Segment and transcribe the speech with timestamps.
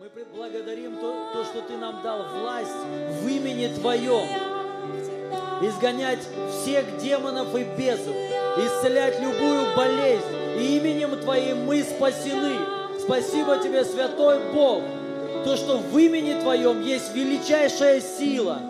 [0.00, 2.70] Мы при- благодарим то, то, что Ты нам дал власть
[3.20, 4.28] в имени Твоем
[5.60, 6.20] изгонять
[6.52, 8.14] всех демонов и бесов,
[8.58, 10.24] исцелять любую болезнь.
[10.56, 12.54] И именем Твоим мы спасены.
[13.00, 14.84] Спасибо Тебе, Святой Бог,
[15.44, 18.60] то, что в имени Твоем есть величайшая сила.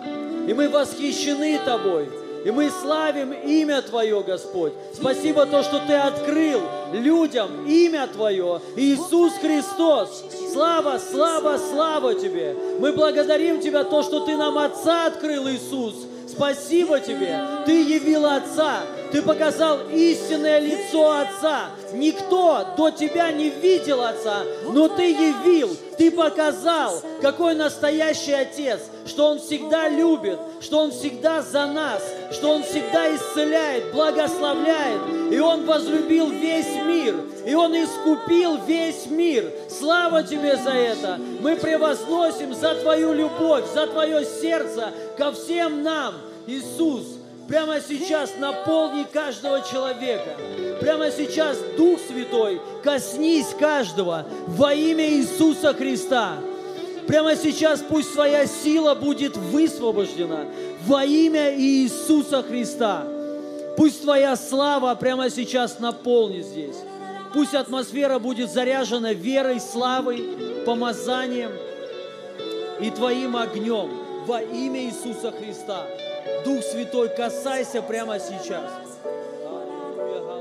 [0.47, 2.09] И мы восхищены Тобой.
[2.45, 4.73] И мы славим имя Твое, Господь.
[4.93, 6.61] Спасибо то, что Ты открыл
[6.93, 10.23] людям имя Твое, Иисус Христос.
[10.53, 12.55] Слава, слава, слава Тебе.
[12.79, 15.95] Мы благодарим Тебя то, что Ты нам Отца открыл, Иисус.
[16.27, 17.39] Спасибо Тебе.
[17.65, 18.83] Ты явил Отца.
[19.11, 21.69] Ты показал истинное лицо Отца.
[21.93, 29.31] Никто до Тебя не видел Отца, но Ты явил, Ты показал, какой настоящий Отец, что
[29.31, 35.01] Он всегда любит, что Он всегда за нас, что Он всегда исцеляет, благословляет,
[35.31, 37.15] и Он возлюбил весь мир,
[37.45, 39.51] и Он искупил весь мир.
[39.69, 41.19] Слава Тебе за это!
[41.39, 46.13] Мы превозносим за Твою любовь, за Твое сердце ко всем нам,
[46.45, 47.18] Иисус.
[47.49, 50.37] Прямо сейчас наполни каждого человека.
[50.79, 56.35] Прямо сейчас, Дух Святой, коснись каждого во имя Иисуса Христа.
[57.07, 60.45] Прямо сейчас пусть своя сила будет высвобождена
[60.85, 63.07] во имя Иисуса Христа.
[63.75, 66.75] Пусть Твоя слава прямо сейчас наполнит здесь.
[67.33, 70.23] Пусть атмосфера будет заряжена верой, славой,
[70.67, 71.51] помазанием
[72.79, 73.89] и Твоим огнем
[74.27, 75.87] во имя Иисуса Христа.
[76.43, 78.71] Дух Святой, касайся прямо сейчас.
[79.45, 80.38] Аллилуйя,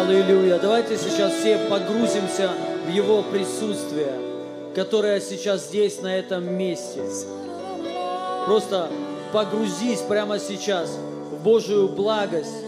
[0.00, 0.58] Аллилуйя.
[0.58, 2.50] Давайте сейчас все погрузимся
[2.86, 4.10] в Его присутствие,
[4.74, 7.02] которое сейчас здесь, на этом месте.
[8.46, 8.88] Просто
[9.30, 10.96] погрузись прямо сейчас
[11.30, 12.64] в Божию благость.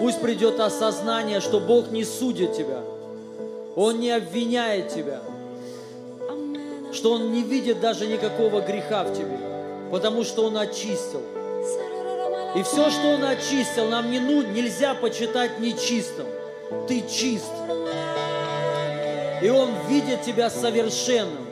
[0.00, 2.80] Пусть придет осознание, что Бог не судит тебя.
[3.76, 5.20] Он не обвиняет тебя.
[6.90, 9.38] Что Он не видит даже никакого греха в тебе.
[9.90, 11.20] Потому что Он очистил.
[12.56, 16.26] И все, что Он очистил, нам не ну, нельзя почитать нечистым.
[16.88, 17.52] Ты чист.
[19.42, 21.46] И Он видит тебя совершенным.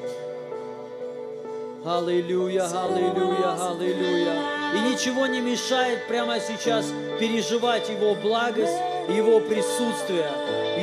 [1.85, 4.35] Аллилуйя, аллилуйя, аллилуйя.
[4.75, 6.87] И ничего не мешает прямо сейчас
[7.19, 8.77] переживать Его благость,
[9.09, 10.31] Его присутствие,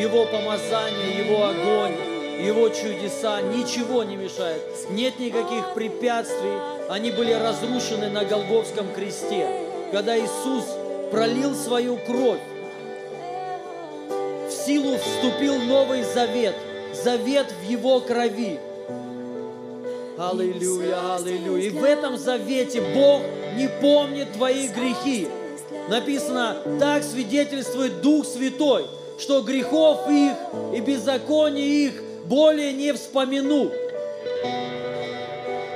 [0.02, 1.96] Его помазание, Его огонь,
[2.44, 3.42] Его чудеса.
[3.42, 4.62] Ничего не мешает.
[4.90, 6.58] Нет никаких препятствий.
[6.90, 9.48] Они были разрушены на Голговском кресте.
[9.92, 10.66] Когда Иисус
[11.12, 12.40] пролил свою кровь,
[14.68, 16.54] силу вступил новый завет,
[16.94, 18.60] завет в Его крови.
[20.18, 21.64] Аллилуйя, аллилуйя.
[21.64, 23.22] И в этом завете Бог
[23.56, 25.30] не помнит твои грехи.
[25.90, 28.88] Написано, так свидетельствует Дух Святой,
[29.18, 30.34] что грехов их
[30.76, 31.94] и беззаконий их
[32.26, 33.72] более не вспомяну.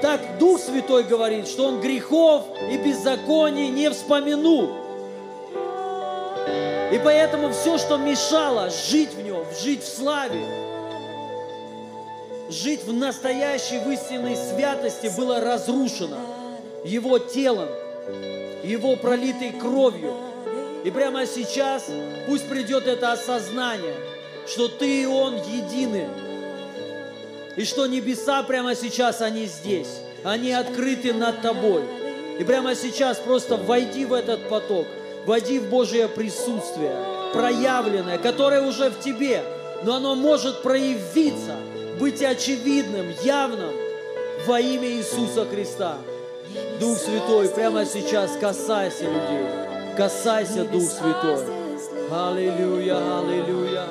[0.01, 4.80] Так Дух Святой говорит, что Он грехов и беззаконий не вспомяну.
[6.91, 10.43] И поэтому все, что мешало жить в Нем, жить в славе,
[12.49, 16.17] жить в настоящей, в истинной святости было разрушено
[16.83, 17.69] Его телом,
[18.63, 20.15] Его пролитой кровью.
[20.83, 21.85] И прямо сейчас
[22.27, 23.95] пусть придет это осознание,
[24.45, 26.09] что ты и Он едины.
[27.55, 30.01] И что небеса прямо сейчас, они здесь.
[30.25, 31.83] Они открыты над тобой.
[32.37, 34.87] И прямо сейчас просто войди в этот поток,
[35.25, 36.95] войди в Божье присутствие,
[37.33, 39.43] проявленное, которое уже в тебе,
[39.83, 41.55] но оно может проявиться,
[41.99, 43.71] быть очевидным, явным
[44.45, 45.97] во имя Иисуса Христа.
[46.79, 49.45] Дух Святой, прямо сейчас касайся людей,
[49.95, 51.45] касайся, Дух Святой.
[52.11, 53.85] Аллилуйя, аллилуйя.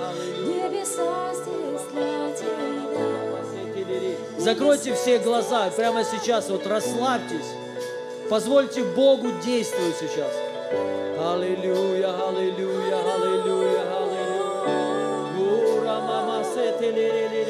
[4.39, 7.47] Закройте все глаза, прямо сейчас вот расслабьтесь.
[8.29, 10.33] Позвольте Богу действовать сейчас.
[11.21, 14.81] Аллилуйя, аллилуйя, аллилуйя, аллилуйя.
[15.39, 17.45] Ура, мама, се, те, ле, ле,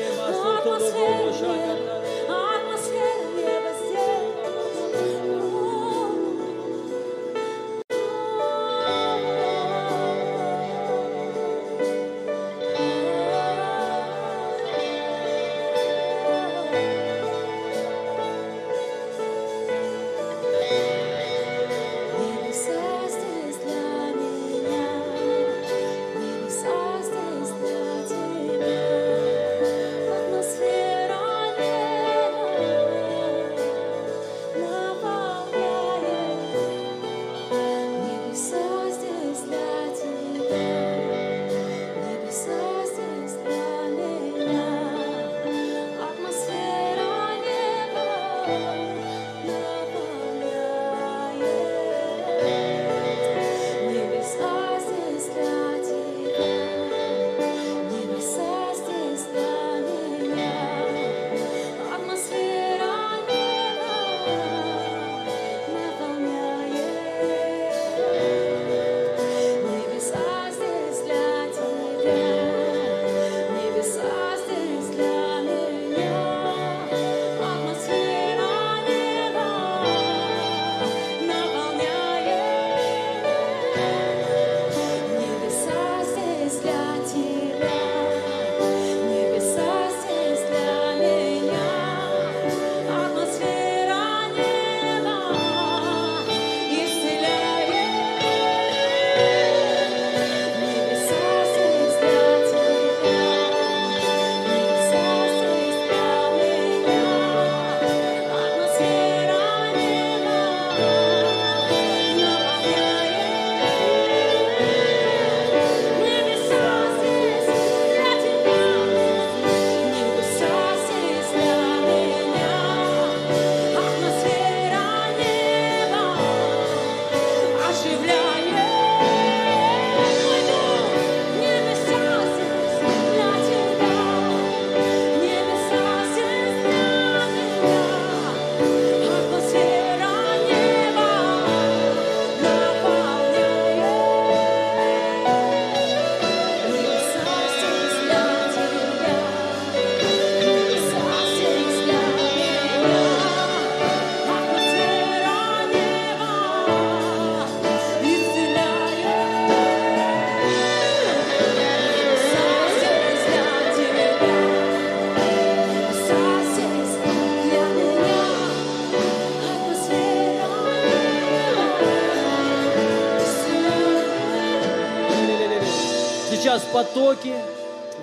[176.81, 177.35] потоки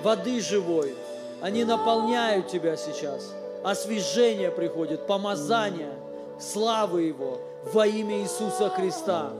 [0.04, 0.94] воды живой,
[1.40, 3.34] они наполняют тебя сейчас.
[3.64, 5.92] Освежение приходит, помазание,
[6.40, 7.40] славы Его
[7.72, 9.32] во имя Иисуса Христа.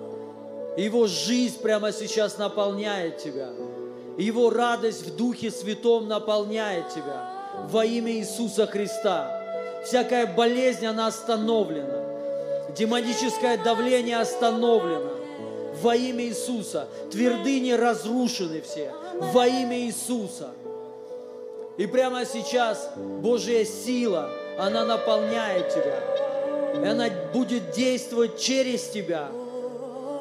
[0.77, 3.51] Его жизнь прямо сейчас наполняет тебя.
[4.17, 7.31] Его радость в Духе Святом наполняет тебя
[7.71, 9.81] во имя Иисуса Христа.
[9.85, 12.75] Всякая болезнь, она остановлена.
[12.77, 15.08] Демоническое давление остановлено
[15.83, 16.89] во имя Иисуса.
[17.11, 18.93] Твердыни разрушены все
[19.33, 20.51] во имя Иисуса.
[21.77, 26.01] И прямо сейчас Божья сила, она наполняет тебя.
[26.83, 29.29] И она будет действовать через тебя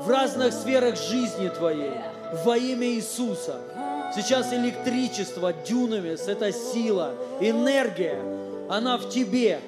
[0.02, 1.94] в разных сферах жизни твоей
[2.46, 3.60] во имя Иисуса.
[4.16, 8.22] Сейчас электричество, дюнамис, это сила, энергия,
[8.70, 9.60] она в тебе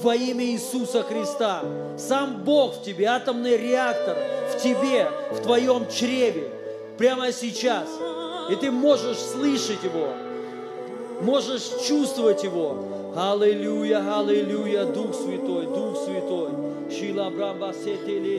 [0.00, 1.62] во имя Иисуса Христа.
[1.98, 4.16] Сам Бог в тебе, атомный реактор
[4.50, 6.50] в тебе, в твоем чреве,
[6.98, 7.88] прямо сейчас.
[8.50, 10.08] И ты можешь слышать Его,
[11.20, 12.76] можешь чувствовать Его.
[13.14, 16.50] Аллилуйя, аллилуйя, Дух Святой, Дух Святой.
[16.90, 18.38] Шила брамба сете ле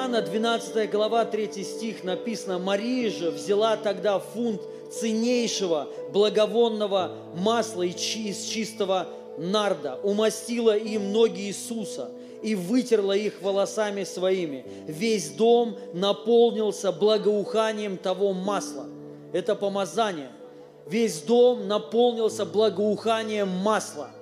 [0.00, 7.96] Иоанна, 12 глава, 3 стих написано, «Мария же взяла тогда фунт ценнейшего благовонного масла из
[7.96, 12.10] чистого нарда, умастила им ноги Иисуса
[12.42, 14.64] и вытерла их волосами своими.
[14.86, 18.86] Весь дом наполнился благоуханием того масла».
[19.34, 20.30] Это помазание.
[20.86, 24.08] Весь дом наполнился благоуханием масла–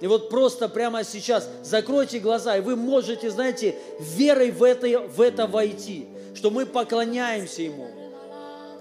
[0.00, 5.20] и вот просто прямо сейчас закройте глаза, и вы можете, знаете, верой в это, в
[5.20, 7.88] это войти, что мы поклоняемся Ему.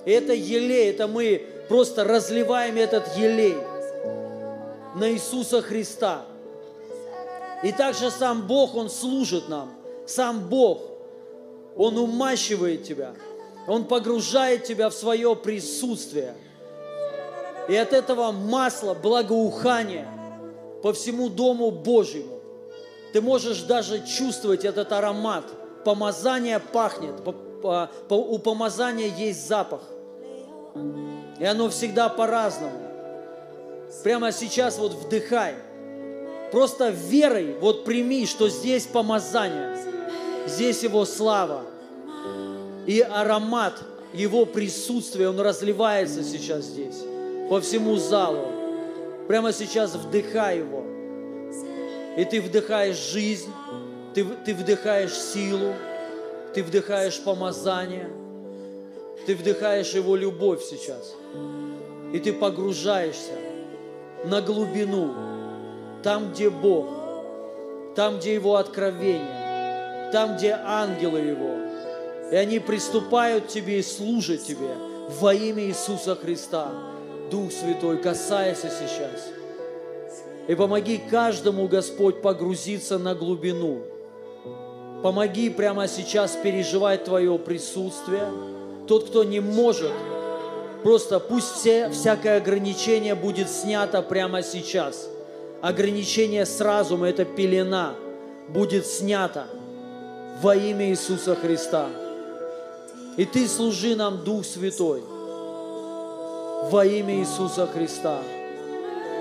[0.06, 3.56] И это елей, это мы просто разливаем этот елей
[4.96, 6.26] на Иисуса Христа.
[7.64, 9.74] И также сам Бог, Он служит нам.
[10.06, 10.82] Сам Бог,
[11.76, 13.16] Он умащивает тебя.
[13.68, 16.36] Он погружает тебя в свое присутствие.
[17.68, 20.08] И от этого масла, благоухания–
[20.82, 22.40] по всему Дому Божьему.
[23.14, 25.46] Ты можешь даже чувствовать этот аромат.
[25.84, 29.82] Помазание пахнет, по- по- по- у помазания есть запах.
[31.40, 32.78] И оно всегда по-разному.
[34.04, 35.56] Прямо сейчас вот вдыхай.
[36.52, 39.78] Просто верой вот прими, что здесь помазание,
[40.46, 41.64] здесь Его слава.
[42.86, 43.74] И аромат
[44.14, 47.04] Его присутствия, он разливается сейчас здесь,
[47.50, 48.48] по всему залу.
[49.28, 50.84] Прямо сейчас вдыхай его.
[52.18, 53.52] И ты вдыхаешь жизнь,
[54.14, 55.74] ты, ты вдыхаешь силу,
[56.54, 58.10] ты вдыхаешь помазание,
[59.26, 61.14] ты вдыхаешь его любовь сейчас.
[62.14, 63.34] И ты погружаешься
[64.24, 65.14] на глубину,
[66.02, 66.88] там, где Бог,
[67.96, 71.58] там, где Его откровение, там, где ангелы Его.
[72.32, 74.72] И они приступают к тебе и служат тебе
[75.20, 76.72] во имя Иисуса Христа.
[77.30, 79.30] Дух Святой, касайся сейчас.
[80.48, 83.82] И помоги каждому, Господь, погрузиться на глубину.
[85.04, 88.28] Помоги прямо сейчас переживать Твое присутствие.
[88.88, 89.92] Тот, кто не может,
[90.84, 95.10] просто пусть все, всякое ограничение будет снято прямо сейчас.
[95.62, 97.96] Ограничение с разума, это пелена,
[98.48, 99.48] будет снято
[100.42, 101.90] во имя Иисуса Христа.
[103.18, 105.04] И Ты служи нам, Дух Святой,
[106.64, 108.20] во имя Иисуса Христа.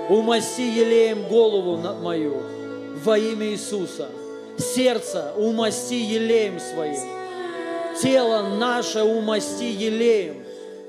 [0.09, 2.41] Умасти елеем голову мою
[3.03, 4.07] во имя Иисуса.
[4.57, 6.99] Сердце умасти елеем своим.
[8.01, 10.43] Тело наше умасти елеем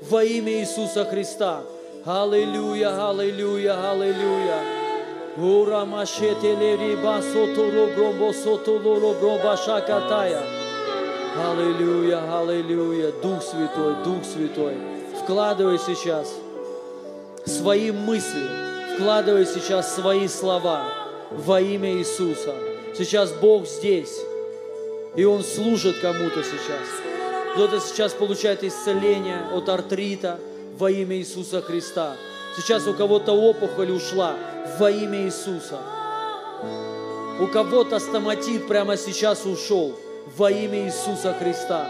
[0.09, 1.61] во имя Иисуса Христа.
[2.05, 4.59] Аллилуйя, аллилуйя, аллилуйя.
[5.37, 10.41] Ура машете лериба сотуро громбо сотулоро громба шакатая.
[11.37, 13.11] Аллилуйя, аллилуйя.
[13.21, 14.98] Дух Святой, Дух Святой.
[15.29, 16.27] Вкладывай сейчас
[17.45, 18.49] свои мысли,
[18.95, 20.85] вкладывай сейчас свои слова
[21.29, 22.55] во имя Иисуса.
[22.97, 24.17] Сейчас Бог здесь,
[25.15, 26.87] и Он служит кому-то сейчас.
[27.53, 30.39] Кто-то сейчас получает исцеление от артрита
[30.79, 32.15] во имя Иисуса Христа.
[32.57, 34.33] Сейчас у кого-то опухоль ушла
[34.79, 35.77] во имя Иисуса.
[37.39, 39.93] У кого-то стоматит прямо сейчас ушел
[40.35, 41.87] во имя Иисуса Христа.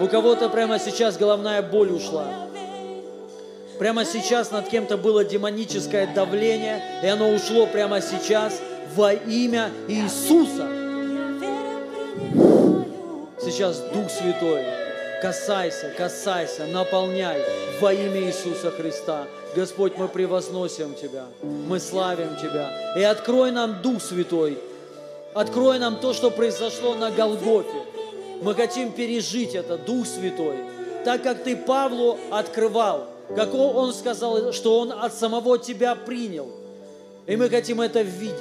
[0.00, 2.48] У кого-то прямо сейчас головная боль ушла.
[3.80, 8.60] Прямо сейчас над кем-то было демоническое давление, и оно ушло прямо сейчас
[8.94, 10.68] во имя Иисуса.
[13.40, 14.66] Сейчас Дух Святой,
[15.22, 17.42] касайся, касайся, наполняй
[17.80, 19.26] во имя Иисуса Христа.
[19.56, 22.68] Господь, мы превозносим Тебя, мы славим Тебя.
[22.98, 24.58] И открой нам Дух Святой,
[25.32, 27.82] открой нам то, что произошло на Голгофе.
[28.42, 30.58] Мы хотим пережить это, Дух Святой,
[31.02, 33.06] так как Ты Павлу открывал,
[33.36, 36.48] как он сказал, что он от самого Тебя принял.
[37.26, 38.34] И мы хотим это видеть.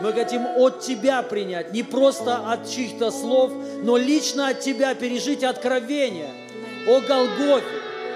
[0.00, 3.50] Мы хотим от Тебя принять, не просто от чьих-то слов,
[3.82, 6.30] но лично от Тебя пережить откровение
[6.88, 7.66] о Голгофе,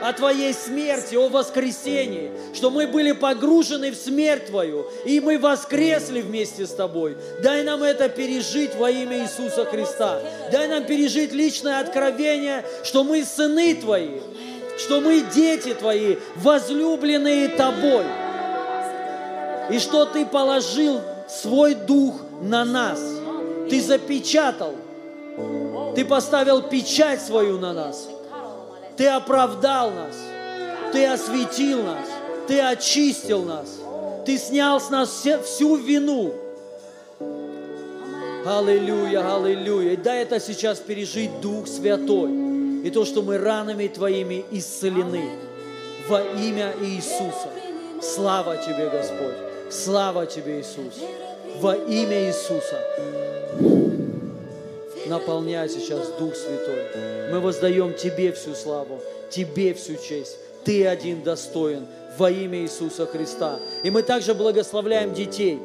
[0.02, 6.20] о Твоей смерти, о воскресении, что мы были погружены в смерть Твою, и мы воскресли
[6.20, 7.16] вместе с Тобой.
[7.42, 10.20] Дай нам это пережить во имя Иисуса Христа.
[10.52, 14.20] Дай нам пережить личное откровение, что мы сыны Твои,
[14.78, 18.04] что мы дети Твои, возлюбленные Тобой
[19.70, 23.00] и что Ты положил свой дух на нас.
[23.70, 24.74] Ты запечатал,
[25.94, 28.08] Ты поставил печать свою на нас.
[28.96, 30.14] Ты оправдал нас,
[30.92, 32.06] Ты осветил нас,
[32.46, 33.66] Ты очистил нас,
[34.26, 36.34] Ты снял с нас все- всю вину.
[38.46, 39.92] Аллилуйя, аллилуйя.
[39.92, 42.30] И дай это сейчас пережить Дух Святой.
[42.84, 45.30] И то, что мы ранами Твоими исцелены
[46.06, 47.48] во имя Иисуса.
[48.02, 49.72] Слава Тебе, Господь.
[49.72, 51.00] Слава Тебе, Иисус.
[51.60, 52.78] Во имя Иисуса.
[55.06, 57.30] Наполняй сейчас Дух Святой.
[57.32, 59.00] Мы воздаем Тебе всю славу,
[59.30, 60.36] Тебе всю честь.
[60.66, 61.86] Ты один достоин
[62.18, 63.60] во имя Иисуса Христа.
[63.82, 65.58] И мы также благословляем детей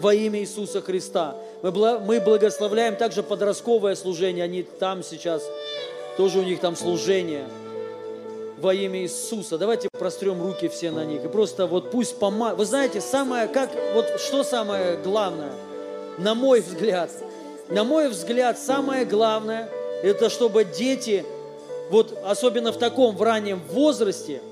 [0.00, 1.36] во имя Иисуса Христа.
[1.62, 4.44] Мы, мы благословляем также подростковое служение.
[4.44, 5.42] Они там сейчас,
[6.18, 7.46] тоже у них там служение
[8.58, 9.56] во имя Иисуса.
[9.56, 11.24] Давайте прострем руки все на них.
[11.24, 12.56] И просто вот пусть пома...
[12.56, 15.52] Вы знаете, самое, как, вот что самое главное,
[16.18, 17.12] на мой взгляд,
[17.68, 19.70] на мой взгляд, самое главное,
[20.02, 21.24] это чтобы дети,
[21.88, 24.42] вот особенно в таком, в раннем возрасте,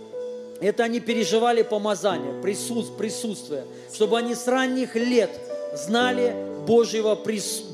[0.60, 5.30] это они переживали помазание, присут- присутствие, чтобы они с ранних лет
[5.74, 6.32] знали
[6.64, 7.18] Божьего,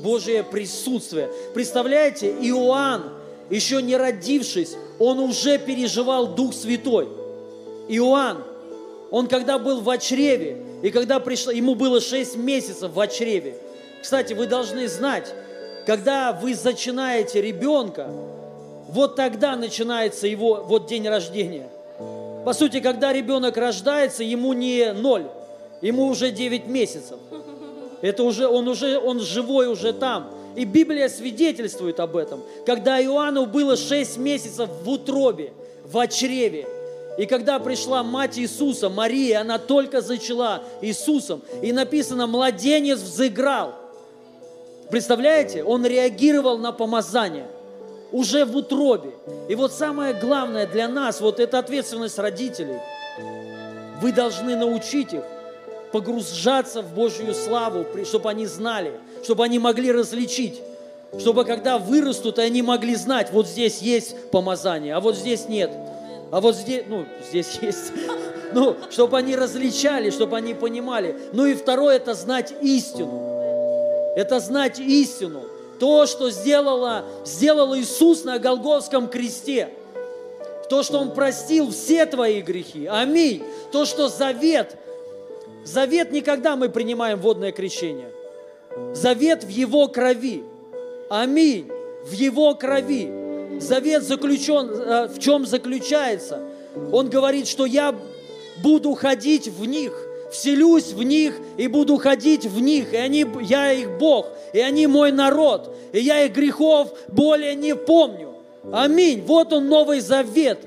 [0.01, 1.29] Божие присутствие.
[1.53, 7.07] Представляете, Иоанн, еще не родившись, он уже переживал Дух Святой.
[7.89, 8.43] Иоанн,
[9.11, 13.57] он когда был в чреве, и когда пришло, ему было 6 месяцев в чреве.
[14.01, 15.33] Кстати, вы должны знать,
[15.85, 18.09] когда вы зачинаете ребенка,
[18.89, 21.69] вот тогда начинается его вот день рождения.
[22.45, 25.25] По сути, когда ребенок рождается, ему не ноль,
[25.81, 27.17] ему уже 9 месяцев.
[28.01, 30.29] Это уже, он уже, он живой уже там.
[30.55, 32.41] И Библия свидетельствует об этом.
[32.65, 35.53] Когда Иоанну было 6 месяцев в утробе,
[35.85, 36.67] в чреве,
[37.17, 43.75] и когда пришла мать Иисуса, Мария, она только зачала Иисусом, и написано, младенец взыграл.
[44.89, 45.63] Представляете?
[45.63, 47.47] Он реагировал на помазание
[48.11, 49.11] уже в утробе.
[49.49, 52.79] И вот самое главное для нас, вот это ответственность родителей.
[54.01, 55.23] Вы должны научить их
[55.91, 60.61] погружаться в Божью славу, чтобы они знали, чтобы они могли различить,
[61.19, 65.71] чтобы когда вырастут, они могли знать, вот здесь есть помазание, а вот здесь нет,
[66.31, 67.91] а вот здесь, ну, здесь есть,
[68.53, 71.15] ну, чтобы они различали, чтобы они понимали.
[71.31, 73.33] Ну и второе, это знать истину.
[74.15, 75.43] Это знать истину.
[75.79, 79.69] То, что сделала, сделал Иисус на Голгофском кресте.
[80.69, 82.85] То, что Он простил все твои грехи.
[82.85, 83.43] Аминь.
[83.71, 84.75] То, что завет.
[85.65, 88.12] Завет никогда мы принимаем водное крещение.
[88.93, 90.43] Завет в Его крови.
[91.09, 91.69] Аминь.
[92.05, 93.09] В Его крови.
[93.59, 96.41] Завет заключен, э, в чем заключается?
[96.91, 97.95] Он говорит, что я
[98.63, 99.93] буду ходить в них,
[100.31, 104.87] вселюсь в них и буду ходить в них, и они, я их Бог, и они
[104.87, 108.33] мой народ, и я их грехов более не помню.
[108.71, 109.21] Аминь.
[109.25, 110.59] Вот он Новый Завет.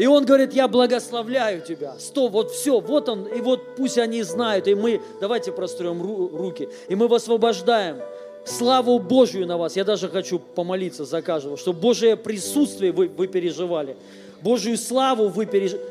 [0.00, 1.94] И он говорит, я благословляю тебя.
[1.98, 6.34] Сто, вот все, вот он, и вот пусть они знают, и мы, давайте простроим ру-
[6.34, 7.98] руки, и мы высвобождаем
[8.46, 9.76] славу Божью на вас.
[9.76, 13.94] Я даже хочу помолиться за каждого, чтобы Божие присутствие вы, вы переживали,
[14.40, 15.84] Божью славу вы переживали.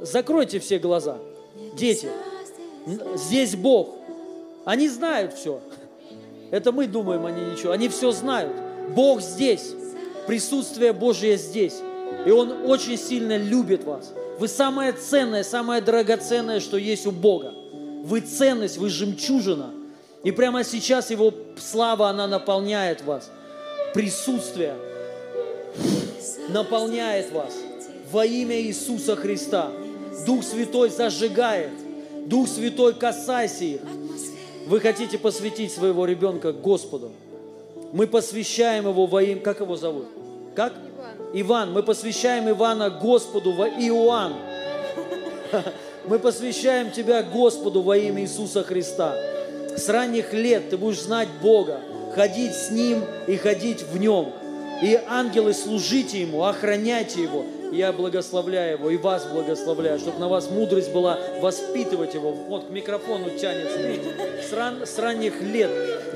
[0.00, 1.18] Закройте все глаза,
[1.76, 2.08] дети.
[3.16, 3.90] Здесь Бог.
[4.64, 5.60] Они знают все.
[6.50, 7.72] Это мы думаем, они ничего.
[7.72, 8.54] Они все знают.
[8.96, 9.74] Бог здесь.
[10.26, 11.82] Присутствие Божие здесь.
[12.26, 14.12] И Он очень сильно любит вас.
[14.38, 17.52] Вы самое ценное, самое драгоценное, что есть у Бога.
[18.04, 19.70] Вы ценность, вы жемчужина.
[20.24, 23.30] И прямо сейчас Его слава, она наполняет вас.
[23.94, 24.74] Присутствие
[26.48, 27.54] наполняет вас
[28.10, 29.70] во имя Иисуса Христа.
[30.26, 31.70] Дух Святой зажигает.
[32.26, 33.80] Дух Святой касайся их.
[34.66, 37.10] Вы хотите посвятить своего ребенка Господу.
[37.92, 39.40] Мы посвящаем его во имя...
[39.40, 40.06] Как его зовут?
[40.54, 40.72] Как?
[41.32, 41.72] Иван.
[41.72, 44.34] Мы посвящаем Ивана Господу во Иоанн.
[46.04, 49.14] Мы посвящаем тебя Господу во имя Иисуса Христа.
[49.76, 51.80] С ранних лет ты будешь знать Бога,
[52.14, 54.32] ходить с Ним и ходить в Нем.
[54.82, 57.44] И ангелы, служите Ему, охраняйте Его.
[57.72, 62.32] Я благословляю Его и вас благословляю, чтобы на вас мудрость была воспитывать Его.
[62.32, 63.78] Вот к микрофону тянется.
[64.46, 65.70] С, ран- с ранних лет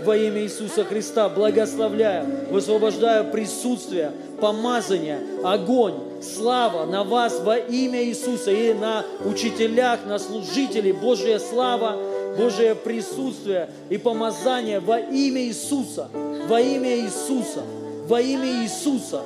[0.05, 8.51] во имя Иисуса Христа благословляю, высвобождаю присутствие, помазание, огонь, слава на вас во имя Иисуса
[8.51, 10.93] и на учителях, на служителей.
[10.93, 11.97] Божья слава,
[12.37, 17.63] Божие присутствие и помазание во имя Иисуса, во имя Иисуса,
[18.07, 19.23] во имя Иисуса.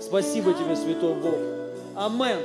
[0.00, 1.57] Спасибо тебе, Святой Бог.
[1.98, 2.38] Амен.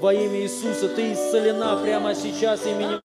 [0.00, 3.02] Во имя Иисуса ты исцелена прямо сейчас именем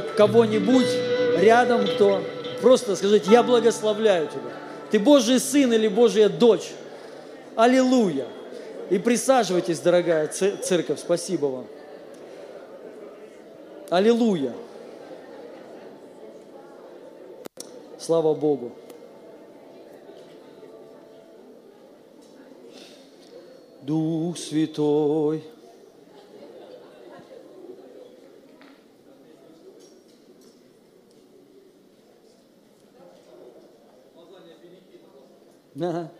[0.00, 0.88] как кого-нибудь
[1.36, 2.22] рядом, кто
[2.60, 4.52] просто скажите, я благословляю тебя.
[4.90, 6.72] Ты Божий сын или Божья дочь.
[7.54, 8.26] Аллилуйя.
[8.90, 11.66] И присаживайтесь, дорогая церковь, спасибо вам.
[13.88, 14.52] Аллилуйя.
[17.98, 18.72] Слава Богу.
[23.82, 25.44] Дух Святой.
[35.80, 36.10] Ага.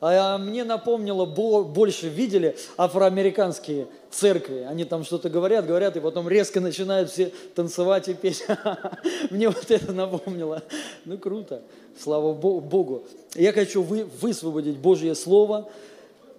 [0.00, 4.64] А мне напомнило, бо- больше видели афроамериканские церкви.
[4.68, 8.46] Они там что-то говорят, говорят, и потом резко начинают все танцевать и петь.
[9.30, 10.62] Мне вот это напомнило.
[11.04, 11.62] Ну, круто.
[12.00, 13.02] Слава Бо- Богу.
[13.34, 15.68] Я хочу вы- высвободить Божье Слово.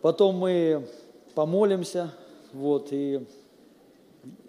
[0.02, 0.88] Потом мы
[1.36, 2.12] помолимся,
[2.54, 3.26] вот, и,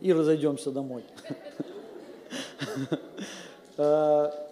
[0.00, 1.03] и разойдемся домой.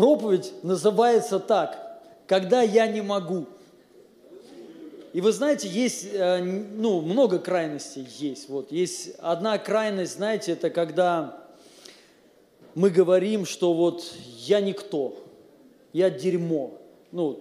[0.00, 3.44] Проповедь называется так, когда я не могу.
[5.12, 8.48] И вы знаете, есть, э, ну, много крайностей есть.
[8.48, 11.44] Вот, есть одна крайность, знаете, это когда
[12.74, 14.02] мы говорим, что вот
[14.38, 15.18] я никто,
[15.92, 16.78] я дерьмо.
[17.12, 17.40] Ну,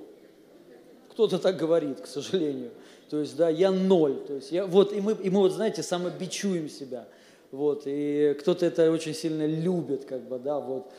[1.11, 2.71] кто-то так говорит, к сожалению.
[3.09, 4.15] То есть, да, я ноль.
[4.27, 7.07] То есть, я, вот, и мы, и мы вот, знаете, самобичуем себя.
[7.51, 10.91] Вот, и кто-то это очень сильно любит, как бы, да, вот.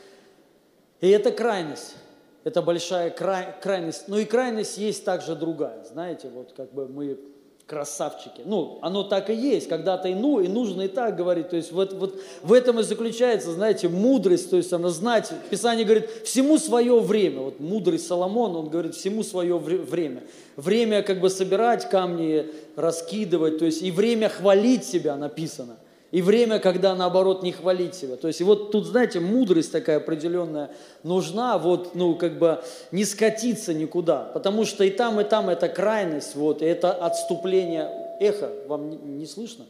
[1.01, 1.95] И это крайность.
[2.43, 4.07] Это большая край- крайность.
[4.07, 5.83] Но и крайность есть также другая.
[5.83, 7.19] Знаете, вот как бы мы
[7.67, 8.41] красавчики.
[8.43, 9.69] Ну, оно так и есть.
[9.69, 11.49] Когда-то и, ну, и нужно и так говорить.
[11.49, 14.49] То есть вот, вот в этом и заключается, знаете, мудрость.
[14.49, 15.31] То есть она знать.
[15.49, 17.41] Писание говорит, всему свое время.
[17.41, 20.23] Вот мудрый Соломон, он говорит, всему свое вре- время.
[20.57, 23.59] Время как бы собирать камни, раскидывать.
[23.59, 25.77] То есть и время хвалить себя написано.
[26.11, 28.17] И время, когда наоборот не хвалить себя.
[28.17, 30.71] То есть вот тут, знаете, мудрость такая определенная
[31.03, 34.23] нужна, вот, ну, как бы не скатиться никуда.
[34.33, 37.89] Потому что и там, и там это крайность, вот, и это отступление.
[38.19, 39.65] Эхо, вам не, не слышно?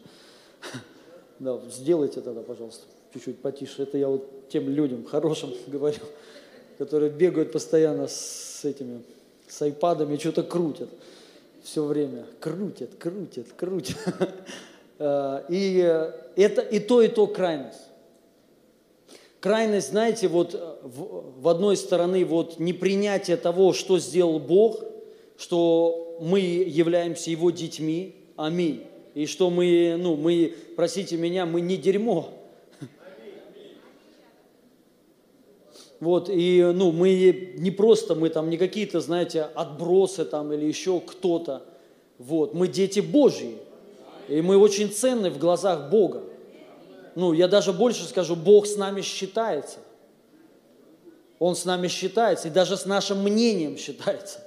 [1.39, 3.81] Да, сделайте тогда, пожалуйста, чуть-чуть потише.
[3.81, 5.97] Это я вот тем людям хорошим говорю,
[6.77, 9.01] которые бегают постоянно с этими,
[9.47, 10.89] с айпадами, что-то крутят
[11.63, 12.25] все время.
[12.39, 13.97] Крутят, крутят, крутят.
[15.01, 15.77] Э, И
[16.35, 17.89] это и то, и то крайность.
[19.39, 24.83] Крайность, знаете, вот э, в, в одной стороны вот непринятие того, что сделал Бог,
[25.37, 28.83] что мы являемся Его детьми, аминь,
[29.15, 32.29] и что мы, ну, мы, простите меня, мы не дерьмо.
[35.99, 40.99] Вот, и, ну, мы не просто, мы там не какие-то, знаете, отбросы там или еще
[40.99, 41.63] кто-то.
[42.19, 43.57] Вот, мы дети Божьи.
[44.31, 46.23] И мы очень ценны в глазах Бога.
[47.15, 49.79] Ну, я даже больше скажу, Бог с нами считается.
[51.37, 54.39] Он с нами считается, и даже с нашим мнением считается.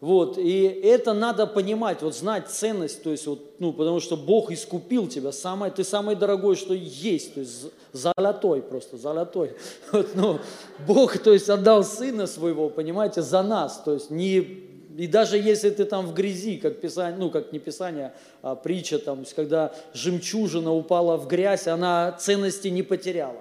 [0.00, 4.50] Вот, и это надо понимать, вот знать ценность, то есть вот, ну, потому что Бог
[4.50, 9.56] искупил тебя, самое, ты самый дорогой, что есть, то есть золотой просто, золотой.
[9.92, 10.38] Вот, ну,
[10.86, 14.65] Бог, то есть отдал Сына Своего, понимаете, за нас, то есть не,
[14.96, 18.98] и даже если ты там в грязи, как Писание, ну, как не Писание, а притча,
[18.98, 23.40] там, когда жемчужина упала в грязь, она ценности не потеряла.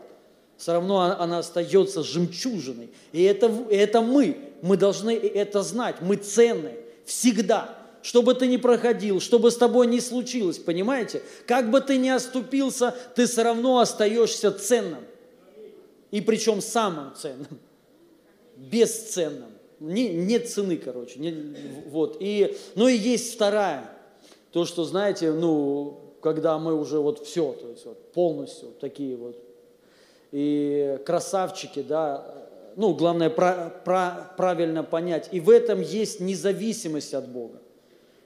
[0.58, 2.90] Все равно она- остается жемчужиной.
[3.14, 4.38] И это, это мы.
[4.62, 5.98] Мы должны это знать.
[6.02, 6.74] Мы ценны
[7.06, 7.78] всегда.
[8.02, 11.24] Что бы ты ни проходил, что бы с тобой ни случилось, понимаете?
[11.48, 15.04] Как бы ты ни оступился, ты все равно остаешься ценным.
[16.12, 17.60] И причем самым ценным
[18.58, 19.55] бесценным.
[19.80, 21.20] Не, нет цены, короче.
[21.20, 21.56] Не-
[21.88, 22.18] вот.
[22.20, 23.90] И, ну и есть вторая.
[24.52, 29.36] То, что, знаете, ну, когда мы уже вот все, то есть вот полностью такие вот.
[30.32, 32.26] и красавчики, да,
[32.76, 35.30] ну, главное пра- пра- правильно понять.
[35.32, 37.60] И в этом есть независимость от Бога.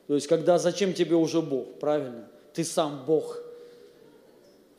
[0.08, 2.28] То есть, когда зачем тебе уже Бог, правильно?
[2.54, 3.42] Ты сам Бог.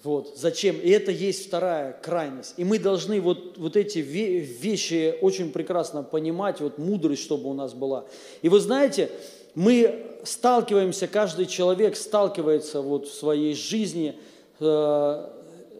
[0.02, 0.80] Вот, зачем?
[0.80, 2.54] И это есть вторая крайность.
[2.56, 7.52] И мы должны вот, вот эти ве- вещи очень прекрасно понимать, вот мудрость, чтобы у
[7.52, 8.06] нас была.
[8.40, 9.10] И вы знаете,
[9.54, 14.16] мы сталкиваемся, каждый человек сталкивается вот в своей жизни
[14.58, 15.30] э,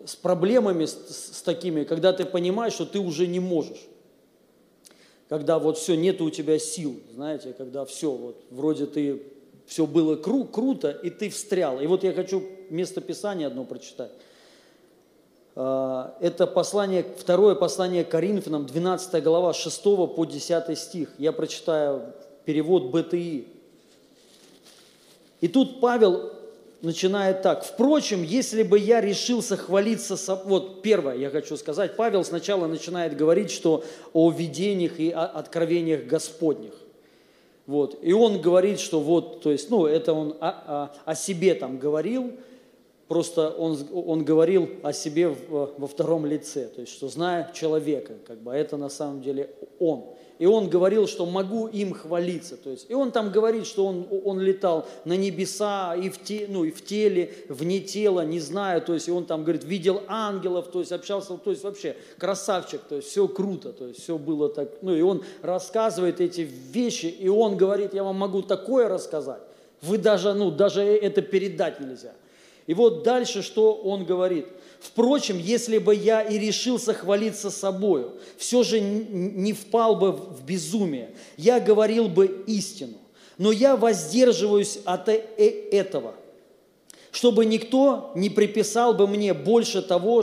[0.05, 3.87] с проблемами, с, с такими, когда ты понимаешь, что ты уже не можешь.
[5.31, 9.23] Когда вот все, нету у тебя сил, знаете, когда все, вот вроде ты,
[9.71, 11.79] все было кру- круто, и ты встрял.
[11.81, 14.11] И вот я хочу место Писания одно прочитать.
[15.55, 21.11] А, Это послание, второе послание Коринфянам, 12 глава, 6 по 10 стих.
[21.19, 23.47] Я прочитаю перевод БТИ.
[25.41, 26.33] И тут Павел
[26.83, 27.65] начинает так.
[27.65, 30.17] Впрочем, если бы я решился хвалиться...
[30.47, 31.95] Вот первое я хочу сказать.
[31.95, 36.73] Павел сначала начинает говорить, что о видениях и о откровениях Господних.
[37.71, 37.99] Вот.
[38.03, 41.79] И он говорит, что вот, то есть, ну, это он о, о- о себе там
[41.79, 42.33] говорил,
[43.07, 48.15] просто он, он говорил о себе в- во втором лице, то есть, что зная человека,
[48.27, 50.03] как бы, а это на самом деле он.
[50.41, 52.57] И он говорил, что могу им хвалиться.
[52.57, 56.47] То есть, и он там говорит, что он, он летал на небеса и в, те,
[56.49, 58.81] ну, и в теле, вне тела, не знаю.
[58.81, 62.81] То есть, и он там говорит, видел ангелов, то есть общался, то есть вообще красавчик,
[62.89, 64.71] то есть все круто, то есть все было так.
[64.81, 69.43] Ну и он рассказывает эти вещи, и он говорит, я вам могу такое рассказать.
[69.83, 72.15] Вы даже, ну, даже это передать нельзя.
[72.67, 74.47] И вот дальше, что он говорит.
[74.81, 81.11] Впрочем, если бы я и решился хвалиться собою, все же не впал бы в безумие.
[81.37, 82.95] Я говорил бы истину.
[83.37, 86.15] Но я воздерживаюсь от э- э- этого,
[87.11, 90.23] чтобы никто не приписал бы мне больше того,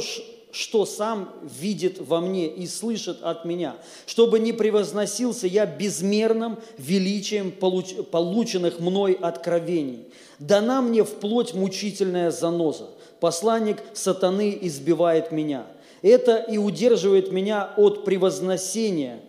[0.52, 7.52] что сам видит во мне и слышит от меня, чтобы не превозносился я безмерным величием
[7.60, 10.06] получ- полученных мной откровений.
[10.40, 12.90] Дана мне вплоть мучительная заноза.
[13.20, 15.66] Посланник сатаны избивает меня.
[16.02, 19.22] Это и удерживает меня от превозносения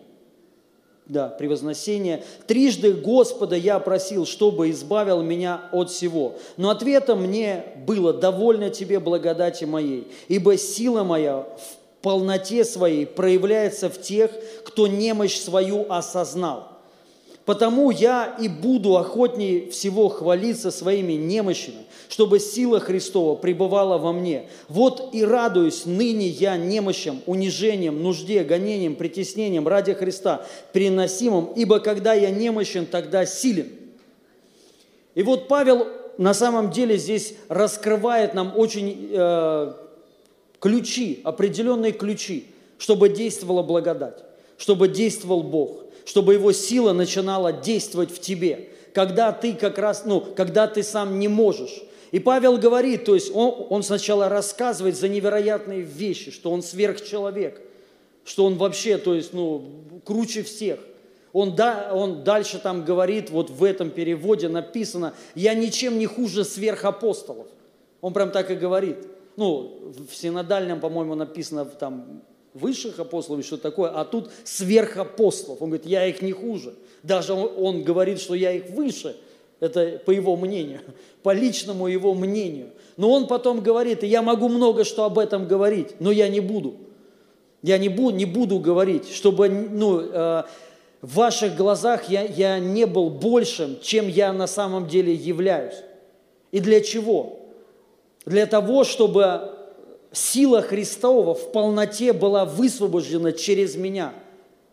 [1.09, 2.23] да, превозносение.
[2.45, 6.35] Трижды Господа я просил, чтобы избавил меня от всего.
[6.55, 13.89] Но ответом мне было, довольно тебе благодати моей, ибо сила моя в полноте своей проявляется
[13.89, 14.29] в тех,
[14.63, 16.68] кто немощь свою осознал.
[17.49, 24.43] Потому я и буду охотнее всего хвалиться своими немощами, чтобы сила Христова пребывала во мне.
[24.67, 32.13] Вот и радуюсь ныне я немощам, унижением, нужде, гонением, притеснением ради Христа, переносимым, ибо когда
[32.13, 33.71] я немощен, тогда силен.
[35.15, 35.87] И вот Павел
[36.19, 39.73] на самом деле здесь раскрывает нам очень э,
[40.59, 42.45] ключи, определенные ключи,
[42.77, 44.19] чтобы действовала благодать,
[44.59, 50.21] чтобы действовал Бог, чтобы Его сила начинала действовать в тебе, когда ты как раз, ну,
[50.21, 51.83] когда ты сам не можешь.
[52.09, 57.61] И Павел говорит, то есть он, он сначала рассказывает за невероятные вещи, что он сверхчеловек,
[58.25, 59.63] что он вообще, то есть, ну,
[60.03, 60.79] круче всех.
[61.31, 66.43] Он, да, он дальше там говорит, вот в этом переводе написано, я ничем не хуже
[66.43, 67.45] сверхапостолов.
[68.01, 68.97] Он прям так и говорит.
[69.35, 75.61] Ну, в синодальном, по-моему, написано там высших апостолов, что такое, а тут сверхапостолов.
[75.61, 76.73] Он говорит, я их не хуже.
[77.03, 79.15] Даже он, говорит, что я их выше.
[79.59, 80.81] Это по его мнению,
[81.23, 82.69] по личному его мнению.
[82.97, 86.39] Но он потом говорит, и я могу много что об этом говорить, но я не
[86.39, 86.75] буду.
[87.61, 90.43] Я не буду, не буду говорить, чтобы ну, э,
[91.01, 95.75] в ваших глазах я, я не был большим, чем я на самом деле являюсь.
[96.51, 97.39] И для чего?
[98.25, 99.58] Для того, чтобы
[100.11, 104.13] сила Христова в полноте была высвобождена через меня.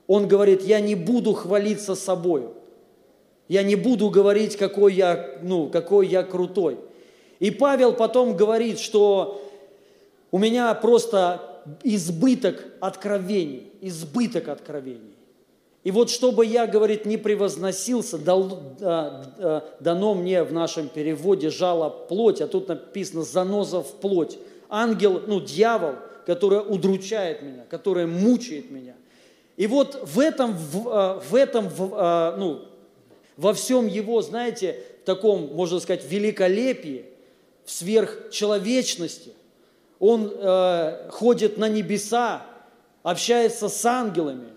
[0.06, 2.54] Он говорит, я не буду хвалиться собою.
[3.48, 6.78] Я не буду говорить, какой я, ну, какой я крутой.
[7.38, 9.42] И Павел потом говорит, что
[10.30, 11.42] у меня просто
[11.82, 15.14] избыток откровений, избыток откровений.
[15.84, 21.50] И вот чтобы я, говорит, не превозносился, дал, да, да, дано мне в нашем переводе
[21.50, 24.38] жало плоть, а тут написано заноза в плоть.
[24.68, 28.94] Ангел, ну, дьявол, который удручает меня, который мучает меня.
[29.56, 32.64] И вот в этом, в, а, в этом в, а, ну,
[33.36, 37.06] во всем его, знаете, в таком, можно сказать, великолепии,
[37.64, 39.32] в сверхчеловечности,
[39.98, 42.42] он э, ходит на небеса,
[43.02, 44.48] общается с ангелами,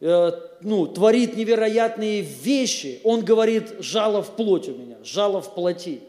[0.00, 3.00] э, ну, творит невероятные вещи.
[3.04, 6.00] Он говорит, жало в плоть у меня, жало в плоти.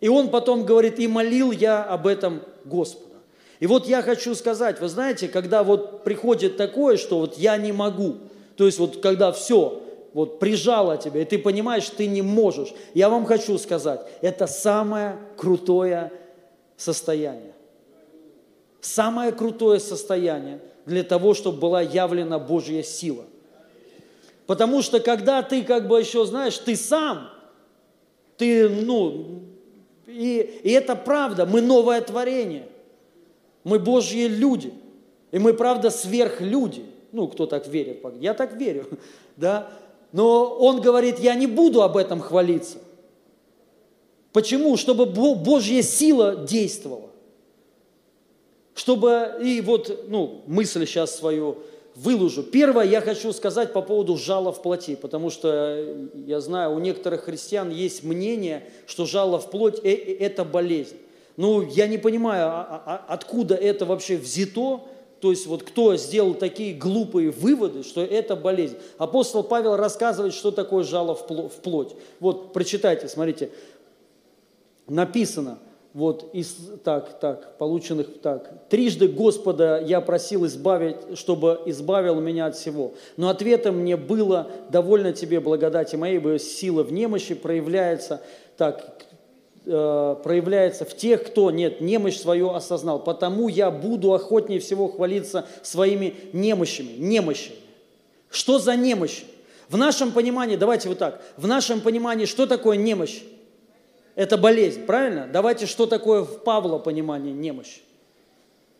[0.00, 3.16] И он потом говорит, и молил я об этом Господа.
[3.60, 7.72] И вот я хочу сказать, вы знаете, когда вот приходит такое, что вот я не
[7.72, 8.16] могу,
[8.56, 9.82] то есть вот когда все,
[10.12, 15.16] вот прижало тебя, и ты понимаешь, ты не можешь, я вам хочу сказать, это самое
[15.36, 16.12] крутое
[16.76, 17.52] состояние.
[18.80, 23.24] Самое крутое состояние для того, чтобы была явлена Божья сила.
[24.46, 27.28] Потому что когда ты как бы еще знаешь, ты сам,
[28.36, 29.40] ты, ну,
[30.16, 32.68] и, и это правда, мы новое творение,
[33.64, 34.72] мы Божьи люди,
[35.32, 36.84] и мы, правда, сверхлюди.
[37.12, 38.02] Ну, кто так верит?
[38.20, 38.86] Я так верю,
[39.36, 39.68] да.
[40.12, 42.78] Но он говорит, я не буду об этом хвалиться.
[44.32, 44.76] Почему?
[44.76, 47.10] Чтобы Бо- Божья сила действовала.
[48.74, 51.58] Чтобы, и вот, ну, мысль сейчас свою
[51.96, 52.42] выложу.
[52.42, 57.24] Первое, я хочу сказать по поводу жала в плоти, потому что я знаю, у некоторых
[57.24, 60.96] христиан есть мнение, что жало в плоть э- э-– это болезнь.
[61.36, 64.82] Ну, я не понимаю, а- а- а- откуда это вообще взято,
[65.20, 68.76] то есть вот кто сделал такие глупые выводы, что это болезнь.
[68.98, 71.26] Апостол Павел рассказывает, что такое жало в
[71.62, 71.94] плоть.
[72.20, 73.50] Вот, прочитайте, смотрите,
[74.86, 75.58] написано,
[75.96, 76.54] вот из
[76.84, 78.68] так, так, полученных так.
[78.68, 82.92] Трижды Господа я просил избавить, чтобы избавил меня от всего.
[83.16, 88.20] Но ответом мне было, довольно тебе благодати моей, ибо сила в немощи проявляется,
[88.58, 89.06] так,
[89.64, 93.02] э, проявляется в тех, кто, нет, немощь свою осознал.
[93.02, 97.56] Потому я буду охотнее всего хвалиться своими немощами, немощами.
[98.28, 99.22] Что за немощь?
[99.70, 103.22] В нашем понимании, давайте вот так, в нашем понимании, что такое немощь?
[104.16, 105.28] Это болезнь, правильно?
[105.30, 107.80] Давайте, что такое в Павла понимании немощь?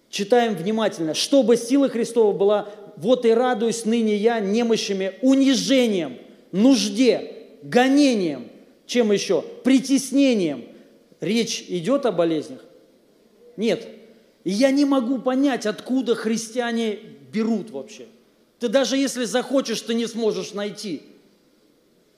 [0.09, 1.13] Читаем внимательно.
[1.15, 6.19] Чтобы сила Христова была, вот и радуюсь ныне я немощами, унижением,
[6.53, 8.49] нужде, гонением,
[8.87, 9.43] чем еще?
[9.63, 10.65] Притеснением.
[11.21, 12.65] Речь идет о болезнях?
[13.59, 13.87] Нет.
[14.45, 16.99] И я не могу понять, откуда христиане
[17.31, 18.07] берут вообще.
[18.59, 21.03] Ты даже если захочешь, ты не сможешь найти.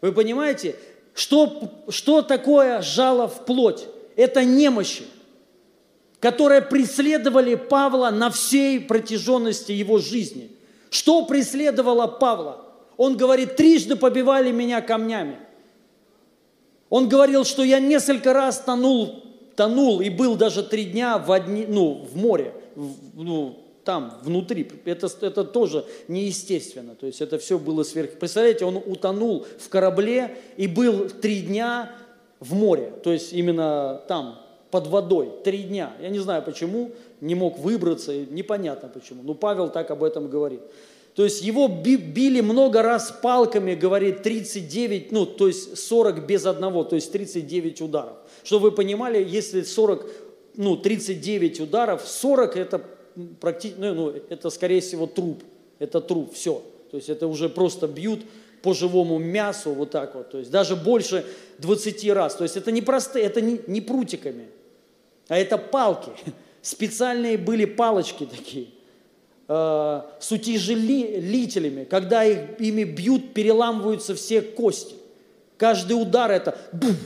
[0.03, 0.77] Вы понимаете?
[1.19, 3.87] Что, что такое жало в плоть?
[4.15, 5.03] Это немощи,
[6.21, 10.53] которые преследовали Павла на всей протяженности его жизни.
[10.91, 12.67] Что преследовало Павла?
[12.97, 15.41] Он говорит, трижды побивали меня камнями.
[16.89, 19.25] Он говорил, что я несколько раз тонул,
[19.57, 24.71] тонул и был даже три дня в, одни, ну, в море, в- ну, там, внутри.
[24.85, 26.95] Это, это тоже неестественно.
[26.95, 28.19] То есть это все было сверх...
[28.19, 31.93] Представляете, он утонул в корабле и был три дня
[32.39, 32.93] в море.
[33.03, 35.97] То есть именно там, под водой, три дня.
[36.03, 36.91] Я не знаю почему,
[37.23, 39.23] не мог выбраться, непонятно почему.
[39.23, 40.61] Но Павел так об этом говорит.
[41.15, 46.45] То есть его би- били много раз палками, говорит, 39, ну, то есть 40 без
[46.45, 48.19] одного, то есть 39 ударов.
[48.45, 50.07] Чтобы вы понимали, если 40,
[50.57, 52.83] ну, 39 ударов, 40 это
[53.41, 55.43] практически, ну, ну, это скорее всего труп,
[55.79, 56.63] это труп, все.
[56.91, 58.21] То есть это уже просто бьют
[58.63, 61.25] по живому мясу вот так вот, то есть даже больше
[61.59, 62.35] 20 раз.
[62.35, 64.47] То есть это не простые, это не, не прутиками,
[65.29, 66.11] а это палки.
[66.63, 68.69] Специальные были палочки такие
[69.47, 74.97] э, с утяжелителями, когда их, ими бьют, переламываются все кости.
[75.57, 76.97] Каждый удар это буф,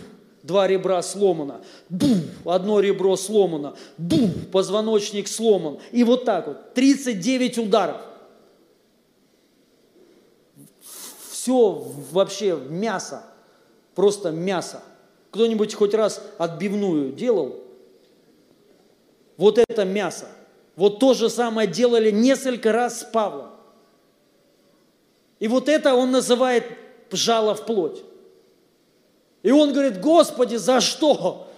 [0.42, 5.78] два ребра сломано, буф, одно ребро сломано, буф, позвоночник сломан.
[5.92, 8.00] И вот так вот, 39 ударов.
[11.31, 13.24] Все вообще мясо,
[13.94, 14.83] просто мясо.
[15.31, 17.56] Кто-нибудь хоть раз отбивную делал?
[19.37, 20.29] Вот это мясо.
[20.77, 23.50] Вот то же самое делали несколько раз с Павлом.
[25.38, 26.64] И вот это он называет
[27.10, 28.02] жало в плоть.
[29.42, 31.48] И он говорит, Господи, за что?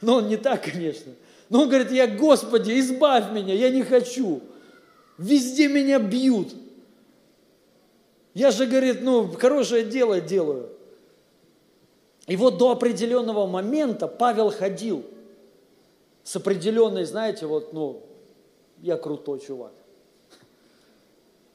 [0.00, 1.12] Но он не так, конечно.
[1.48, 4.40] Но он говорит, я, Господи, избавь меня, я не хочу.
[5.18, 6.54] Везде меня бьют.
[8.34, 10.70] Я же, говорит, ну, хорошее дело делаю.
[12.26, 15.04] И вот до определенного момента Павел ходил
[16.22, 18.02] с определенной, знаете, вот, ну,
[18.80, 19.72] я крутой чувак.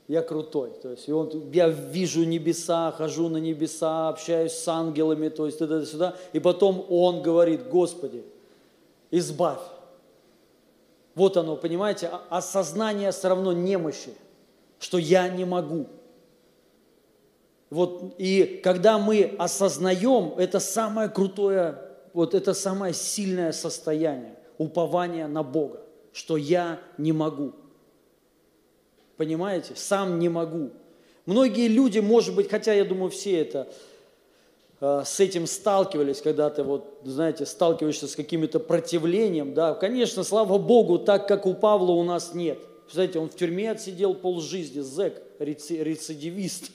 [0.07, 0.71] Я крутой.
[0.81, 5.57] То есть, и он, я вижу небеса, хожу на небеса, общаюсь с ангелами, то есть
[5.57, 6.15] туда-сюда.
[6.31, 8.23] И потом он говорит, Господи,
[9.09, 9.61] избавь.
[11.15, 14.13] Вот оно, понимаете, осознание все равно немощи,
[14.79, 15.87] что я не могу.
[17.71, 21.79] Вот, и когда мы осознаем, это самое крутое,
[22.13, 25.81] вот это самое сильное состояние, упование на Бога,
[26.13, 27.53] что я не могу.
[29.17, 29.73] Понимаете?
[29.75, 30.71] Сам не могу.
[31.25, 33.67] Многие люди, может быть, хотя я думаю, все это
[34.79, 40.57] э, с этим сталкивались, когда ты вот, знаете, сталкиваешься с каким-то противлением, да, конечно, слава
[40.57, 42.59] Богу, так как у Павла у нас нет.
[42.91, 46.71] Знаете, он в тюрьме отсидел полжизни, зэк, реци- рецидивист.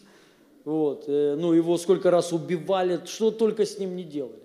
[0.65, 4.43] Вот, э, ну, его сколько раз убивали, что только с ним не делали.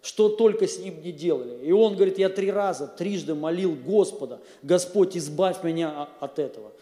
[0.00, 1.64] Что только с ним не делали.
[1.64, 6.72] И он говорит, я три раза, трижды молил Господа, Господь, избавь меня от этого.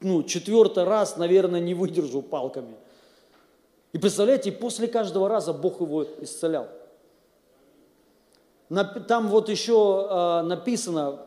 [0.00, 2.76] Ну, четвертый раз, наверное, не выдержу палками.
[3.92, 6.68] И представляете, после каждого раза Бог его исцелял.
[9.08, 11.20] Там вот еще а, написано,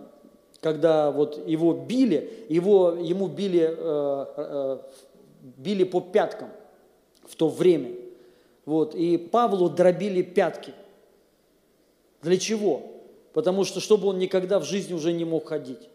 [0.62, 4.78] когда вот его били, его, ему били, э, э,
[5.58, 6.50] били по пяткам
[7.26, 7.96] в то время.
[8.66, 10.74] Вот, и Павлу дробили пятки.
[12.22, 12.84] Для чего?
[13.34, 15.90] Потому что, чтобы он никогда в жизни уже не мог ходить.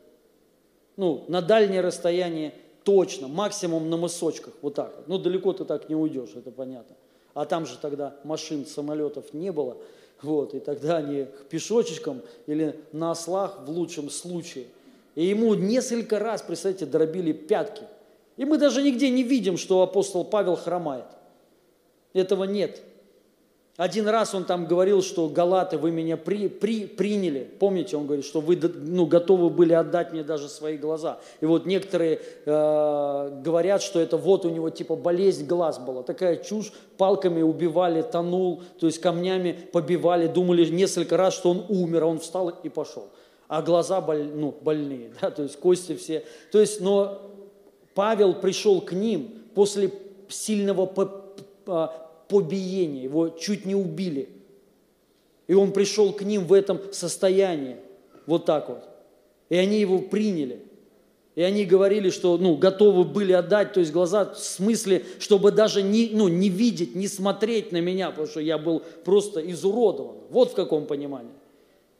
[0.97, 2.53] Ну, на дальнее расстояние
[2.87, 4.95] точно, максимум на мысочках, вот так.
[4.97, 5.09] вот.
[5.09, 6.95] Ну, далеко ты так не уйдешь, это понятно.
[7.35, 9.77] А там же тогда машин, самолетов не было,
[10.23, 14.67] вот, и тогда они пешочком или на ослах в лучшем случае.
[15.17, 17.83] И ему несколько раз, представьте, дробили пятки.
[18.37, 21.07] И мы даже нигде не видим, что апостол Павел хромает.
[22.13, 22.83] Этого нет.
[23.77, 27.47] Один раз он там говорил, что галаты, вы меня при, при, приняли.
[27.59, 31.19] Помните, он говорит, что вы ну, готовы были отдать мне даже свои глаза.
[31.43, 36.03] И вот некоторые э, говорят, что это вот у него типа болезнь глаз была.
[36.03, 42.05] Такая чушь, палками убивали, тонул, то есть камнями побивали, думали несколько раз, что он умер,
[42.05, 43.09] а он встал и пошел.
[43.47, 46.25] А глаза боль, ну, больные, да, то есть кости все.
[46.51, 47.21] То есть, но
[47.95, 49.93] Павел пришел к ним после
[50.31, 50.87] сильного
[52.29, 54.29] по- побиения, его чуть не убили.
[55.47, 57.77] И он пришел к ним в этом состоянии,
[58.27, 58.89] вот так вот.
[59.49, 60.61] И они его приняли.
[61.37, 65.83] И они говорили, что ну, готовы были отдать, то есть глаза в смысле, чтобы даже
[65.83, 70.17] не, ну, не видеть, не смотреть на меня, потому что я был просто изуродован.
[70.31, 71.33] Вот в каком понимании.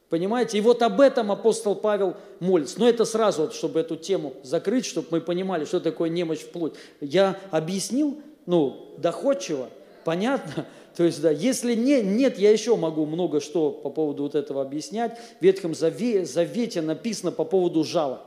[0.09, 0.57] Понимаете?
[0.57, 2.79] И вот об этом апостол Павел молится.
[2.79, 6.49] Но это сразу, вот, чтобы эту тему закрыть, чтобы мы понимали, что такое немощь в
[6.49, 6.73] плоть.
[6.99, 8.17] Я объяснил,
[8.47, 9.69] ну, доходчиво,
[10.07, 10.65] понятно?
[10.95, 14.61] То есть, да, если не, нет, я еще могу много что по поводу вот этого
[14.61, 15.19] объяснять.
[15.41, 18.21] В Ветхом Заве- Завете написано по поводу жала.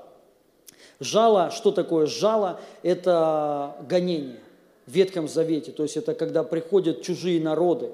[1.00, 2.60] Жало, что такое жало?
[2.82, 4.40] Это гонение
[4.84, 5.72] в Ветхом Завете.
[5.72, 7.92] То есть это когда приходят чужие народы,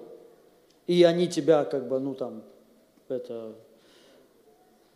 [0.89, 2.43] и они тебя как бы, ну там,
[3.09, 3.53] это,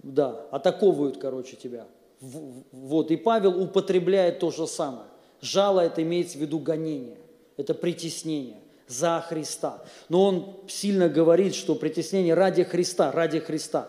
[0.03, 1.87] да, атаковывают, короче, тебя.
[2.21, 5.07] Вот, и Павел употребляет то же самое.
[5.41, 7.19] Жало это имеется в виду гонение,
[7.57, 8.60] это притеснение
[8.91, 9.83] за Христа.
[10.09, 13.89] Но он сильно говорит, что притеснение ради Христа, ради Христа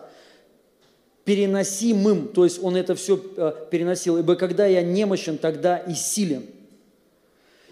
[1.24, 6.46] переносимым, то есть он это все переносил, ибо когда я немощен, тогда и силен.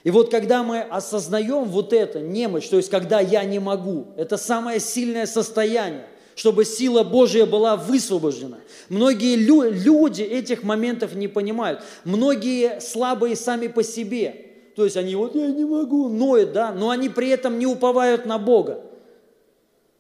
[0.03, 4.37] И вот когда мы осознаем вот это, немощь, то есть когда я не могу, это
[4.37, 6.07] самое сильное состояние,
[6.37, 8.61] чтобы сила Божья была высвобождена.
[8.89, 11.83] Многие лю- люди этих моментов не понимают.
[12.05, 14.50] Многие слабые сами по себе.
[14.81, 18.25] То есть они вот, я не могу, ноют, да, но они при этом не уповают
[18.25, 18.81] на Бога.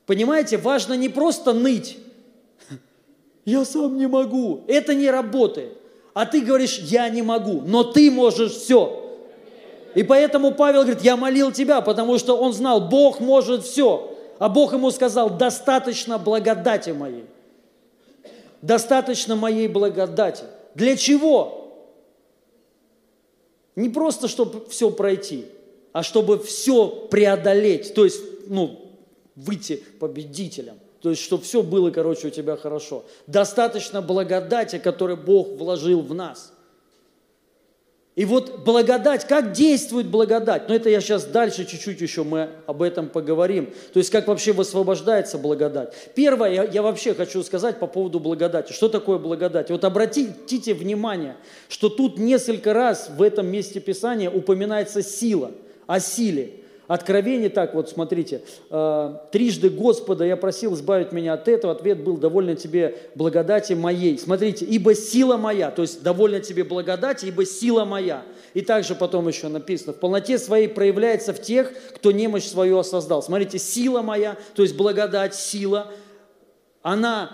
[0.06, 1.98] Понимаете, важно не просто ныть,
[3.44, 4.62] я сам не могу.
[4.68, 5.76] Это не работает.
[6.14, 9.18] А ты говоришь, я не могу, но ты можешь все.
[9.94, 14.16] И поэтому Павел говорит, я молил тебя, потому что он знал, Бог может все.
[14.38, 17.26] А Бог ему сказал, достаточно благодати моей.
[18.62, 20.44] Достаточно моей благодати.
[20.74, 21.59] Для чего?
[23.76, 25.46] Не просто, чтобы все пройти,
[25.92, 28.90] а чтобы все преодолеть, то есть, ну,
[29.36, 30.74] выйти победителем.
[31.00, 33.04] То есть, чтобы все было, короче, у тебя хорошо.
[33.26, 36.52] Достаточно благодати, которую Бог вложил в нас.
[38.16, 40.68] И вот благодать, как действует благодать?
[40.68, 43.72] Но это я сейчас дальше чуть-чуть еще мы об этом поговорим.
[43.92, 45.94] То есть, как вообще высвобождается благодать.
[46.16, 48.72] Первое, я, я вообще хочу сказать по поводу благодати.
[48.72, 49.70] Что такое благодать?
[49.70, 51.36] Вот обратите внимание,
[51.68, 55.52] что тут несколько раз в этом месте Писания упоминается сила,
[55.86, 56.59] о силе.
[56.90, 62.16] Откровение так вот, смотрите, э, трижды Господа я просил избавить меня от этого, ответ был
[62.16, 64.18] довольно тебе благодати моей.
[64.18, 68.24] Смотрите, ибо сила моя, то есть довольно тебе благодати, ибо сила моя.
[68.54, 73.22] И также потом еще написано, в полноте своей проявляется в тех, кто немощь свою осоздал.
[73.22, 75.92] Смотрите, сила моя, то есть благодать, сила,
[76.82, 77.30] она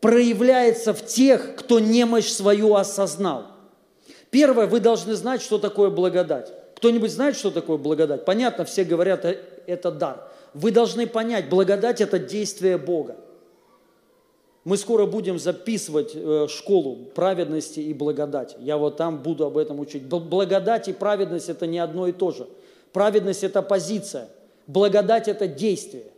[0.00, 3.46] проявляется в тех, кто немощь свою осознал.
[4.32, 6.57] Первое, вы должны знать, что такое благодать.
[6.78, 8.24] Кто-нибудь знает, что такое благодать?
[8.24, 10.28] Понятно, все говорят, э, это дар.
[10.54, 13.16] Вы должны понять, благодать– это действие Бога.
[14.62, 18.56] Мы скоро будем записывать э, школу праведности и благодати.
[18.60, 20.04] Я вот там буду об этом учить.
[20.04, 22.46] Бл- Благодать и праведность– это не одно и то же.
[22.92, 24.28] Праведность– это позиция.
[24.68, 26.12] Благодать– это действие.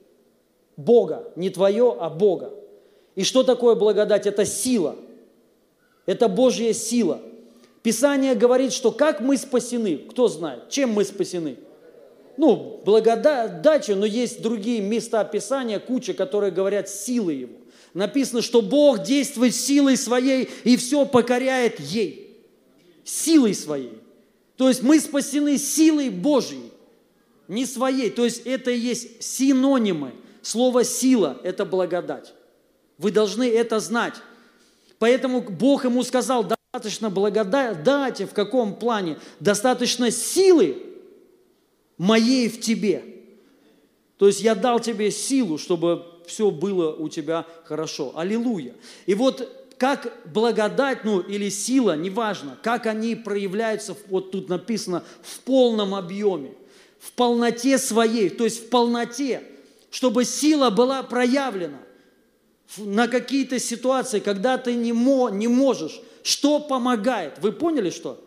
[0.76, 2.50] Бога, не твое, а Бога.
[3.14, 4.26] И что такое благодать?
[4.26, 4.96] Это сила.
[6.04, 7.18] Это Божья сила.
[7.82, 11.56] Писание говорит, что как мы спасены, кто знает, чем мы спасены?
[12.36, 17.54] Ну, благодатью, но есть другие места Писания, куча, которые говорят силы Его.
[17.92, 22.38] Написано, что Бог действует силой своей и все покоряет ей.
[23.04, 23.98] Силой своей.
[24.56, 26.70] То есть мы спасены силой Божьей,
[27.48, 28.10] не своей.
[28.10, 30.12] То есть это и есть синонимы.
[30.42, 32.32] Слово «сила»– это благодать.
[32.96, 34.14] Вы должны это знать.
[34.98, 39.18] Поэтому Бог ему сказал, достаточно благодати в каком плане?
[39.40, 40.76] Достаточно силы
[41.98, 43.02] моей в тебе.
[44.18, 48.12] То есть я дал тебе силу, чтобы все было у тебя хорошо.
[48.14, 48.74] Аллилуйя.
[49.06, 55.40] И вот как благодать, ну или сила, неважно, как они проявляются, вот тут написано, в
[55.40, 56.52] полном объеме,
[57.00, 59.42] в полноте своей, то есть в полноте,
[59.90, 61.78] чтобы сила была проявлена
[62.76, 66.00] на какие-то ситуации, когда ты не, мо, не можешь.
[66.22, 67.38] Что помогает?
[67.38, 68.22] Вы поняли, что?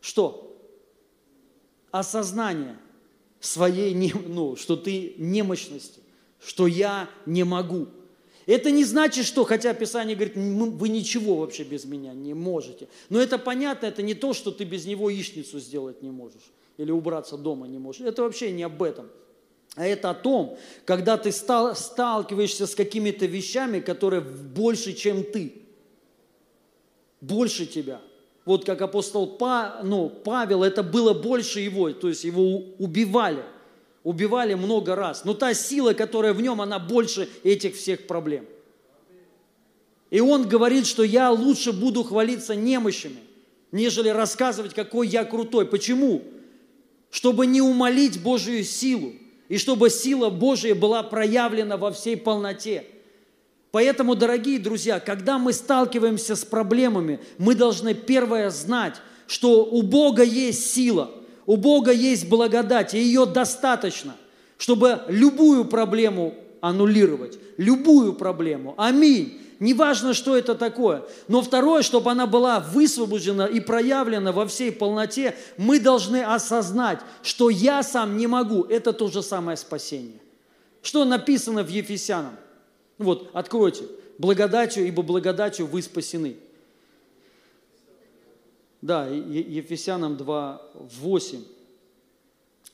[0.00, 0.56] Что?
[1.90, 2.78] Осознание
[3.40, 6.00] своей, не- ну, что ты немощности,
[6.40, 7.88] что я не могу.
[8.46, 12.88] Это не значит, что, хотя Писание говорит, «Мы- вы ничего вообще без меня не можете.
[13.08, 16.42] Но это понятно, это не то, что ты без него яичницу сделать не можешь
[16.76, 18.00] или убраться дома не можешь.
[18.00, 19.08] Это вообще не об этом.
[19.76, 25.61] А это о том, когда ты стал- сталкиваешься с какими-то вещами, которые больше, чем ты.
[27.22, 28.00] Больше тебя.
[28.44, 33.44] Вот как апостол Па- ну, Павел, это было больше его, то есть его убивали.
[34.02, 35.24] Убивали много раз.
[35.24, 38.44] Но та сила, которая в нем, она больше этих всех проблем.
[40.10, 43.20] И он говорит, что я лучше буду хвалиться немощами,
[43.70, 45.64] нежели рассказывать, какой я крутой.
[45.64, 46.22] Почему?
[47.10, 49.12] Чтобы не умолить Божию силу,
[49.48, 52.84] и чтобы сила Божия была проявлена во всей полноте.
[53.72, 58.96] Поэтому, дорогие друзья, когда мы сталкиваемся с проблемами, мы должны первое знать,
[59.26, 61.10] что у Бога есть сила,
[61.46, 64.14] у Бога есть благодать, и ее достаточно,
[64.58, 68.74] чтобы любую проблему аннулировать, любую проблему.
[68.76, 69.40] Аминь.
[69.58, 71.04] Неважно, что это такое.
[71.28, 77.48] Но второе, чтобы она была высвобождена и проявлена во всей полноте, мы должны осознать, что
[77.48, 78.64] я сам не могу.
[78.64, 80.18] Это то же самое спасение.
[80.82, 82.36] Что написано в Ефесянам?
[83.02, 83.84] Вот, откройте.
[84.18, 86.36] Благодатью, ибо благодатью вы спасены.
[88.80, 91.44] Да, Ефесянам 2, 8.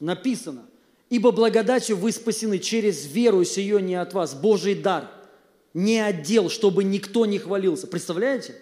[0.01, 0.65] Написано,
[1.11, 5.11] ибо благодатью вы спасены через веру сие не от вас, Божий дар,
[5.75, 7.87] не отдел, чтобы никто не хвалился.
[7.87, 8.55] Представляете?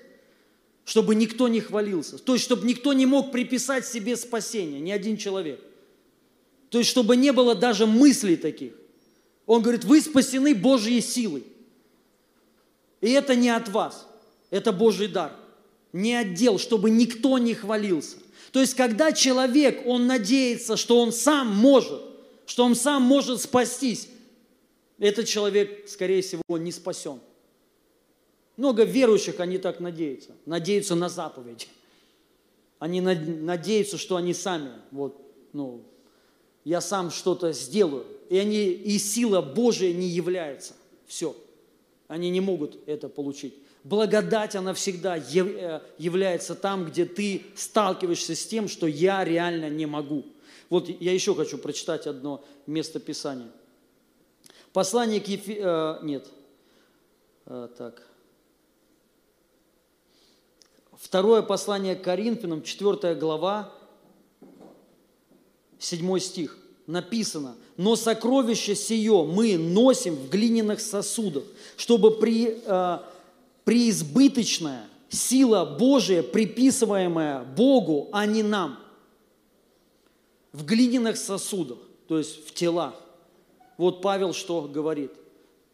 [0.84, 2.18] Чтобы никто не хвалился.
[2.18, 5.60] То есть, чтобы никто не мог приписать себе спасение, ни один человек.
[6.70, 8.72] То есть, чтобы не было даже мыслей таких.
[9.46, 11.44] Он говорит, вы спасены Божьей силой.
[13.00, 14.06] И это не от вас,
[14.50, 15.32] это Божий дар.
[15.92, 18.16] Не отдел, чтобы никто не хвалился.
[18.52, 22.02] То есть, когда человек, он надеется, что он сам может,
[22.46, 24.08] что он сам может спастись,
[24.98, 27.20] этот человек, скорее всего, не спасен.
[28.56, 30.30] Много верующих, они так надеются.
[30.46, 31.66] Надеются на заповеди.
[32.78, 35.20] Они над- надеются, что они сами, вот,
[35.52, 35.82] ну,
[36.64, 38.06] я сам что-то сделаю.
[38.28, 40.74] И, они, и сила Божия не является.
[41.06, 41.36] Все.
[42.08, 43.54] Они не могут это получить.
[43.82, 49.86] Благодать, она всегда э, является там, где ты сталкиваешься с тем, что я реально не
[49.86, 50.24] могу.
[50.68, 53.48] Вот я еще хочу прочитать одно место Писания.
[54.72, 55.58] Послание к Ефе...
[55.60, 56.26] э, Нет.
[57.46, 58.02] Э, так.
[60.92, 63.72] Второе послание к Коринфянам, 4 глава,
[65.78, 66.58] 7 стих.
[66.86, 71.42] Написано, «Но сокровище сие мы носим в глиняных сосудах,
[71.76, 72.98] чтобы при, э,
[73.64, 78.78] преизбыточная сила Божия, приписываемая Богу, а не нам».
[80.52, 82.94] В глиняных сосудах, то есть в телах.
[83.76, 85.12] Вот Павел что говорит.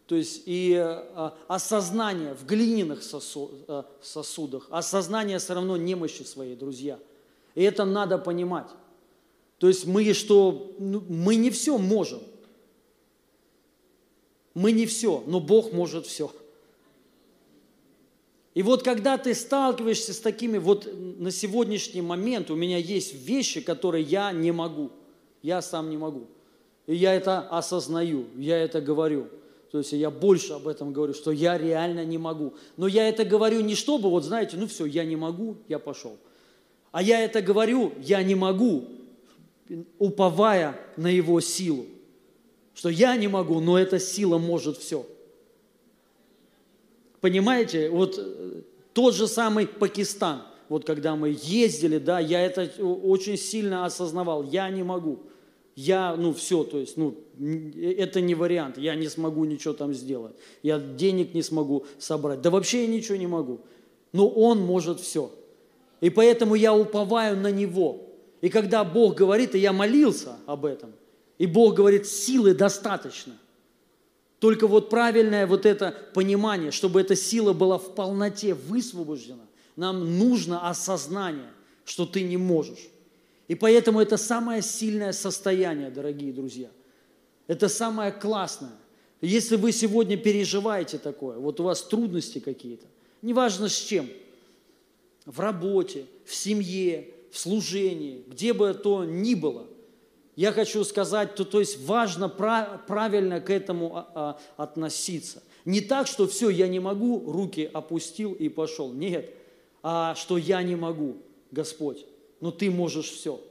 [0.07, 6.55] То есть и э, осознание в глиняных сосу- э, сосудах, осознание все равно немощи своей,
[6.55, 6.99] друзья.
[7.55, 8.67] И это надо понимать.
[9.57, 12.21] То есть мы что, ну, мы не все можем.
[14.53, 16.31] Мы не все, но Бог может все.
[18.53, 23.61] И вот когда ты сталкиваешься с такими, вот на сегодняшний момент у меня есть вещи,
[23.61, 24.91] которые я не могу.
[25.41, 26.27] Я сам не могу.
[26.85, 29.27] И я это осознаю, я это говорю.
[29.71, 32.53] То есть я больше об этом говорю, что я реально не могу.
[32.77, 36.17] Но я это говорю не чтобы, вот знаете, ну все, я не могу, я пошел.
[36.91, 38.87] А я это говорю, я не могу,
[39.99, 41.85] уповая на Его силу.
[42.73, 45.05] Что я не могу, но эта сила может все.
[47.21, 48.61] Понимаете, вот э,
[48.93, 54.69] тот же самый Пакистан, вот когда мы ездили, да, я это очень сильно осознавал, я
[54.69, 55.19] не могу.
[55.75, 59.93] Я, ну, все, то есть, ну, н- это не вариант, я не смогу ничего там
[59.93, 60.35] сделать.
[60.61, 63.61] Я денег не смогу собрать, да вообще я ничего не могу.
[64.11, 65.31] Но Он может все.
[66.01, 68.01] И поэтому я уповаю на Него.
[68.43, 70.91] И когда Бог говорит, и я молился об этом,
[71.37, 73.37] и Бог говорит, силы достаточно.
[74.39, 79.45] Только вот правильное вот это понимание, чтобы эта сила была в полноте высвобождена,
[79.77, 81.47] нам нужно осознание,
[81.85, 82.89] что ты не можешь.
[83.47, 86.69] И поэтому это самое сильное состояние, дорогие друзья.
[87.47, 88.75] Это самое классное.
[89.21, 92.87] Если вы сегодня переживаете такое, вот у вас трудности какие-то,
[93.21, 94.09] неважно с чем,
[95.25, 99.65] в работе, в семье, в служении, где бы то ни было,
[100.35, 105.41] я хочу сказать, то, то есть важно пра- правильно к этому а, а, относиться.
[105.65, 108.93] Не так, что все, я не могу, руки опустил и пошел.
[108.93, 109.33] Нет,
[109.81, 111.17] а что я не могу,
[111.49, 112.05] Господь,
[112.39, 113.41] но Ты можешь все.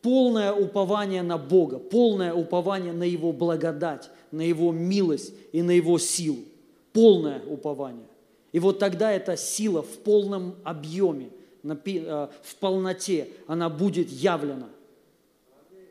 [0.00, 5.98] Полное упование на Бога, полное упование на Его благодать, на Его милость и на Его
[5.98, 6.38] силу.
[6.94, 8.08] Полное упование.
[8.52, 11.28] И вот тогда эта сила в полном объеме,
[11.62, 14.68] в полноте, она будет явлена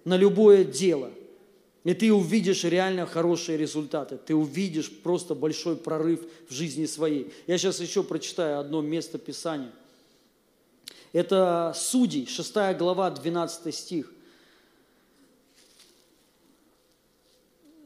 [0.06, 1.12] на любое дело.
[1.84, 4.18] И ты увидишь реально хорошие результаты.
[4.18, 7.34] Ты увидишь просто большой прорыв в жизни своей.
[7.46, 9.72] Я сейчас еще прочитаю одно место Писания.
[11.14, 14.12] Это Судей, 6 глава, 12 стих.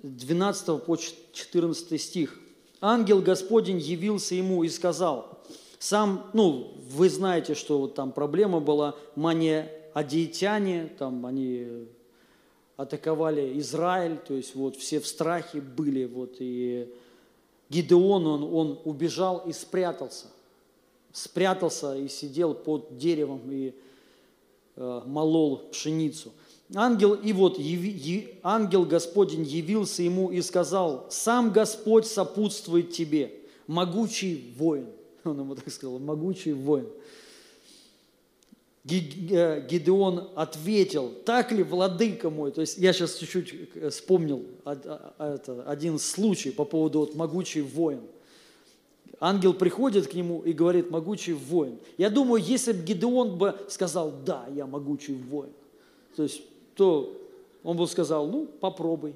[0.04, 2.40] 12 по 14 стих.
[2.82, 5.41] Ангел Господень явился ему и сказал,
[5.82, 11.88] сам, ну, вы знаете, что вот там проблема была, маниадиетяне, там они
[12.78, 16.88] атаковали Израиль, то есть вот все в страхе были, вот и
[17.70, 20.28] Гидеон, он, он убежал и спрятался,
[21.12, 23.74] спрятался и сидел под деревом и
[24.76, 26.32] э, молол пшеницу.
[26.76, 33.34] Ангел, и вот яви- я- ангел Господень явился ему и сказал, сам Господь сопутствует тебе,
[33.66, 34.86] могучий воин.
[35.24, 36.88] Он ему так сказал, могучий воин.
[38.84, 42.52] Ги- э, Гидеон ответил, так ли, владыка мой?
[42.52, 48.02] То есть я сейчас чуть-чуть э, вспомнил один случай по поводу вот могучий воин.
[49.20, 51.78] Ангел приходит к нему и говорит, могучий воин.
[52.00, 55.52] Я думаю, если бы Гидеон бы сказал, да, я могучий воин,
[56.16, 56.42] то есть,
[56.74, 57.16] то
[57.64, 59.14] он бы сказал, ну, попробуй,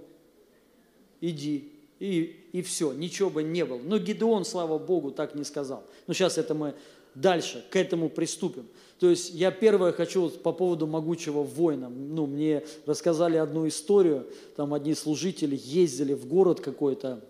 [1.22, 3.80] иди, и, и все, ничего бы не было.
[3.80, 5.84] Но Гидеон, слава Богу, так не сказал.
[6.08, 6.76] Но сейчас это мы
[7.16, 8.68] дальше к этому приступим.
[9.00, 11.90] То есть я первое хочу по поводу могучего воина.
[11.90, 17.22] Ну, мне рассказали одну историю, там одни служители ездили в город какой-то,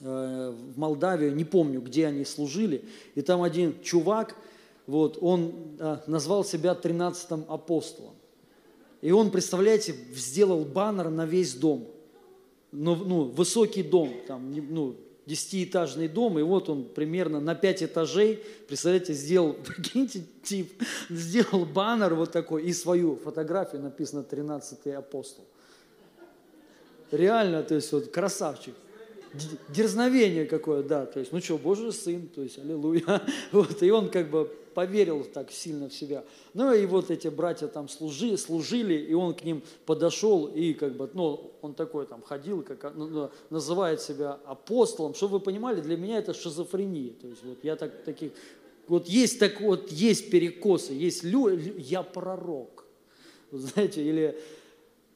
[0.00, 2.84] э, в Молдавию, не помню, где они служили,
[3.14, 4.36] и там один чувак,
[4.86, 8.14] вот, он э, назвал себя 13-м апостолом.
[9.00, 11.88] И он, представляете, сделал баннер на весь дом.
[12.76, 14.96] Ну, ну, высокий дом, там, ну,
[15.26, 20.72] десятиэтажный дом, и вот он примерно на пять этажей, представляете, сделал, прикиньте, тип,
[21.08, 25.44] сделал баннер вот такой и свою фотографию написано 13-й апостол.
[27.12, 28.74] Реально, то есть вот красавчик.
[29.68, 33.22] Дерзновение какое, да, то есть, ну что, Божий сын, то есть, аллилуйя.
[33.52, 36.24] Вот, и он как бы поверил так сильно в себя.
[36.52, 40.96] Ну и вот эти братья там служи, служили, и он к ним подошел, и как
[40.96, 45.14] бы, ну, он такой там ходил, как, ну, ну, называет себя апостолом.
[45.14, 47.12] Чтобы вы понимали, для меня это шизофрения.
[47.20, 48.32] То есть вот я так, таких,
[48.88, 52.84] вот есть так вот, есть перекосы, есть лю, лю- я пророк.
[53.50, 54.38] Вот знаете, или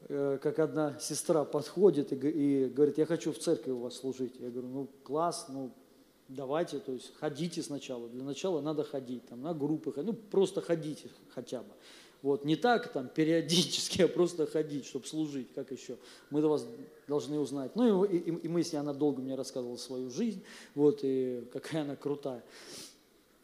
[0.07, 4.33] э, как одна сестра подходит и говорит, я хочу в церкви у вас служить.
[4.39, 5.71] Я говорю, ну класс, ну
[6.29, 8.07] давайте, то есть ходите сначала.
[8.07, 11.73] Для начала надо ходить, там, на группы, ну просто ходите хотя бы.
[12.21, 15.97] Вот, не так там периодически, а просто ходить, чтобы служить, как еще.
[16.29, 16.65] Мы вас
[17.07, 17.75] должны узнать.
[17.75, 20.43] Ну и, и, и мы с ней, она долго мне рассказывала свою жизнь,
[20.75, 22.43] вот, и какая она крутая.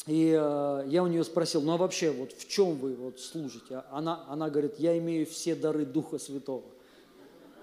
[0.08, 3.76] И э, я у нее спросил, ну а вообще, вот в чем вы вот служите?
[3.76, 6.66] А Она, она говорит, я имею все дары Духа Святого.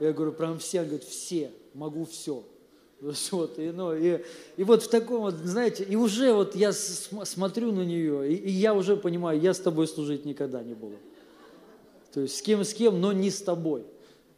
[0.00, 2.42] Я говорю, прям все, Она говорит, все, могу все.
[3.32, 4.20] Вот, и, ну, и,
[4.56, 8.36] и вот в таком вот, знаете, и уже вот я см- смотрю на нее, и,
[8.36, 10.96] и я уже понимаю, я с тобой служить никогда не буду.
[12.12, 13.84] То есть с кем с кем, но не с тобой.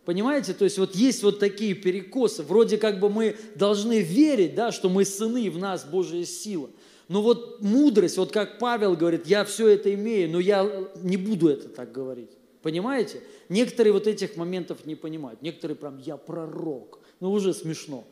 [0.04, 0.54] Понимаете?
[0.54, 2.42] То есть вот есть вот такие перекосы.
[2.42, 6.70] Вроде как бы мы должны верить, да, что мы сыны, в нас Божья сила.
[7.08, 11.48] Но вот мудрость, вот как Павел говорит, я все это имею, но я не буду
[11.48, 12.30] это так говорить.
[12.62, 13.22] Понимаете?
[13.48, 15.42] Некоторые вот этих моментов не понимают.
[15.42, 17.00] Некоторые прям, я пророк.
[17.20, 18.04] Ну, уже смешно.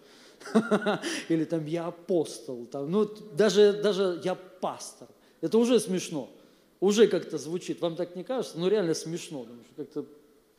[1.29, 2.67] Или там, я апостол.
[2.67, 5.09] Там, ну, даже, даже я пастор.
[5.41, 6.31] Это уже смешно.
[6.81, 7.81] Уже как-то звучит.
[7.81, 8.59] Вам так не кажется?
[8.59, 9.47] Ну, реально смешно.
[9.77, 10.05] Как-то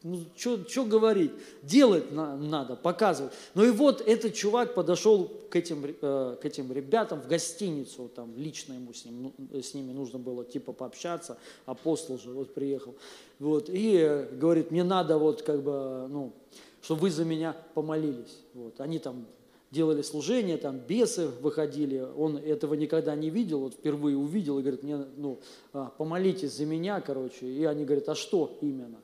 [0.03, 1.31] ну, что говорить?
[1.61, 3.31] Делать на- надо, показывать.
[3.55, 8.35] Ну и вот этот чувак подошел к этим, э, к этим ребятам в гостиницу, там
[8.35, 12.95] лично ему с, ним, ну, с ними нужно было типа пообщаться, апостол же вот приехал.
[13.39, 16.33] Вот, и э, говорит, мне надо вот как бы, ну,
[16.81, 18.39] чтобы вы за меня помолились.
[18.53, 19.25] Вот, они там
[19.73, 24.83] делали служение, там бесы выходили, он этого никогда не видел, вот впервые увидел и говорит,
[24.83, 25.39] мне, ну,
[25.73, 27.47] а, помолитесь за меня, короче.
[27.47, 28.99] И они говорят, а что именно?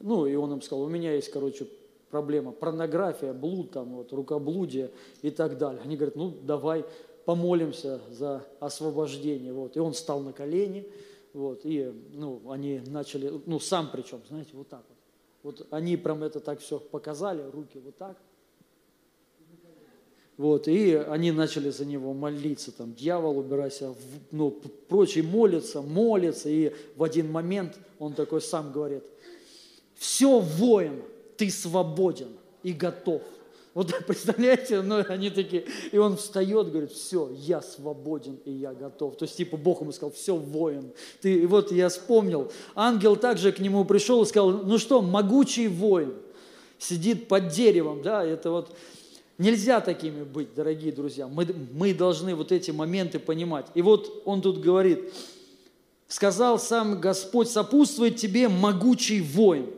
[0.00, 1.68] Ну, и он им сказал, у меня есть, короче,
[2.10, 4.90] проблема, порнография, блуд, там, вот, рукоблудие
[5.22, 5.80] и так далее.
[5.84, 6.84] Они говорят, ну, давай
[7.24, 9.52] помолимся за освобождение.
[9.52, 9.76] Вот.
[9.76, 10.90] И он встал на колени,
[11.32, 14.98] вот, и, ну, они начали, ну, сам причем, знаете, вот так вот.
[15.60, 18.16] Вот они прям это так все показали, руки вот так.
[20.38, 23.92] Вот, и они начали за него молиться, там, дьявол, убирайся,
[24.30, 24.52] ну,
[24.88, 29.02] прочие молятся, молятся, и в один момент он такой сам говорит,
[29.96, 31.02] все, воин,
[31.36, 32.28] ты свободен
[32.62, 33.20] и готов.
[33.74, 39.16] Вот представляете, ну, они такие, и он встает, говорит, все, я свободен и я готов.
[39.16, 40.92] То есть, типа, Бог ему сказал, все, воин.
[41.20, 45.66] Ты, и вот я вспомнил, ангел также к нему пришел и сказал, ну что, могучий
[45.66, 46.14] воин,
[46.78, 48.72] сидит под деревом, да, это вот
[49.38, 51.28] нельзя такими быть, дорогие друзья.
[51.28, 53.66] Мы, мы должны вот эти моменты понимать.
[53.74, 55.12] И вот он тут говорит,
[56.08, 59.70] сказал сам Господь, сопутствует тебе могучий воин.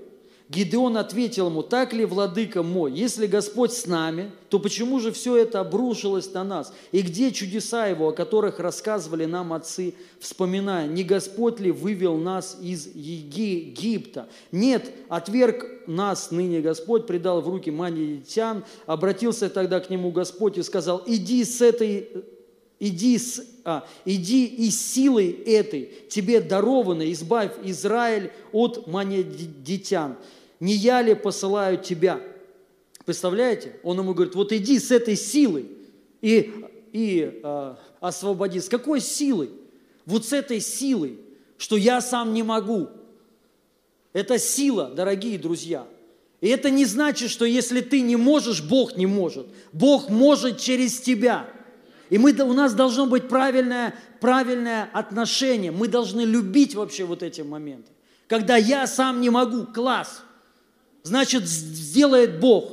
[0.51, 5.37] Гидеон ответил ему, так ли, владыка мой, если Господь с нами, то почему же все
[5.37, 6.73] это обрушилось на нас?
[6.91, 12.59] И где чудеса его, о которых рассказывали нам отцы, вспоминая, не Господь ли вывел нас
[12.61, 14.29] из Египта?
[14.51, 20.65] Нет, отверг нас ныне Господь, предал в руки манитян, обратился тогда к нему Господь и
[20.65, 22.09] сказал, иди с этой
[22.83, 30.17] Иди, с, а, иди и силой этой тебе даровано, избавь Израиль от манедитян.
[30.61, 32.21] Не я ли посылаю тебя?
[33.07, 33.77] Представляете?
[33.83, 35.67] Он ему говорит, вот иди с этой силой
[36.21, 36.53] и,
[36.93, 38.61] и а, освободи.
[38.61, 39.51] С какой силой?
[40.05, 41.19] Вот с этой силой,
[41.57, 42.89] что я сам не могу.
[44.13, 45.87] Это сила, дорогие друзья.
[46.41, 49.47] И это не значит, что если ты не можешь, Бог не может.
[49.73, 51.49] Бог может через тебя.
[52.09, 55.71] И мы, у нас должно быть правильное, правильное отношение.
[55.71, 57.91] Мы должны любить вообще вот эти моменты.
[58.27, 60.23] Когда я сам не могу, класс.
[61.03, 62.73] Значит, сделает Бог.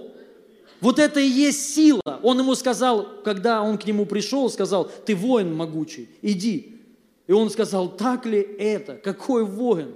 [0.80, 2.20] Вот это и есть сила.
[2.22, 6.82] Он ему сказал, когда он к нему пришел, сказал, ты воин могучий, иди.
[7.26, 8.96] И он сказал, так ли это?
[8.96, 9.96] Какой воин?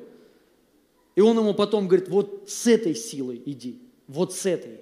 [1.15, 4.81] И он ему потом говорит, вот с этой силой иди, вот с этой.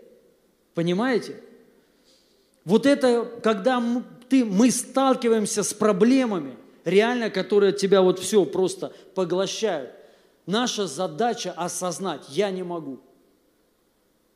[0.73, 1.41] Понимаете?
[2.65, 8.93] Вот это, когда м- ты, мы сталкиваемся с проблемами, реально, которые тебя вот все просто
[9.15, 9.91] поглощают.
[10.45, 12.99] Наша задача осознать, я не могу.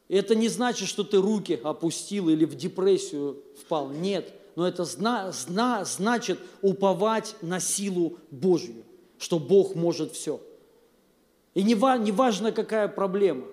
[0.10, 3.90] Это не значит, что ты руки опустил или в депрессию впал.
[3.90, 4.34] Нет.
[4.56, 8.84] Но это зна, зна, значит уповать на силу Божью,
[9.18, 10.40] что Бог может все.
[11.56, 13.46] И не, не важно, какая проблема.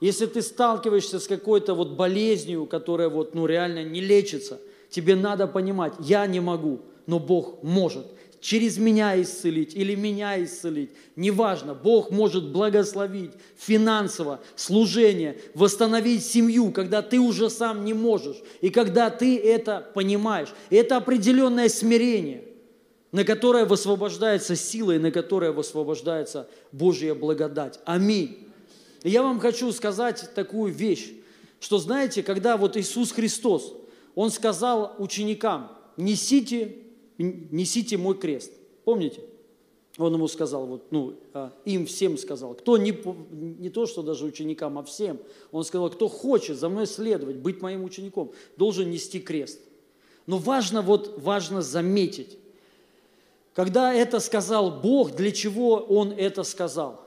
[0.00, 5.46] Если ты сталкиваешься с какой-то вот болезнью, которая вот, ну, реально не лечится, тебе надо
[5.46, 8.06] понимать, я не могу, но Бог может
[8.42, 10.90] через меня исцелить или меня исцелить.
[11.14, 18.68] Неважно, Бог может благословить финансово, служение, восстановить семью, когда ты уже сам не можешь, и
[18.70, 20.48] когда ты это понимаешь.
[20.70, 22.42] Это определенное смирение,
[23.12, 27.78] на которое высвобождается сила и на которое высвобождается Божья благодать.
[27.84, 28.48] Аминь.
[29.04, 31.12] И я вам хочу сказать такую вещь,
[31.60, 33.72] что знаете, когда вот Иисус Христос,
[34.16, 36.81] Он сказал ученикам, несите,
[37.18, 38.52] несите мой крест.
[38.84, 39.22] Помните?
[39.98, 42.96] Он ему сказал, вот, ну, а, им всем сказал, кто не,
[43.30, 45.18] не то, что даже ученикам, а всем.
[45.50, 49.60] Он сказал, кто хочет за мной следовать, быть моим учеником, должен нести крест.
[50.26, 52.38] Но важно, вот, важно заметить,
[53.54, 57.02] когда это сказал Бог, для чего Он это сказал?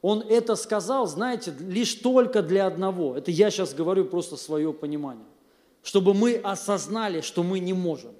[0.00, 3.16] Он это сказал, знаете, лишь только для одного.
[3.16, 5.24] Это я сейчас говорю просто свое понимание.
[5.84, 8.10] Чтобы мы осознали, что мы не можем.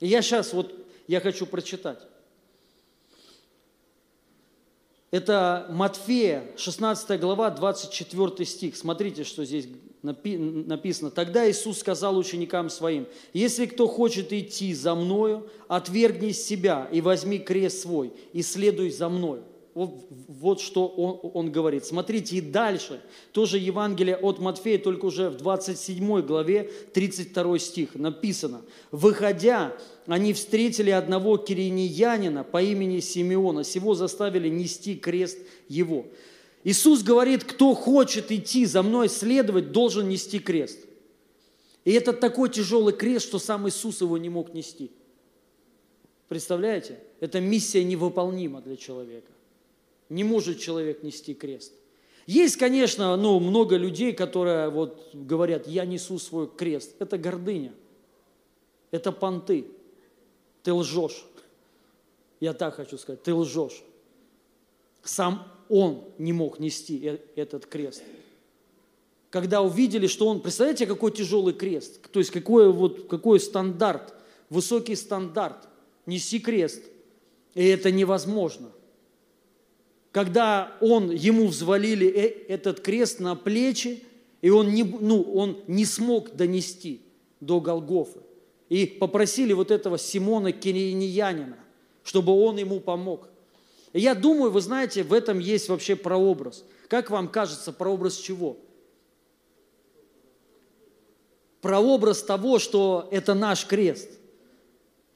[0.00, 0.74] Я сейчас вот,
[1.06, 1.98] я хочу прочитать.
[5.10, 8.76] Это Матфея, 16 глава, 24 стих.
[8.76, 9.68] Смотрите, что здесь
[10.02, 11.10] напи- написано.
[11.12, 17.38] Тогда Иисус сказал ученикам своим, «Если кто хочет идти за Мною, отвергни себя и возьми
[17.38, 19.44] крест свой, и следуй за Мною».
[19.74, 21.84] Вот, вот что он, он говорит.
[21.84, 23.00] Смотрите, и дальше,
[23.32, 28.62] тоже Евангелие от Матфея, только уже в 27 главе, 32 стих, написано.
[28.92, 36.06] «Выходя, они встретили одного кириньянина по имени Симеона, сего заставили нести крест его».
[36.62, 40.78] Иисус говорит, кто хочет идти за мной следовать, должен нести крест.
[41.84, 44.90] И это такой тяжелый крест, что сам Иисус его не мог нести.
[46.28, 46.98] Представляете?
[47.20, 49.33] Эта миссия невыполнима для человека.
[50.08, 51.72] Не может человек нести крест.
[52.26, 56.94] Есть, конечно, ну, много людей, которые вот говорят, я несу свой крест.
[56.98, 57.72] Это гордыня.
[58.90, 59.66] Это понты.
[60.62, 61.26] Ты лжешь.
[62.40, 63.82] Я так хочу сказать, ты лжешь.
[65.02, 68.02] Сам он не мог нести э- этот крест.
[69.30, 74.14] Когда увидели, что он, представляете, какой тяжелый крест, то есть какой, вот, какой стандарт,
[74.48, 75.68] высокий стандарт,
[76.06, 76.82] неси крест.
[77.54, 78.70] И это невозможно–
[80.14, 84.04] когда он, ему взвалили э- этот крест на плечи,
[84.42, 87.02] и он не, ну, он не смог донести
[87.40, 88.20] до Голгофы.
[88.68, 91.58] И попросили вот этого Симона Кириньянина,
[92.04, 93.28] чтобы он ему помог.
[93.92, 96.64] И я думаю, вы знаете, в этом есть вообще прообраз.
[96.86, 98.56] Как вам кажется, прообраз чего?
[101.60, 104.10] Прообраз того, что это наш крест.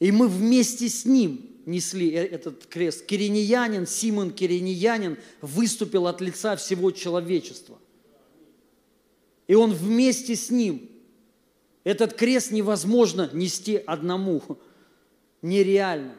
[0.01, 3.05] И мы вместе с ним несли э- этот крест.
[3.05, 7.79] Кириньянин, Симон Кириньянин выступил от лица всего человечества.
[9.47, 10.91] И он вместе с ним.
[11.85, 14.43] Этот крест невозможно нести одному.
[15.43, 16.15] Нереально.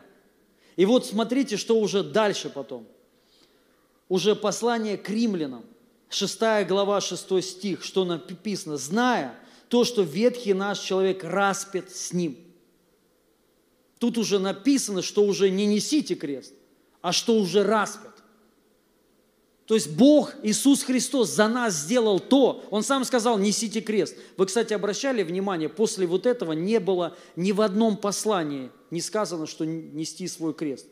[0.76, 2.88] И вот смотрите, что уже дальше потом.
[4.08, 5.66] Уже послание к римлянам,
[6.10, 9.36] 6 глава, 6 стих, что написано, зная
[9.68, 12.38] то, что ветхий наш человек распят с ним–
[14.00, 16.54] Тут уже написано, что уже не несите крест,
[17.02, 18.14] а что уже распят.
[19.66, 24.16] То есть Бог, Иисус Христос за нас сделал то, Он сам сказал, несите крест.
[24.36, 29.46] Вы, кстати, обращали внимание, после вот этого не было ни в одном послании не сказано,
[29.46, 30.88] что нести свой крест.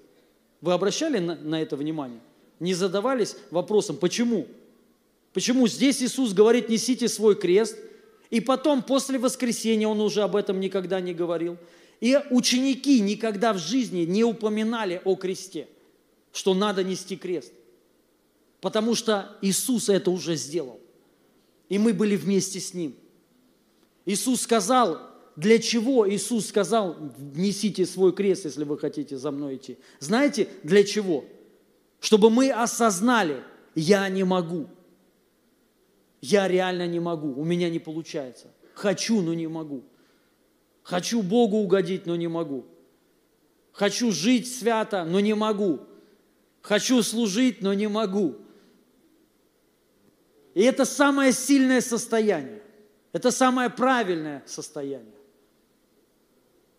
[0.61, 2.19] Вы обращали на, на это внимание?
[2.59, 4.47] Не задавались вопросом, почему?
[5.33, 7.77] Почему здесь Иисус говорит, несите свой крест,
[8.29, 11.57] и потом, после воскресения, Он уже об этом никогда не говорил.
[11.99, 15.67] И ученики никогда в жизни не упоминали о кресте,
[16.31, 17.51] что надо нести крест.
[18.61, 20.79] Потому что Иисус это уже сделал.
[21.69, 22.95] И мы были вместе с Ним.
[24.05, 24.99] Иисус сказал,
[25.35, 26.95] для чего Иисус сказал,
[27.35, 29.77] несите свой крест, если вы хотите за мной идти.
[29.99, 31.25] Знаете, для чего?
[31.99, 33.43] Чтобы мы осознали,
[33.75, 34.67] я не могу.
[36.21, 38.47] Я реально не могу, у меня не получается.
[38.73, 39.83] Хочу, но не могу.
[40.88, 42.63] Хочу Богу угодить, но не могу.
[43.73, 45.81] Хочу жить свято, но не могу.
[46.61, 48.38] Хочу служить, но не могу.
[50.53, 52.61] И это самое сильное состояние.
[53.11, 55.13] Это самое правильное состояние.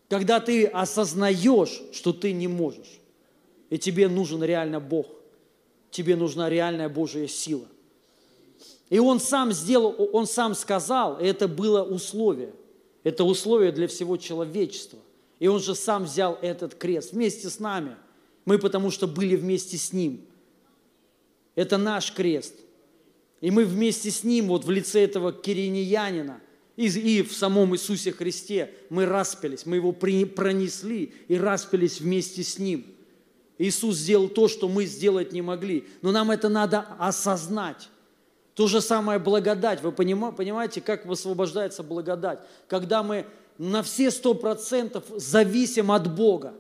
[0.09, 3.00] Когда ты осознаешь, что ты не можешь.
[3.68, 5.06] И тебе нужен реально Бог.
[5.90, 7.66] Тебе нужна реальная Божья сила.
[8.88, 12.54] И он сам сделал, он сам сказал, и это было условие–
[13.05, 14.99] это условие для всего человечества.
[15.38, 17.96] И Он же сам взял этот крест вместе с нами.
[18.44, 20.22] Мы потому что были вместе с Ним.
[21.55, 22.55] Это наш крест.
[23.40, 26.40] И мы вместе с Ним, вот в лице этого кириньянина,
[26.76, 32.86] и, в самом Иисусе Христе, мы распялись, мы Его пронесли и распялись вместе с Ним.
[33.59, 35.88] Иисус сделал то, что мы сделать не могли.
[36.03, 37.88] Но нам это надо осознать.
[38.59, 39.80] То же самое благодать.
[39.82, 42.40] Вы понимаете, как высвобождается благодать?
[42.66, 43.24] Когда мы
[43.56, 46.54] на все сто процентов зависим от Бога.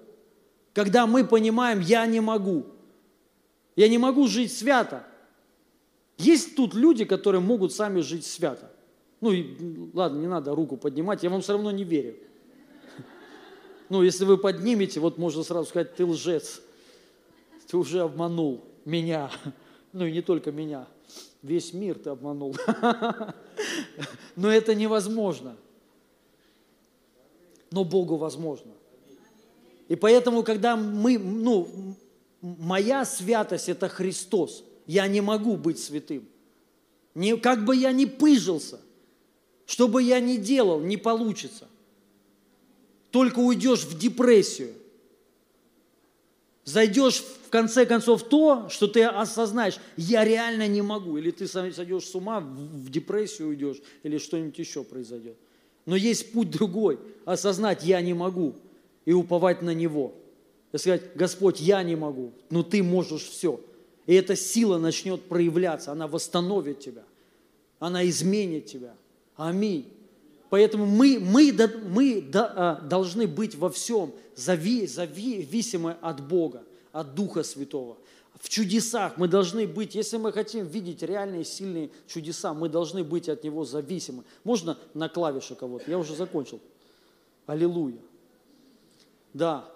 [0.74, 2.66] Когда мы понимаем, я не могу.
[3.74, 5.04] Я не могу жить свято.
[6.18, 8.70] Есть тут люди, которые могут сами жить свято.
[9.20, 12.14] Ну, и, ладно, не надо руку поднимать, я вам все равно не верю.
[13.88, 16.60] Ну, если вы поднимете, вот можно сразу сказать, ты лжец.
[17.66, 19.32] Ты уже обманул меня.
[19.92, 20.86] Ну, и не только меня.
[21.42, 22.56] Весь мир ты обманул.
[24.36, 25.56] Но это невозможно.
[27.70, 28.72] Но Богу возможно.
[29.88, 31.68] И поэтому, когда мы, ну,
[32.40, 34.64] моя святость– это Христос.
[34.86, 36.26] Я не могу быть святым.
[37.14, 38.80] Не, как бы я ни пыжился,
[39.66, 41.68] что бы я ни делал, не получится.
[43.10, 44.74] Только уйдешь в депрессию.
[46.68, 52.04] Зайдешь в конце концов то, что ты осознаешь, я реально не могу, или ты сойдешь
[52.04, 55.38] с ума, в депрессию уйдешь, или что-нибудь еще произойдет.
[55.86, 58.54] Но есть путь другой, осознать, я не могу,
[59.06, 60.12] и уповать на Него.
[60.72, 63.58] И сказать, Господь, я не могу, но Ты можешь все.
[64.06, 67.04] И эта сила начнет проявляться, она восстановит тебя,
[67.78, 68.94] она изменит тебя.
[69.36, 69.86] Аминь.
[70.50, 71.52] Поэтому мы, мы,
[71.88, 77.98] мы а, должны быть во всем зави- зависимы от Бога, от Духа Святого.
[78.40, 83.28] В чудесах мы должны быть, если мы хотим видеть реальные сильные чудеса, мы должны быть
[83.28, 84.22] от Него зависимы.
[84.44, 85.90] Можно на клавише кого-то?
[85.90, 86.60] Я уже закончил.
[87.46, 87.98] Аллилуйя.
[89.34, 89.68] Да.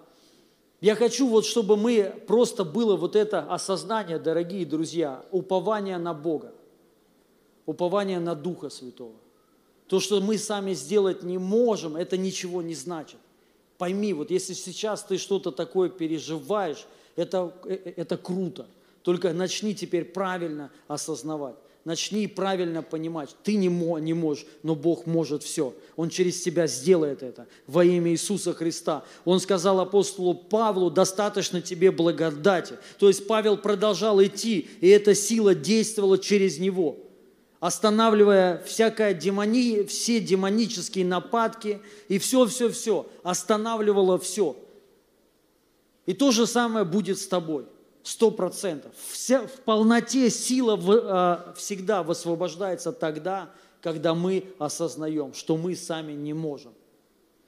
[0.79, 6.53] Я хочу вот, чтобы мы просто было вот это осознание, дорогие друзья, упование на Бога,
[7.65, 9.13] упование на Духа Святого.
[9.93, 13.17] То, что мы сами сделать не можем, это ничего не значит.
[13.77, 18.65] Пойми, вот если сейчас ты что-то такое переживаешь, это, э, э, это круто.
[19.03, 21.53] Только начни теперь правильно осознавать.
[21.85, 23.35] Начни правильно понимать.
[23.43, 25.75] Ты не, мо- не можешь, но Бог может все.
[25.95, 29.05] Он через тебя сделает это во имя Иисуса Христа.
[29.25, 32.79] Он сказал апостолу Павлу, достаточно тебе благодати.
[32.97, 36.97] То есть Павел продолжал идти, и эта сила действовала через него
[37.63, 44.57] останавливая всякое демони, все демонические нападки и все-все-все, останавливало все.
[46.05, 47.65] И то же самое будет с тобой,
[48.03, 48.91] сто процентов.
[49.11, 53.49] Вся, в полноте сила в- а, всегда высвобождается тогда,
[53.79, 56.73] когда мы осознаем, что мы сами не можем.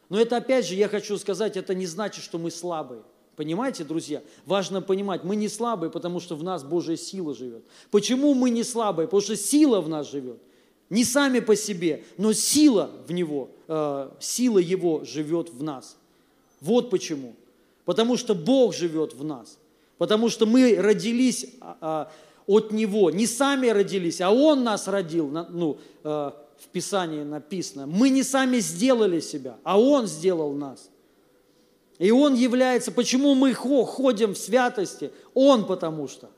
[0.07, 3.03] Но это опять же, я хочу сказать, это не значит, что мы слабые.
[3.35, 4.21] Понимаете, друзья?
[4.45, 7.63] Важно понимать, мы не слабые, потому что в нас Божья сила живет.
[7.91, 9.07] Почему мы не слабые?
[9.07, 10.37] Потому что сила в нас живет.
[10.89, 15.97] Не сами по себе, но сила в него, э, сила его живет в нас.
[16.61, 17.35] Вот почему.
[17.83, 19.57] Потому что Бог живет в нас.
[19.97, 22.11] Потому что мы родились а,
[22.47, 23.11] от Него.
[23.11, 25.27] Не сами родились, а Он нас родил.
[25.27, 27.85] Ну, э, в Писании написано.
[27.85, 30.89] Мы не сами сделали себя, а Он сделал нас.
[31.97, 35.11] И Он является, почему мы хо- ходим в святости?
[35.33, 36.29] Он потому что.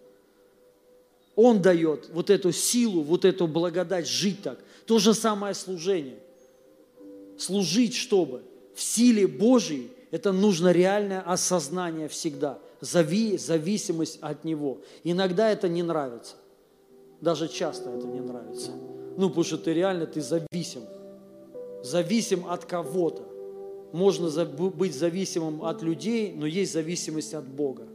[1.36, 4.60] Он дает вот эту силу, вот эту благодать жить так.
[4.86, 6.20] То же самое служение.
[7.38, 8.42] Служить, чтобы
[8.74, 14.80] в силе Божьей, это нужно реальное осознание всегда, зави, зависимость от Него.
[15.04, 16.36] Иногда это не нравится,
[17.22, 18.72] даже часто это не нравится.
[19.18, 20.84] Ну, потому что ты реально, ты зависим,
[21.84, 23.37] зависим от кого-то.
[23.92, 27.88] Можно быть зависимым от людей, но есть зависимость от Бога.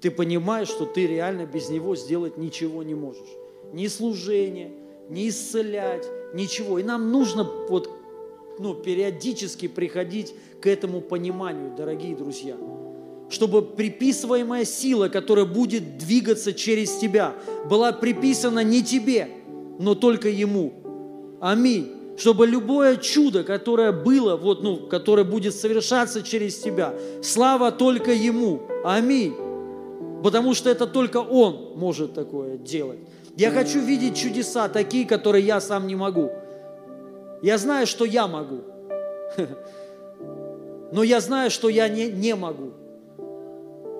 [0.00, 3.28] Ты понимаешь, что ты реально без Него сделать ничего не можешь.
[3.72, 4.72] Ни служение,
[5.08, 6.78] ни исцелять, ничего.
[6.78, 7.90] И нам нужно вот,
[8.58, 12.56] ну, периодически приходить к этому пониманию, дорогие друзья.
[13.28, 17.34] Чтобы приписываемая сила, которая будет двигаться через тебя,
[17.68, 19.28] была приписана не тебе,
[19.78, 20.72] но только Ему.
[21.40, 21.92] Аминь.
[22.16, 28.62] Чтобы любое чудо, которое было, вот, ну, которое будет совершаться через тебя, слава только Ему.
[28.84, 29.34] Аминь.
[30.22, 33.00] Потому что это только Он может такое делать.
[33.36, 36.30] Я хочу видеть чудеса, такие, которые я сам не могу.
[37.42, 38.60] Я знаю, что я могу.
[40.92, 42.72] Но я знаю, что я не, не могу.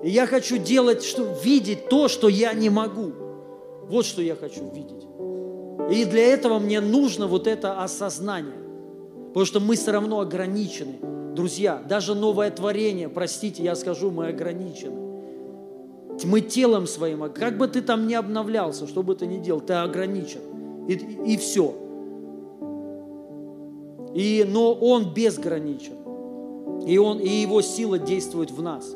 [0.03, 3.11] И я хочу делать, что, видеть то, что я не могу.
[3.83, 5.05] Вот что я хочу видеть.
[5.89, 8.53] И для этого мне нужно вот это осознание.
[9.27, 10.95] Потому что мы все равно ограничены.
[11.35, 15.07] Друзья, даже новое творение, простите, я скажу, мы ограничены.
[16.25, 19.61] Мы телом своим, а как бы ты там ни обновлялся, что бы ты ни делал,
[19.61, 20.41] ты ограничен.
[20.87, 21.75] И, и все.
[24.15, 25.93] И, но Он безграничен.
[26.87, 28.95] И, он, и Его сила действует в нас.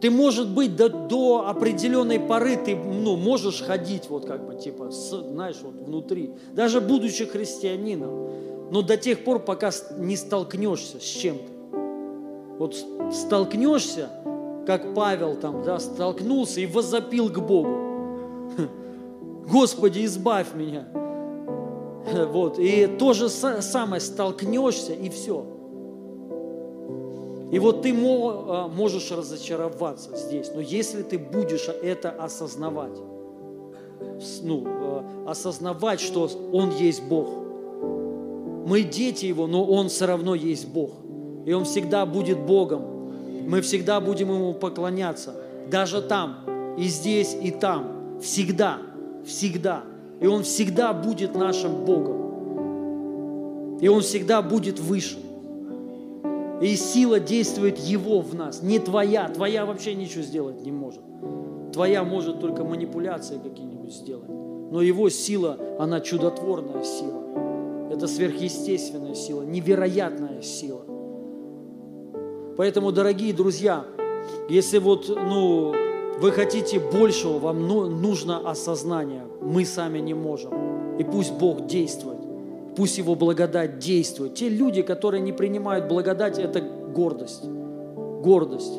[0.00, 4.90] Ты, может быть, до, до определенной поры ты ну, можешь ходить вот как бы типа,
[4.90, 11.04] с, знаешь, вот внутри, даже будучи христианином, но до тех пор, пока не столкнешься с
[11.04, 11.52] чем-то.
[12.58, 12.76] Вот
[13.12, 14.08] столкнешься,
[14.66, 18.50] как Павел там, да, столкнулся и возопил к Богу.
[19.50, 20.86] Господи, избавь меня.
[22.32, 25.46] Вот, и то же са- самое, столкнешься и все.
[27.54, 32.98] И вот ты а, можешь разочароваться здесь, но если ты будешь это осознавать,
[34.42, 37.28] ну, а, осознавать, что Он есть Бог.
[38.66, 40.90] Мы дети Его, но Он все равно есть Бог.
[41.46, 42.82] И Он всегда будет Богом.
[43.46, 45.36] Мы всегда будем Ему поклоняться.
[45.70, 48.18] Даже там, и здесь, и там.
[48.20, 48.78] Всегда,
[49.24, 49.84] всегда.
[50.20, 53.78] И Он всегда будет нашим Богом.
[53.80, 55.23] И Он всегда будет выше.
[56.64, 59.28] И сила действует Его в нас, не твоя.
[59.28, 61.02] Твоя вообще ничего сделать не может.
[61.74, 64.30] Твоя может только манипуляции какие-нибудь сделать.
[64.30, 67.90] Но Его сила, она чудотворная сила.
[67.92, 70.80] Это сверхъестественная сила, невероятная сила.
[72.56, 73.84] Поэтому, дорогие друзья,
[74.48, 75.74] если вот, ну,
[76.18, 79.24] вы хотите большего, вам ну- нужно осознание.
[79.42, 80.96] Мы сами не можем.
[80.96, 82.13] И пусть Бог действует.
[82.76, 84.34] Пусть Его благодать действует.
[84.34, 87.44] Те люди, которые не принимают благодать, это гордость.
[87.44, 88.72] Гордость.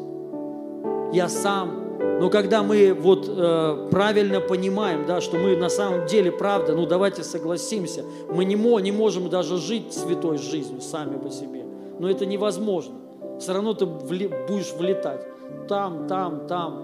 [1.13, 1.85] Я сам.
[2.19, 6.85] Но когда мы вот э, правильно понимаем, да, что мы на самом деле, правда, ну
[6.85, 11.63] давайте согласимся, мы не, мо- не можем даже жить святой жизнью сами по себе.
[11.99, 12.95] Но это невозможно.
[13.39, 15.25] Все равно ты вли- будешь влетать.
[15.67, 16.83] Там, там, там.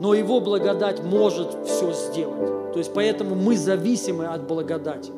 [0.00, 2.72] Но Его благодать может все сделать.
[2.72, 5.10] То есть поэтому мы зависимы от благодати.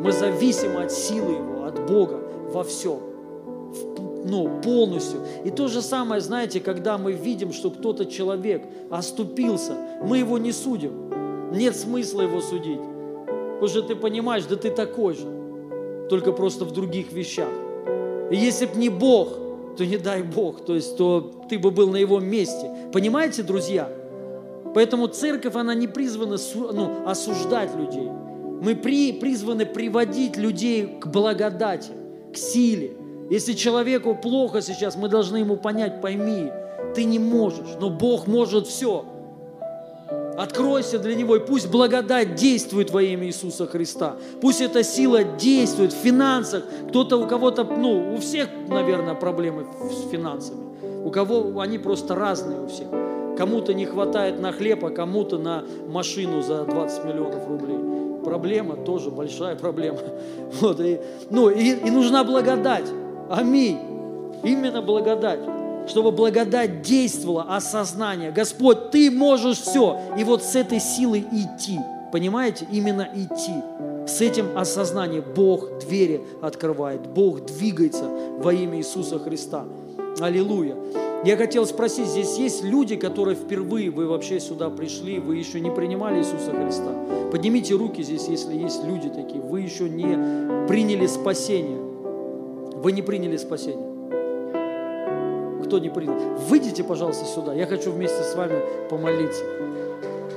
[0.00, 2.20] Мы зависимы от силы Его, от Бога
[2.52, 3.00] во всем.
[4.24, 5.20] Ну, полностью.
[5.44, 10.52] И то же самое, знаете, когда мы видим, что кто-то человек оступился, мы его не
[10.52, 11.50] судим.
[11.52, 12.80] Нет смысла его судить.
[13.54, 15.26] Потому что ты понимаешь, да ты такой же,
[16.10, 17.48] только просто в других вещах.
[18.30, 19.28] И если б не Бог,
[19.76, 22.70] то не дай Бог, то есть то ты бы был на его месте.
[22.92, 23.90] Понимаете, друзья?
[24.74, 28.10] Поэтому церковь, она не призвана ну, осуждать людей.
[28.60, 31.90] Мы при, призваны приводить людей к благодати,
[32.32, 32.92] к силе.
[33.30, 36.50] Если человеку плохо сейчас, мы должны ему понять, пойми,
[36.94, 39.04] ты не можешь, но Бог может все.
[40.36, 44.16] Откройся для Него, и пусть благодать действует во имя Иисуса Христа.
[44.40, 46.62] Пусть эта сила действует в финансах.
[46.88, 50.60] Кто-то, у кого-то, ну, у всех, наверное, проблемы с финансами.
[51.04, 52.86] У кого они просто разные у всех.
[53.36, 57.78] Кому-то не хватает на хлеб, а кому-то на машину за 20 миллионов рублей.
[58.28, 59.98] Проблема тоже большая проблема.
[60.60, 61.00] Вот, и,
[61.30, 62.86] ну, и, и нужна благодать.
[63.30, 63.78] Аминь.
[64.42, 65.40] Именно благодать
[65.88, 68.30] чтобы благодать действовала, осознание.
[68.30, 69.98] Господь, Ты можешь все.
[70.18, 71.78] И вот с этой силой идти.
[72.12, 72.66] Понимаете?
[72.70, 73.54] Именно идти.
[74.06, 77.06] С этим осознанием Бог двери открывает.
[77.06, 78.04] Бог двигается
[78.38, 79.64] во имя Иисуса Христа.
[80.20, 80.76] Аллилуйя.
[81.24, 85.70] Я хотел спросить, здесь есть люди, которые впервые, вы вообще сюда пришли, вы еще не
[85.70, 86.94] принимали Иисуса Христа?
[87.32, 89.40] Поднимите руки здесь, если есть люди такие.
[89.40, 91.78] Вы еще не приняли спасение.
[91.78, 93.98] Вы не приняли спасение
[95.68, 96.14] кто не принял.
[96.48, 97.52] Выйдите, пожалуйста, сюда.
[97.52, 99.44] Я хочу вместе с вами помолиться.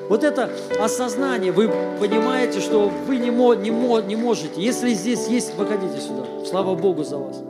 [0.09, 4.61] Вот это осознание, вы понимаете, что вы не, мо, не, мо, не можете.
[4.61, 6.25] Если здесь есть, выходите сюда.
[6.45, 7.41] Слава Богу за вас.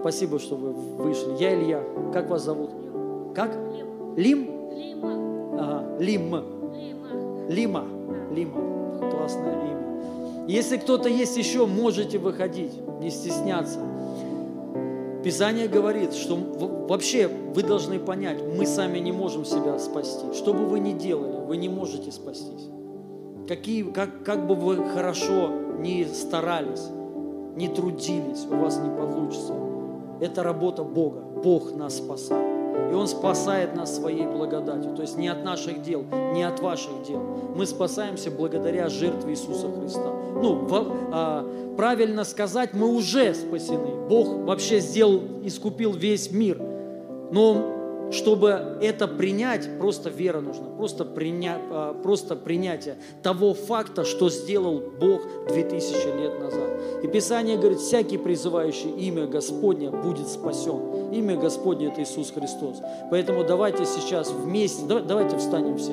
[0.00, 1.36] Спасибо, что вы вышли.
[1.38, 1.82] Я Илья.
[2.12, 2.70] Как вас зовут?
[3.34, 3.54] Как?
[4.16, 4.48] Лим?
[5.58, 6.34] Ага, Лим.
[7.50, 7.84] Лима.
[8.30, 9.10] Лима.
[9.10, 10.46] Классное имя.
[10.48, 13.78] Если кто-то есть еще, можете выходить, не стесняться.
[15.22, 16.36] Писание говорит, что
[16.88, 20.32] вообще вы должны понять, мы сами не можем себя спасти.
[20.32, 22.68] Что бы вы ни делали, вы не можете спастись.
[23.46, 26.86] Какие, как, как бы вы хорошо ни старались,
[27.54, 29.69] не трудились, у вас не получится.
[30.20, 31.20] Это работа Бога.
[31.20, 32.46] Бог нас спасает.
[32.90, 34.94] И Он спасает нас своей благодатью.
[34.94, 37.20] То есть не от наших дел, не от ваших дел.
[37.54, 40.12] Мы спасаемся благодаря жертве Иисуса Христа.
[40.42, 40.66] Ну,
[41.12, 44.08] а, правильно сказать, мы уже спасены.
[44.08, 46.60] Бог вообще сделал, искупил весь мир.
[47.30, 47.79] Но
[48.12, 54.80] чтобы это принять, просто вера нужна, просто, приня, а, просто принятие того факта, что сделал
[55.00, 56.70] Бог 2000 лет назад.
[57.02, 61.12] И Писание говорит, всякий призывающий имя Господне будет спасен.
[61.12, 62.78] Имя Господне– это Иисус Христос.
[63.10, 65.92] Поэтому давайте сейчас вместе, давай- давайте встанем все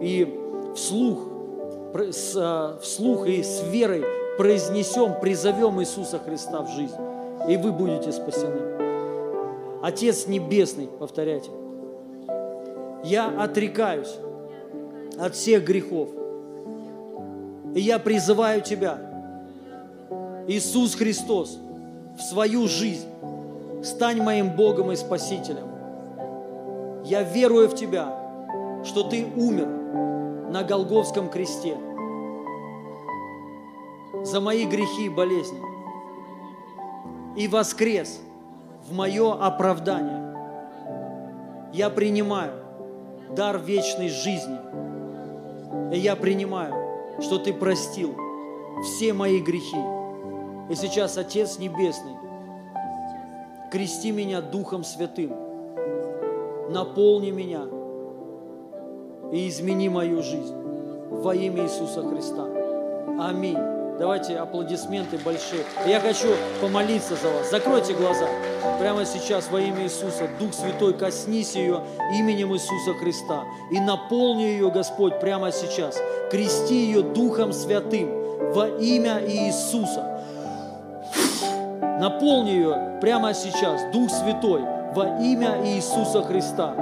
[0.00, 0.40] и
[0.74, 1.18] вслух,
[2.36, 4.04] а, вслух и с верой
[4.36, 6.94] произнесем, призовем Иисуса Христа в жизнь.
[7.48, 8.75] И вы будете спасены.
[9.86, 11.48] Отец Небесный, повторяйте,
[13.04, 14.16] я отрекаюсь
[15.16, 16.08] от всех грехов.
[17.72, 18.98] И я призываю Тебя,
[20.48, 21.60] Иисус Христос,
[22.18, 23.06] в свою жизнь.
[23.84, 25.68] Стань моим Богом и Спасителем.
[27.04, 28.12] Я верую в Тебя,
[28.84, 29.68] что Ты умер
[30.50, 31.76] на Голговском кресте
[34.24, 35.60] за мои грехи и болезни
[37.36, 38.20] и воскрес
[38.86, 40.34] в мое оправдание.
[41.72, 42.52] Я принимаю
[43.34, 44.58] дар вечной жизни.
[45.92, 46.74] И я принимаю,
[47.20, 48.14] что Ты простил
[48.82, 49.76] все мои грехи.
[50.70, 52.16] И сейчас, Отец Небесный,
[53.70, 55.32] крести меня Духом Святым,
[56.70, 57.62] наполни меня
[59.32, 60.56] и измени мою жизнь
[61.10, 62.46] во имя Иисуса Христа.
[63.18, 63.75] Аминь.
[63.98, 65.64] Давайте аплодисменты большие.
[65.86, 66.28] Я хочу
[66.60, 67.50] помолиться за вас.
[67.50, 68.26] Закройте глаза.
[68.78, 70.28] Прямо сейчас во имя Иисуса.
[70.38, 71.80] Дух Святой, коснись ее
[72.12, 73.44] именем Иисуса Христа.
[73.70, 75.96] И наполни ее, Господь, прямо сейчас.
[76.30, 80.20] Крести ее Духом Святым во имя Иисуса.
[81.98, 84.60] Наполни ее прямо сейчас, Дух Святой,
[84.94, 86.74] во имя Иисуса Христа.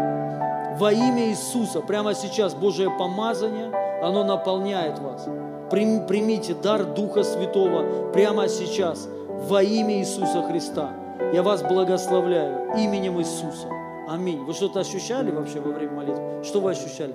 [0.78, 3.70] Во имя Иисуса, прямо сейчас Божие помазание,
[4.02, 5.28] оно наполняет вас.
[5.70, 9.08] Прим- Примите дар Духа Святого прямо сейчас
[9.48, 10.90] во имя Иисуса Христа.
[11.32, 13.68] Я вас благословляю именем Иисуса.
[14.08, 14.44] Аминь.
[14.44, 16.44] Вы что-то ощущали вообще во время молитвы?
[16.44, 17.14] Что вы ощущали?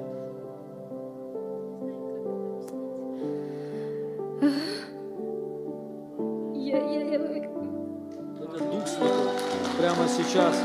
[6.55, 9.29] Я, я, я, Это Дух Святой.
[9.77, 10.55] Прямо сейчас.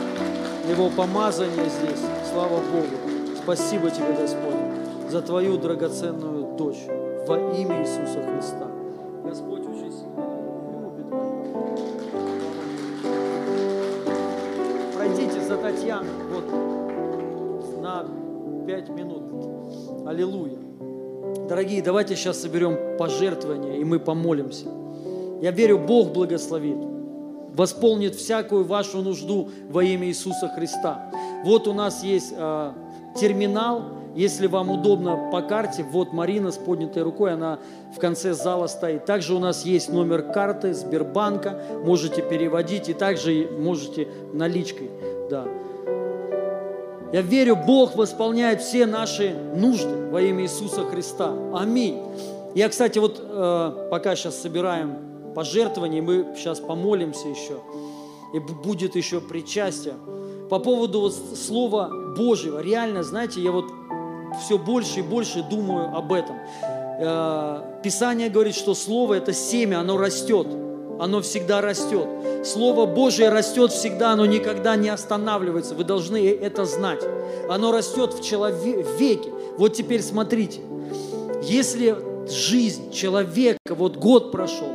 [0.69, 2.01] Его помазание здесь.
[2.33, 3.37] Слава Богу.
[3.43, 6.87] Спасибо тебе, Господь, за твою драгоценную дочь.
[7.27, 8.69] Во имя Иисуса Христа.
[9.25, 10.25] Господь очень сильно
[10.83, 11.07] любит.
[14.95, 16.11] Пройдите за Татьяной.
[16.31, 16.45] Вот
[17.81, 18.07] на
[18.67, 19.23] пять минут.
[20.07, 20.59] Аллилуйя.
[21.49, 24.67] Дорогие, давайте сейчас соберем пожертвования, и мы помолимся.
[25.41, 26.79] Я верю, Бог благословит,
[27.55, 31.11] восполнит всякую вашу нужду во имя Иисуса Христа.
[31.45, 32.73] Вот у нас есть э,
[33.17, 33.83] терминал,
[34.15, 37.59] если вам удобно по карте, вот Марина с поднятой рукой, она
[37.95, 39.05] в конце зала стоит.
[39.05, 44.91] Также у нас есть номер карты Сбербанка, можете переводить, и также можете наличкой,
[45.31, 45.47] да.
[47.13, 51.33] Я верю, Бог восполняет все наши нужды во имя Иисуса Христа.
[51.55, 52.03] Аминь.
[52.55, 57.61] Я, кстати, вот э, пока сейчас собираем пожертвования, мы сейчас помолимся еще,
[58.33, 59.95] и будет еще причастие.
[60.51, 63.67] По поводу вот Слова Божьего, реально, знаете, я вот
[64.43, 66.37] все больше и больше думаю об этом.
[66.99, 70.47] Э, Писание говорит, что Слово– это семя, оно растет,
[70.99, 72.09] оно всегда растет.
[72.45, 75.75] Слово Божие растет всегда, оно никогда не останавливается.
[75.75, 77.03] Вы должны это знать.
[77.49, 79.31] Оно растет в человеке.
[79.57, 80.61] Вот теперь смотрите.
[81.43, 81.97] Если
[82.29, 84.69] жизнь человека, вот год прошел,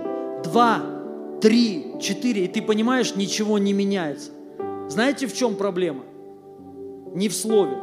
[0.44, 0.82] два,
[1.42, 4.32] три, четыре, и ты понимаешь, ничего не меняется.
[4.88, 6.04] Знаете, в чем проблема?
[7.14, 7.78] Не в слове,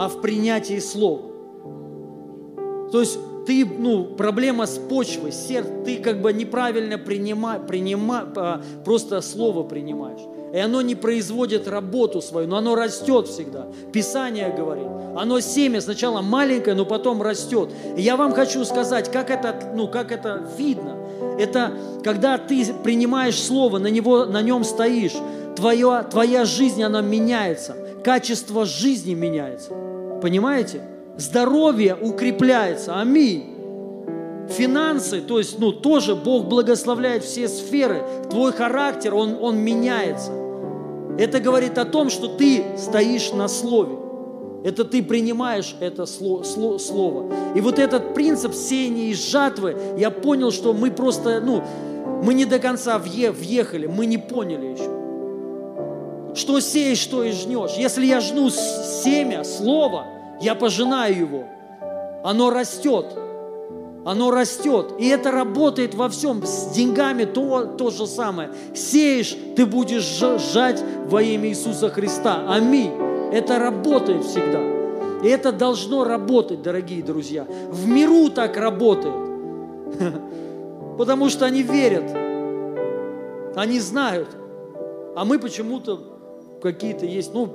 [0.00, 1.20] а в принятии слова.
[2.90, 8.62] То есть ты, ну, проблема с почвой, сердце, ты как бы неправильно принима, принима, а,
[8.82, 10.22] просто слово принимаешь.
[10.54, 13.66] И оно не производит работу свою, но оно растет всегда.
[13.92, 14.86] Писание говорит,
[15.18, 17.68] оно семя сначала маленькое, но потом растет.
[17.94, 20.96] И я вам хочу сказать, как это, ну, как это видно.
[21.38, 25.16] Это когда ты принимаешь слово, на, него, на нем стоишь,
[25.56, 29.70] твоя, твоя жизнь, она меняется, качество жизни меняется.
[30.22, 30.82] Понимаете?
[31.16, 33.00] Здоровье укрепляется.
[33.00, 33.44] Аминь.
[34.48, 38.02] Финансы, то есть, ну, тоже Бог благословляет все сферы.
[38.30, 40.32] Твой характер, он, он меняется.
[41.18, 43.96] Это говорит о том, что ты стоишь на слове.
[44.64, 47.32] Это ты принимаешь это сло- сло- слово.
[47.54, 51.62] И вот этот принцип сеяния и жатвы, я понял, что мы просто, ну,
[52.22, 54.90] мы не до конца въе- въехали, мы не поняли еще.
[56.34, 57.72] Что сеешь, что и жнешь.
[57.72, 60.06] Если я жну семя, слово,
[60.40, 61.44] я пожинаю его.
[62.22, 63.06] Оно растет.
[64.04, 64.94] Оно растет.
[64.98, 66.44] И это работает во всем.
[66.44, 68.50] С деньгами то, то же самое.
[68.74, 70.02] Сеешь, ты будешь
[70.52, 72.46] жать во имя Иисуса Христа.
[72.48, 72.92] Аминь.
[73.32, 74.60] Это работает всегда.
[75.22, 77.46] И это должно работать, дорогие друзья.
[77.70, 79.14] В миру так работает.
[80.98, 82.10] Потому что они верят.
[83.54, 84.28] Они знают.
[85.14, 86.09] А мы почему-то
[86.60, 87.48] какие-то есть, ну,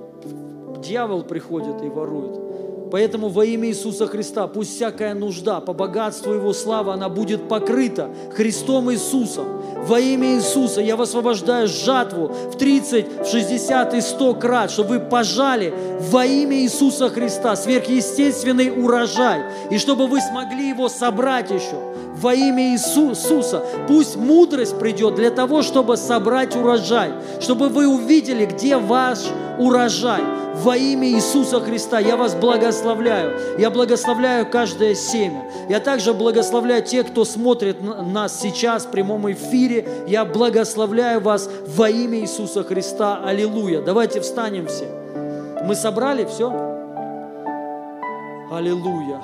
[0.82, 2.46] дьявол приходит и ворует.
[2.92, 8.10] Поэтому во имя Иисуса Христа пусть всякая нужда по богатству Его славы, она будет покрыта
[8.34, 9.48] Христом Иисусом.
[9.88, 15.00] Во имя Иисуса я высвобождаю жатву в 30, в 60 и 100 крат, чтобы вы
[15.00, 15.74] пожали
[16.12, 19.42] во имя Иисуса Христа сверхъестественный урожай,
[19.72, 23.64] и чтобы вы смогли его собрать еще во имя Иисуса.
[23.88, 27.12] Пусть мудрость придет для того, чтобы собрать урожай,
[27.42, 29.20] чтобы вы увидели, где ваш
[29.60, 30.22] урожай.
[30.56, 33.38] Во имя Иисуса Христа я вас благословляю.
[33.60, 35.44] Я благословляю каждое семя.
[35.68, 39.86] Я также благословляю тех, кто смотрит на- нас сейчас в прямом эфире.
[40.08, 43.20] Я благословляю вас во имя Иисуса Христа.
[43.26, 43.82] Аллилуйя.
[43.82, 44.88] Давайте встанем все.
[45.66, 46.48] Мы собрали все?
[48.50, 49.22] Аллилуйя.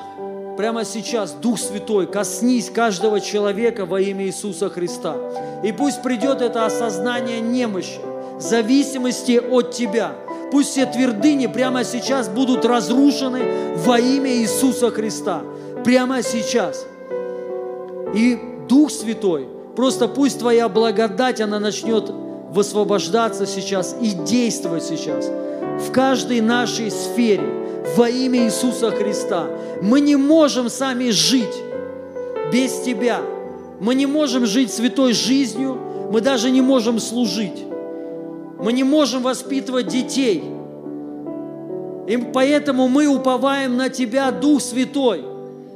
[0.58, 5.16] Прямо сейчас, Дух Святой, коснись каждого человека во имя Иисуса Христа.
[5.64, 8.00] И пусть придет это осознание немощи,
[8.40, 10.14] зависимости от Тебя.
[10.52, 13.40] Пусть все твердыни прямо сейчас будут разрушены
[13.78, 15.42] во имя Иисуса Христа.
[15.86, 16.86] Прямо сейчас.
[18.14, 18.38] И
[18.68, 22.12] Дух Святой, просто пусть Твоя благодать, она начнет
[22.52, 25.32] высвобождаться сейчас и действовать сейчас
[25.80, 27.62] в каждой нашей сфере
[27.96, 29.48] во имя Иисуса Христа.
[29.82, 31.56] Мы не можем сами жить
[32.52, 33.22] без Тебя.
[33.80, 35.78] Мы не можем жить святой жизнью,
[36.12, 37.66] мы даже не можем служить.
[38.60, 40.44] Мы не можем воспитывать детей.
[42.08, 45.24] И поэтому мы уповаем на Тебя, Дух Святой.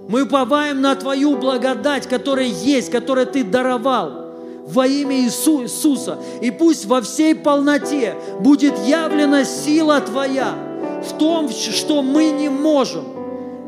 [0.08, 4.26] Мы уповаем на Твою благодать, которая есть, которую Ты даровал
[4.68, 6.20] во имя Иису- Иисуса.
[6.42, 10.54] И пусть во всей полноте будет явлена сила Твоя
[11.06, 13.06] в том, что мы не можем.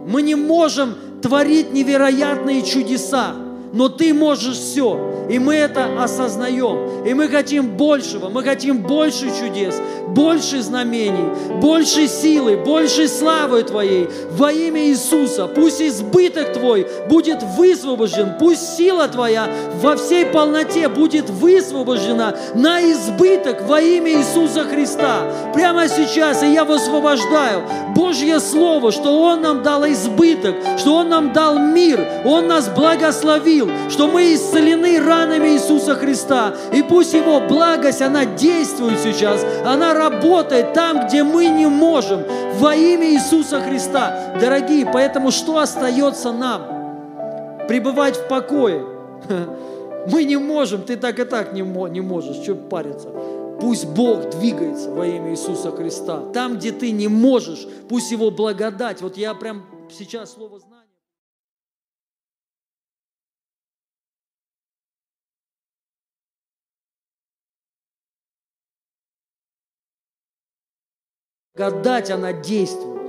[0.08, 3.36] Мы не можем творить невероятные чудеса,
[3.74, 5.26] но Ты можешь все.
[5.30, 7.06] И мы это осознаем.
[7.06, 8.30] И мы хотим большего.
[8.30, 9.76] Мы хотим больше чудес,
[10.08, 15.48] больше знамений, больше силы, больше славы Твоей во имя Иисуса.
[15.48, 18.36] Пусть избыток Твой будет высвобожден.
[18.40, 19.50] Пусть сила Твоя
[19.82, 25.24] во всей полноте будет высвобождена на избыток во имя Иисуса Христа.
[25.54, 27.64] Прямо сейчас и я высвобождаю
[27.96, 33.57] Божье Слово, что Он нам дал избыток, что Он нам дал мир, Он нас благословил,
[33.90, 36.54] что мы исцелены ранами Иисуса Христа.
[36.74, 42.24] И пусть Его благость, она действует сейчас, она работает там, где мы не можем,
[42.56, 44.36] во имя Иисуса Христа.
[44.40, 47.68] Дорогие, поэтому что остается нам?
[47.68, 48.86] Пребывать в покое.
[50.10, 53.10] Мы не можем, ты так и так не, мо- не можешь, что париться.
[53.60, 56.22] Пусть Бог двигается во имя Иисуса Христа.
[56.34, 59.02] Там, где ты не можешь, пусть Его благодать.
[59.02, 60.77] Вот я прям сейчас слово знания.
[71.58, 73.02] Благодать, она действует.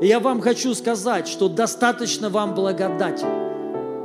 [0.00, 3.26] И я вам хочу сказать, что достаточно вам благодати,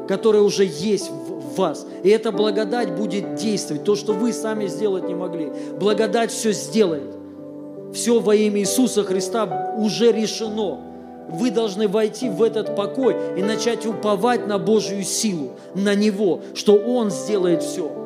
[0.05, 1.87] которая уже есть в вас.
[2.03, 3.85] И эта благодать будет действовать.
[3.85, 5.49] То, что вы сами сделать не могли.
[5.79, 7.09] Благодать все сделает.
[7.93, 10.81] Все во имя Иисуса Христа уже решено.
[11.29, 16.75] Вы должны войти в этот покой и начать уповать на Божью силу, на Него, что
[16.75, 18.04] Он сделает все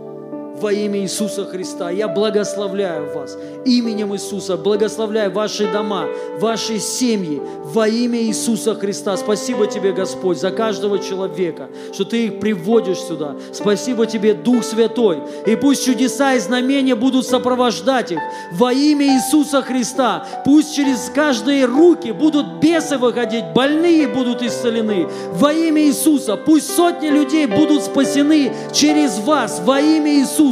[0.60, 1.90] во имя Иисуса Христа.
[1.90, 6.06] Я благословляю вас именем Иисуса, благословляю ваши дома,
[6.40, 9.16] ваши семьи во имя Иисуса Христа.
[9.18, 13.36] Спасибо тебе, Господь, за каждого человека, что ты их приводишь сюда.
[13.54, 15.20] Спасибо тебе, Дух Святой.
[15.46, 18.20] И пусть чудеса и знамения будут сопровождать их
[18.54, 20.26] во имя Иисуса Христа.
[20.46, 26.38] Пусть через каждые руки будут бесы выходить, больные будут исцелены во имя Иисуса.
[26.38, 30.49] Пусть сотни людей будут спасены через вас во имя Иисуса.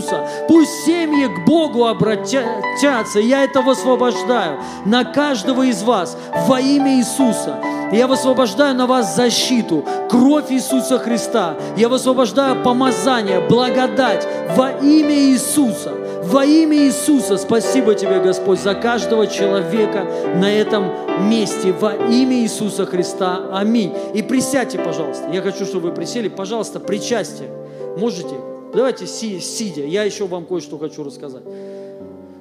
[0.47, 3.19] Пусть семьи к Богу обратятся.
[3.19, 6.17] Я это высвобождаю на каждого из вас
[6.47, 7.59] во имя Иисуса.
[7.91, 11.55] Я высвобождаю на вас защиту, кровь Иисуса Христа.
[11.77, 15.93] Я высвобождаю помазание, благодать во имя Иисуса.
[16.23, 20.05] Во имя Иисуса спасибо тебе, Господь, за каждого человека
[20.35, 20.91] на этом
[21.29, 21.71] месте.
[21.71, 23.47] Во имя Иисуса Христа.
[23.53, 23.93] Аминь.
[24.13, 25.29] И присядьте, пожалуйста.
[25.31, 26.27] Я хочу, чтобы вы присели.
[26.27, 27.49] Пожалуйста, причастие.
[27.97, 28.35] Можете?
[28.73, 29.83] Давайте си- сидя.
[29.85, 31.43] Я еще вам кое-что хочу рассказать.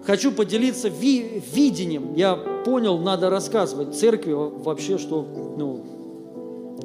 [0.05, 2.15] Хочу поделиться ви- видением.
[2.15, 5.25] Я понял, надо рассказывать церкви во- вообще, что,
[5.57, 5.81] ну,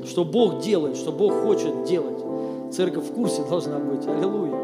[0.06, 2.18] что Бог делает, что Бог хочет делать.
[2.74, 4.08] Церковь в курсе должна быть.
[4.08, 4.56] Аллилуйя.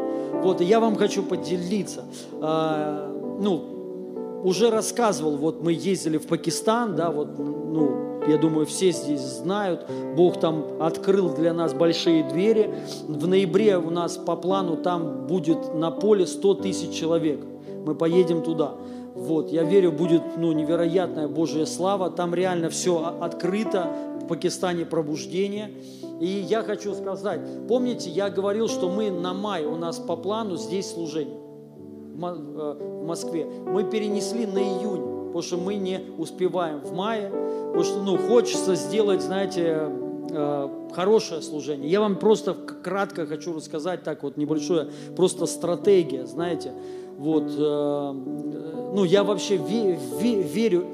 [0.42, 2.04] Вот, и я вам хочу поделиться.
[2.40, 8.90] А, ну, уже рассказывал, вот мы ездили в Пакистан, да, вот, ну, я думаю, все
[8.90, 9.86] здесь знают,
[10.16, 12.74] Бог там открыл для нас большие двери.
[13.06, 17.40] В ноябре у нас по плану там будет на поле 100 тысяч человек.
[17.86, 18.74] Мы поедем туда.
[19.14, 22.10] Вот, я верю, будет ну, невероятная Божья слава.
[22.10, 23.90] Там реально все открыто.
[24.22, 25.70] В Пакистане пробуждение.
[26.20, 30.56] И я хочу сказать, помните, я говорил, что мы на май, у нас по плану
[30.56, 31.38] здесь служение
[32.18, 33.46] в э, Москве.
[33.66, 37.30] Мы перенесли на июнь, потому что мы не успеваем в мае,
[37.68, 39.90] потому что ну, хочется сделать, знаете,
[40.30, 41.90] э, хорошее служение.
[41.90, 46.72] Я вам просто кратко хочу рассказать, так вот небольшое, просто стратегия, знаете.
[47.16, 48.12] Вот, э,
[48.94, 50.86] ну, я вообще ве- ве- верю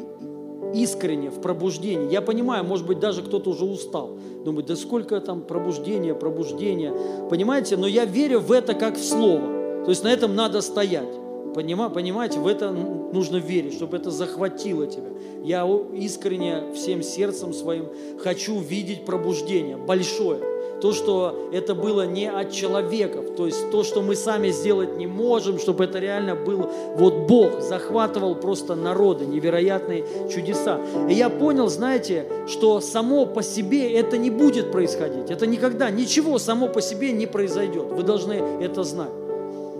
[0.75, 2.11] искренне в пробуждение.
[2.11, 4.19] Я понимаю, может быть, даже кто-то уже устал.
[4.45, 6.93] Думает, да сколько там пробуждения, пробуждения.
[7.31, 9.85] Понимаете, но я верю в это как в слово.
[9.85, 11.09] То есть на этом надо стоять.
[11.55, 15.11] Понима- Понимаете, в это нужно верить, чтобы это захватило тебя.
[15.45, 17.87] Я искренне всем сердцем своим
[18.19, 20.41] хочу видеть пробуждение большое.
[20.81, 25.07] То, что это было не от человеков, то есть то, что мы сами сделать не
[25.07, 26.67] можем, чтобы это реально был
[26.97, 30.81] вот Бог захватывал просто народы, невероятные чудеса.
[31.09, 35.31] И я понял, знаете, что само по себе это не будет происходить.
[35.31, 37.87] Это никогда, ничего само по себе не произойдет.
[37.93, 39.24] Вы должны это знать.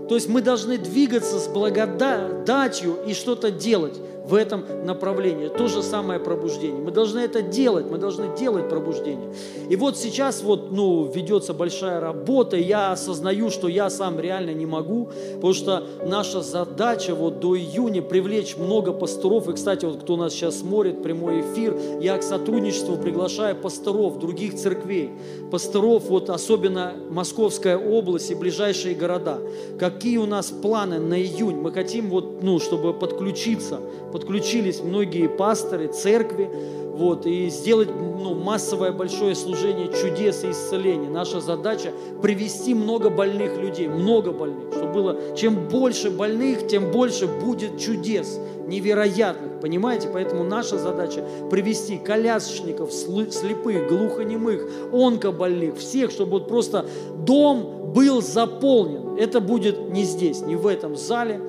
[0.09, 5.49] То есть мы должны двигаться с благодатью и что-то делать в этом направлении.
[5.49, 6.81] То же самое пробуждение.
[6.81, 9.33] Мы должны это делать, мы должны делать пробуждение.
[9.69, 14.67] И вот сейчас вот, ну, ведется большая работа, я осознаю, что я сам реально не
[14.67, 19.49] могу, потому что наша задача вот до июня привлечь много пасторов.
[19.49, 24.55] И, кстати, вот кто нас сейчас смотрит, прямой эфир, я к сотрудничеству приглашаю пасторов других
[24.55, 25.11] церквей,
[25.51, 29.39] пасторов, вот особенно Московская область и ближайшие города.
[29.79, 31.57] Какие у нас планы на июнь?
[31.57, 33.81] Мы хотим вот, ну, чтобы подключиться,
[34.15, 36.49] подключились многие пасторы, церкви,
[36.95, 41.11] вот, и сделать ну, массовое большое служение чудес и исцеления.
[41.11, 41.91] Наша задача
[42.23, 48.39] привести много больных людей, много больных, чтобы было, чем больше больных, тем больше будет чудес
[48.69, 50.09] невероятных, понимаете?
[50.13, 56.87] Поэтому наша задача привести колясочников, слепых, глухонемых, онкобольных, всех, чтобы вот просто
[57.19, 59.19] дом был заполнен.
[59.19, 61.41] Это будет не здесь, не в этом зале.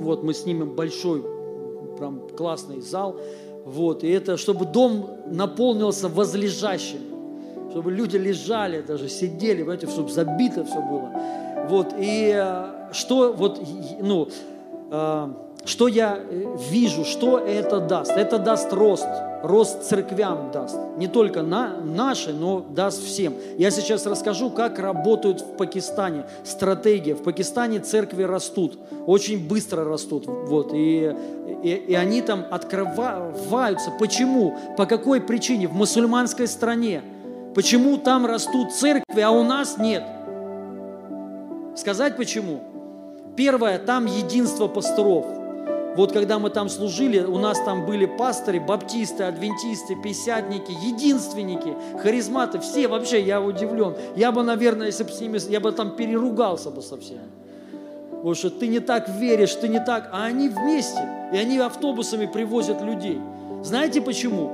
[0.00, 1.22] Вот мы снимем большой,
[2.02, 3.16] прям классный зал.
[3.64, 10.64] Вот, и это, чтобы дом наполнился возлежащими, чтобы люди лежали даже, сидели, понимаете, чтобы забито
[10.64, 11.12] все было.
[11.68, 13.60] Вот, и э, что вот,
[14.00, 14.28] ну,
[14.90, 15.28] э,
[15.64, 18.10] что я э, вижу, что это даст?
[18.10, 19.06] Это даст рост,
[19.44, 20.76] рост церквям даст.
[20.96, 23.34] Не только на, наши, но даст всем.
[23.58, 27.14] Я сейчас расскажу, как работают в Пакистане стратегия.
[27.14, 28.76] В Пакистане церкви растут,
[29.06, 30.24] очень быстро растут.
[30.26, 31.14] Вот, и,
[31.62, 33.90] и, и они там открываются.
[33.98, 34.56] Почему?
[34.76, 35.68] По какой причине?
[35.68, 37.02] В мусульманской стране.
[37.54, 40.02] Почему там растут церкви, а у нас нет?
[41.76, 42.60] Сказать почему?
[43.36, 45.26] Первое, там единство пасторов.
[45.96, 52.60] Вот когда мы там служили, у нас там были пасторы, баптисты, адвентисты, пятидесятники, единственники, харизматы,
[52.60, 53.94] все вообще, я удивлен.
[54.16, 57.20] Я бы, наверное, если бы с ними, я бы там переругался бы со всеми.
[58.10, 62.26] Потому что ты не так веришь, ты не так, а они вместе, и они автобусами
[62.26, 63.20] привозят людей.
[63.62, 64.50] Знаете почему?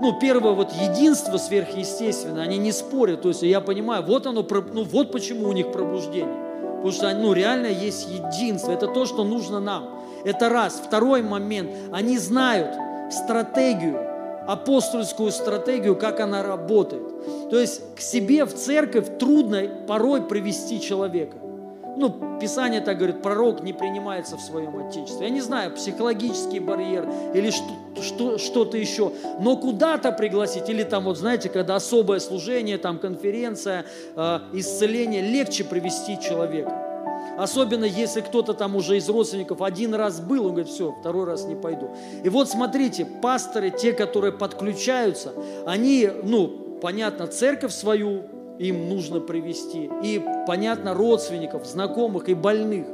[0.00, 4.84] Ну, первое, вот единство сверхъестественное, они не спорят, то есть я понимаю, вот оно, ну
[4.84, 6.52] вот почему у них пробуждение.
[6.82, 10.00] Потому что, ну, реально есть единство, это то, что нужно нам.
[10.24, 10.82] Это раз.
[10.84, 12.74] Второй момент, они знают
[13.12, 14.00] стратегию,
[14.48, 17.48] апостольскую стратегию, как она работает.
[17.50, 21.36] То есть к себе в церковь трудно порой привести человека.
[21.96, 25.26] Ну, Писание так говорит, пророк не принимается в своем отечестве.
[25.26, 29.12] Я не знаю, психологический барьер или что, что, что-то еще.
[29.40, 33.84] Но куда-то пригласить, или там, вот знаете, когда особое служение, там конференция,
[34.16, 36.72] э, исцеление, легче привести человека.
[37.36, 41.44] Особенно если кто-то там уже из родственников один раз был, он говорит, все, второй раз
[41.44, 41.90] не пойду.
[42.24, 45.32] И вот смотрите, пасторы, те, которые подключаются,
[45.66, 48.24] они, ну, понятно, церковь свою
[48.68, 52.86] им нужно привести, и, понятно, родственников, знакомых и больных.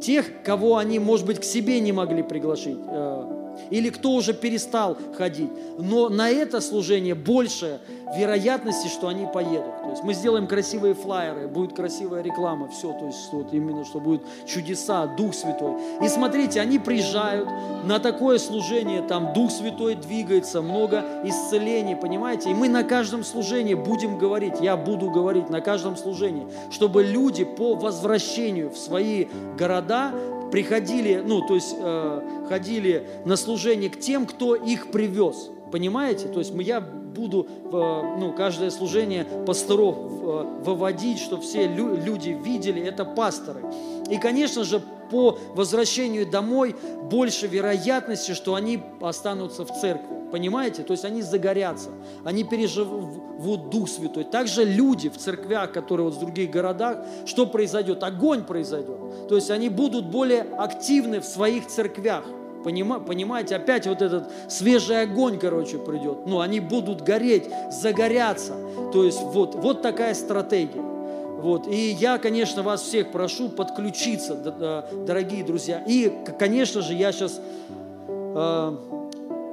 [0.00, 4.96] Тех, кого они, может быть, к себе не могли приглашить, э, или кто уже перестал
[5.16, 5.50] ходить.
[5.78, 7.80] Но на это служение больше
[8.16, 9.82] вероятности, что они поедут.
[9.82, 14.00] То есть мы сделаем красивые флайеры, будет красивая реклама, все, то есть вот именно, что
[14.00, 15.74] будет чудеса, Дух Святой.
[16.02, 17.48] И смотрите, они приезжают
[17.84, 22.50] на такое служение, там Дух Святой двигается, много исцелений, понимаете?
[22.50, 27.44] И мы на каждом служении будем говорить, я буду говорить на каждом служении, чтобы люди
[27.44, 29.26] по возвращению в свои
[29.58, 30.12] города
[30.50, 35.50] приходили, ну, то есть э, ходили на служение к тем, кто их привез.
[35.72, 36.28] Понимаете?
[36.28, 42.30] То есть я буду э, ну, каждое служение пасторов э, выводить, чтобы все лю- люди
[42.30, 43.62] видели, это пасторы.
[44.10, 44.80] И, конечно же,
[45.10, 46.74] по возвращению домой
[47.10, 50.16] больше вероятности, что они останутся в церкви.
[50.30, 50.82] Понимаете?
[50.82, 51.90] То есть они загорятся,
[52.24, 54.24] они переживут Дух Святой.
[54.24, 58.02] Также люди в церквях, которые вот в других городах, что произойдет?
[58.02, 59.28] Огонь произойдет.
[59.28, 62.24] То есть они будут более активны в своих церквях.
[62.64, 66.26] Понима- Понимаете, опять вот этот свежий огонь, короче, придет.
[66.26, 68.54] Ну, они будут гореть, загоряться.
[68.92, 70.80] То есть вот, вот такая стратегия.
[70.80, 71.66] Вот.
[71.68, 75.82] И я, конечно, вас всех прошу подключиться, д- дорогие друзья.
[75.86, 77.40] И, конечно же, я сейчас,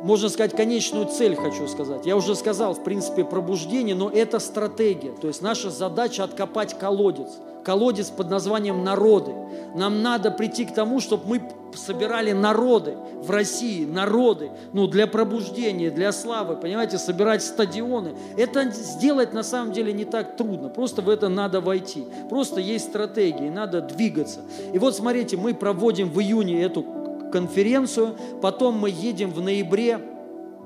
[0.04, 2.06] можно сказать, конечную цель хочу сказать.
[2.06, 5.12] Я уже сказал, в принципе, пробуждение, но это стратегия.
[5.12, 7.28] То есть наша задача откопать колодец.
[7.64, 9.32] Колодец под названием народы.
[9.76, 11.42] Нам надо прийти к тому, чтобы мы
[11.78, 18.16] собирали народы в России, народы, ну, для пробуждения, для славы, понимаете, собирать стадионы.
[18.38, 22.06] Это сделать на самом деле не так трудно, просто в это надо войти.
[22.30, 24.42] Просто есть стратегии, надо двигаться.
[24.74, 26.86] И вот смотрите, мы проводим в июне эту
[27.32, 30.00] конференцию, потом мы едем в ноябре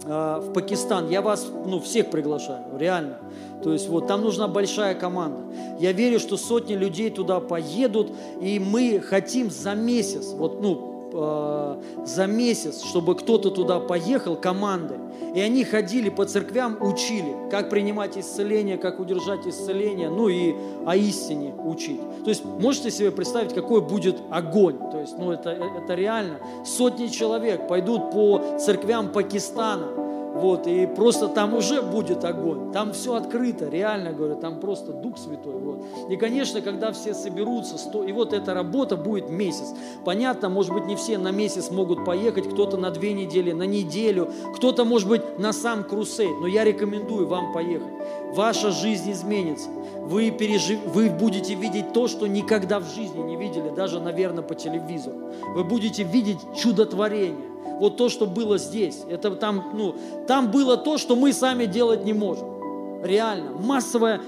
[0.05, 1.09] э, в Пакистан.
[1.09, 3.19] Я вас, ну, всех приглашаю, реально.
[3.63, 5.41] То есть вот там нужна большая команда.
[5.79, 8.11] Я верю, что сотни людей туда поедут,
[8.41, 14.95] и мы хотим за месяц, вот, ну, за месяц, чтобы кто-то туда поехал, команды.
[15.33, 20.55] И они ходили по церквям, учили, как принимать исцеление, как удержать исцеление, ну и
[20.85, 21.99] о истине учить.
[22.23, 24.77] То есть можете себе представить, какой будет огонь.
[24.91, 26.39] То есть, ну это, это реально.
[26.65, 32.71] Сотни человек пойдут по церквям Пакистана, вот, и просто там уже будет огонь.
[32.71, 35.55] Там все открыто, реально говорю, там просто Дух Святой.
[35.55, 35.85] Вот.
[36.09, 38.03] И, конечно, когда все соберутся, сто...
[38.03, 39.73] и вот эта работа будет месяц.
[40.05, 44.29] Понятно, может быть, не все на месяц могут поехать, кто-то на две недели, на неделю,
[44.55, 46.39] кто-то, может быть, на сам крусейд.
[46.39, 47.93] Но я рекомендую вам поехать.
[48.33, 49.69] Ваша жизнь изменится.
[50.01, 50.79] Вы, пережив...
[50.85, 55.17] вы будете видеть то, что никогда в жизни не видели, даже, наверное, по телевизору.
[55.55, 59.03] Вы будете видеть чудотворение вот то, что было здесь.
[59.09, 59.95] Это там, ну,
[60.27, 63.03] там было то, что мы сами делать не можем.
[63.03, 63.51] Реально.
[63.51, 64.21] Массовая,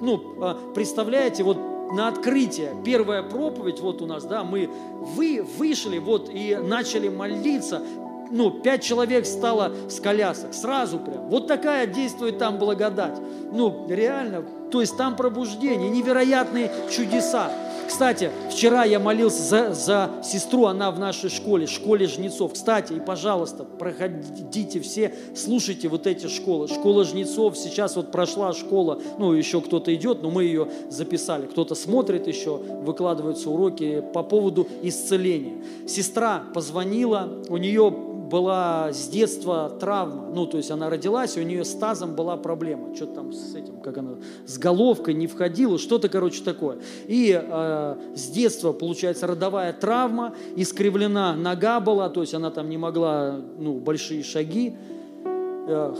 [0.00, 1.58] ну, а, представляете, вот
[1.92, 4.68] на открытие, первая проповедь вот у нас, да, мы
[5.00, 7.82] вы вышли вот и начали молиться,
[8.30, 11.28] ну, пять человек стало с колясок, сразу прям.
[11.28, 13.18] Вот такая действует там благодать.
[13.52, 17.50] Ну, реально, то есть там пробуждение, невероятные чудеса.
[17.88, 22.52] Кстати, вчера я молился за, за сестру, она в нашей школе, школе жнецов.
[22.52, 26.68] Кстати, и пожалуйста, проходите все, слушайте вот эти школы.
[26.68, 31.46] Школа жнецов, сейчас вот прошла школа, ну, еще кто-то идет, но мы ее записали.
[31.46, 35.64] Кто-то смотрит еще, выкладываются уроки по поводу исцеления.
[35.86, 37.90] Сестра позвонила, у нее
[38.28, 42.94] была с детства травма, ну, то есть она родилась, у нее с тазом была проблема,
[42.94, 46.78] что-то там с этим, как она, с головкой не входила, что-то, короче, такое.
[47.06, 52.78] И э, с детства, получается, родовая травма, искривлена нога была, то есть она там не
[52.78, 54.76] могла, ну, большие шаги,
[55.24, 55.94] э,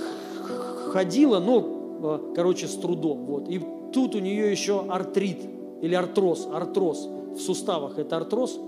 [0.92, 3.48] ходила, но, э, короче, с трудом, вот.
[3.48, 3.60] И
[3.92, 5.40] тут у нее еще артрит
[5.80, 8.58] или артроз, артроз в суставах, это артроз,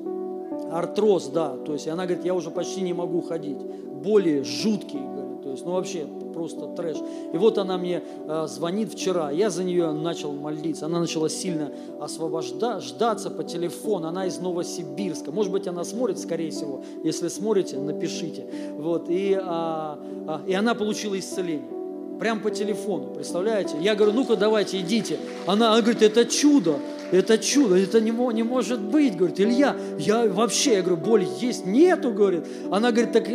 [0.70, 1.56] Артроз, да.
[1.56, 3.58] То есть она говорит, я уже почти не могу ходить.
[3.58, 5.42] Боли жуткие, говорит.
[5.42, 6.96] То есть, ну вообще просто трэш.
[7.32, 10.86] И вот она мне э, звонит вчера, я за нее начал молиться.
[10.86, 14.08] Она начала сильно освобождаться по телефону.
[14.08, 15.32] Она из Новосибирска.
[15.32, 16.82] Может быть, она смотрит, скорее всего.
[17.04, 18.46] Если смотрите, напишите.
[18.78, 19.06] Вот.
[19.08, 21.79] И, а, а, и она получила исцеление.
[22.20, 23.76] Прям по телефону, представляете?
[23.80, 25.18] Я говорю, ну-ка давайте, идите.
[25.46, 26.76] Она, она говорит, это чудо.
[27.10, 31.64] Это чудо, это не, не может быть, говорит, Илья, я вообще, я говорю, боли есть?
[31.64, 32.44] Нету, говорит.
[32.70, 33.26] Она говорит, так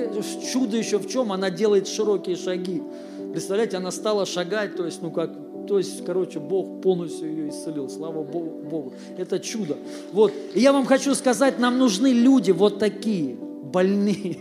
[0.54, 1.32] чудо еще в чем?
[1.34, 2.84] Она делает широкие шаги.
[3.32, 5.32] Представляете, она стала шагать, то есть, ну как,
[5.68, 7.90] то есть, короче, Бог полностью ее исцелил.
[7.90, 8.62] Слава Богу.
[8.70, 8.94] Богу.
[9.18, 9.78] Это чудо.
[10.14, 10.32] Вот.
[10.54, 14.38] И я вам хочу сказать, нам нужны люди вот такие, больные.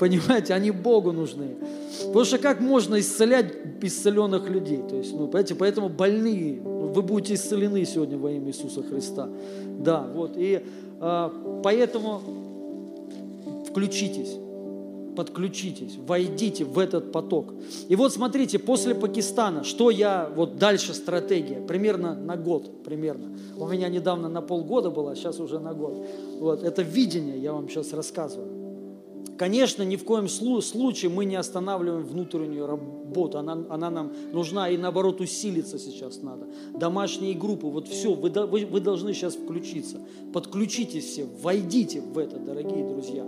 [0.00, 1.56] Понимаете, они Богу нужны.
[2.06, 3.52] Потому что как можно исцелять
[3.82, 4.80] исцеленных людей?
[4.88, 9.28] То есть, ну, понимаете, поэтому больные, вы будете исцелены сегодня во имя Иисуса Христа.
[9.78, 10.32] Да, вот.
[10.36, 10.64] И
[11.00, 11.30] э,
[11.62, 12.22] поэтому
[13.68, 14.38] включитесь,
[15.16, 17.52] подключитесь, войдите в этот поток.
[17.88, 23.36] И вот смотрите, после Пакистана, что я, вот дальше стратегия, примерно на год, примерно.
[23.54, 26.06] У меня недавно на полгода было, сейчас уже на год.
[26.38, 28.49] Вот, это видение, я вам сейчас рассказываю.
[29.40, 33.38] Конечно, ни в коем случае мы не останавливаем внутреннюю работу.
[33.38, 36.46] Она, она нам нужна и наоборот усилиться сейчас надо.
[36.74, 39.96] Домашние группы, вот все, вы, вы, вы должны сейчас включиться.
[40.34, 43.24] Подключитесь все, войдите в это, дорогие друзья.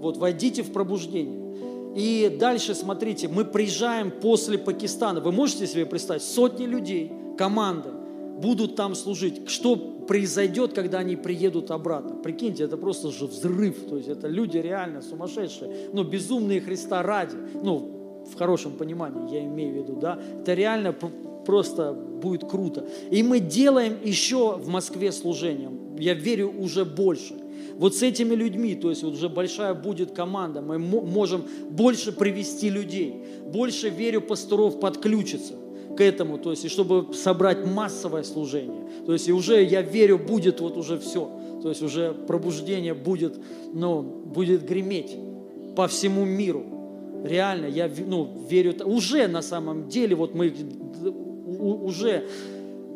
[0.00, 1.50] Вот, войдите в пробуждение.
[1.94, 5.20] И дальше, смотрите, мы приезжаем после Пакистана.
[5.20, 7.99] Вы можете себе представить, сотни людей, команды
[8.40, 9.48] будут там служить.
[9.48, 12.16] Что произойдет, когда они приедут обратно.
[12.16, 13.76] Прикиньте, это просто же взрыв.
[13.88, 17.36] То есть это люди реально сумасшедшие, ну, безумные Христа ради.
[17.62, 20.18] Ну, в хорошем понимании, я имею в виду, да.
[20.40, 20.92] Это реально
[21.46, 22.86] просто будет круто.
[23.10, 25.70] И мы делаем еще в Москве служение.
[25.98, 27.34] Я верю уже больше.
[27.76, 32.68] Вот с этими людьми, то есть вот уже большая будет команда, мы можем больше привести
[32.68, 35.54] людей, больше верю пасторов подключиться
[36.00, 38.84] к этому, то есть и чтобы собрать массовое служение.
[39.04, 41.28] То есть и уже, я верю, будет вот уже все.
[41.62, 43.38] То есть уже пробуждение будет,
[43.74, 45.14] ну, будет греметь
[45.76, 46.64] по всему миру.
[47.22, 50.54] Реально, я ну, верю, уже на самом деле, вот мы
[51.60, 52.24] уже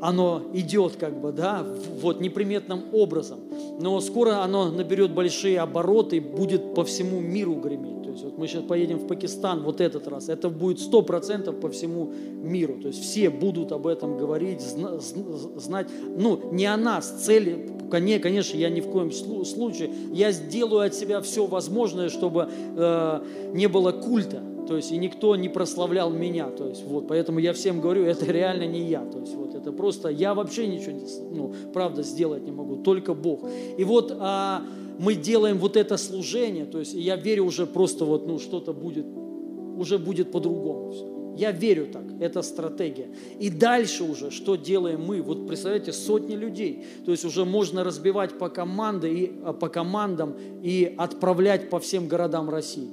[0.00, 1.62] оно идет как бы, да,
[2.00, 3.40] вот неприметным образом.
[3.80, 8.03] Но скоро оно наберет большие обороты и будет по всему миру греметь.
[8.14, 10.28] Есть вот мы сейчас поедем в Пакистан вот этот раз.
[10.28, 12.12] Это будет сто процентов по всему
[12.42, 12.80] миру.
[12.80, 15.88] То есть все будут об этом говорить, знать.
[16.16, 19.90] Ну, не о нас, цели, конечно, я ни в коем случае.
[20.12, 23.20] Я сделаю от себя все возможное, чтобы э,
[23.52, 26.50] не было культа То есть и никто не прославлял меня.
[26.50, 29.04] То есть вот, поэтому я всем говорю, это реально не я.
[29.04, 30.98] То есть вот это просто я вообще ничего,
[31.30, 33.48] ну, правда, сделать не могу, только Бог.
[33.76, 34.62] И вот а,
[34.98, 39.06] мы делаем вот это служение, то есть я верю уже просто вот, ну, что-то будет,
[39.76, 41.14] уже будет по-другому все.
[41.36, 43.08] Я верю так, это стратегия.
[43.40, 45.20] И дальше уже, что делаем мы?
[45.20, 46.86] Вот представляете, сотни людей.
[47.04, 52.06] То есть уже можно разбивать по, команды и, а, по командам и отправлять по всем
[52.06, 52.88] городам России.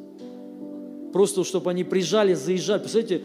[1.12, 2.80] Просто чтобы они приезжали, заезжали.
[2.80, 3.24] Представляете,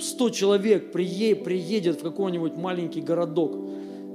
[0.00, 3.56] 100 человек прие- приедет в какой-нибудь маленький городок,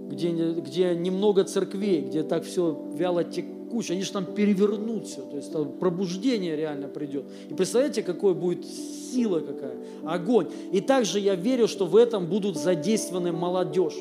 [0.09, 5.35] где, где немного церквей, где так все вяло текуче, они же там перевернут все, то
[5.35, 7.25] есть там пробуждение реально придет.
[7.49, 9.75] И представляете, какой будет сила какая,
[10.05, 10.47] огонь.
[10.71, 13.95] И также я верю, что в этом будут задействованы молодежь.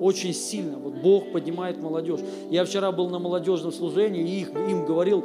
[0.00, 0.76] Очень сильно.
[0.76, 2.20] Вот Бог поднимает молодежь.
[2.50, 5.24] Я вчера был на молодежном служении и их, им говорил,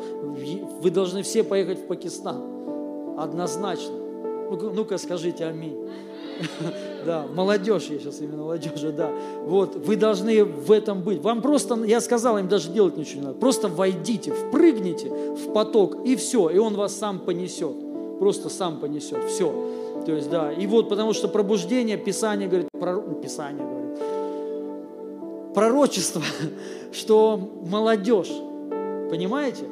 [0.82, 2.51] вы должны все поехать в Пакистан.
[3.22, 3.94] Однозначно.
[4.50, 5.78] Ну-ка, скажите аминь.
[7.04, 9.10] Да, молодежь, я сейчас именно молодежи, да.
[9.46, 11.20] Вот, вы должны в этом быть.
[11.24, 13.40] Вам просто, я сказал, им даже делать ничего не надо.
[13.40, 17.76] Просто войдите, впрыгните в поток, и все, и он вас сам понесет.
[18.20, 19.52] Просто сам понесет, все.
[20.06, 24.00] То есть, да, и вот, потому что пробуждение, Писание говорит, ну, Писание говорит,
[25.56, 26.22] пророчество,
[26.92, 28.32] что молодежь,
[29.10, 29.66] понимаете?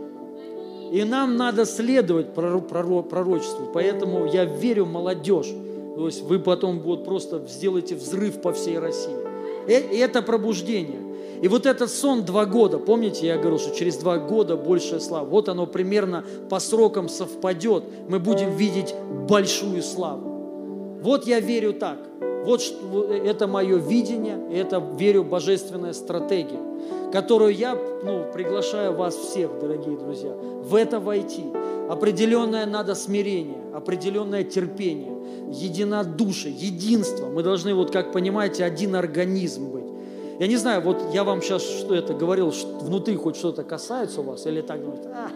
[0.92, 3.68] И нам надо следовать проро- проро- пророчеству.
[3.74, 5.48] Поэтому я верю молодежь.
[5.96, 9.16] То есть вы потом вот просто сделаете взрыв по всей России.
[9.68, 11.00] Э- И это пробуждение.
[11.42, 15.26] И вот этот сон два года, помните, я говорил, что через два года большая слава.
[15.26, 17.84] Вот оно примерно по срокам совпадет.
[18.10, 18.94] Мы будем видеть
[19.28, 21.00] большую славу.
[21.02, 21.98] Вот я верю так.
[22.46, 22.62] Вот
[23.26, 26.60] это мое видение, это, верю, божественная стратегия,
[27.12, 31.46] которую я ну, приглашаю вас всех, дорогие друзья, в это войти.
[31.90, 35.12] Определенное надо смирение, определенное терпение,
[35.52, 37.28] единодушие, единство.
[37.28, 39.86] Мы должны, вот как понимаете, один организм быть.
[40.40, 44.22] Я не знаю, вот я вам сейчас что это говорил, что внутри хоть что-то касается
[44.22, 45.30] у вас, или так думаете, «А».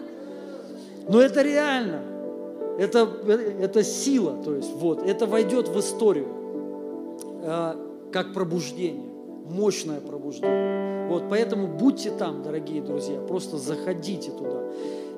[1.10, 2.02] но это реально.
[2.80, 3.08] Это,
[3.60, 6.43] это сила, то есть вот, это войдет в историю э,
[7.44, 9.10] как пробуждение,
[9.46, 11.08] мощное пробуждение.
[11.10, 14.62] Вот, поэтому будьте там, дорогие друзья, просто заходите туда.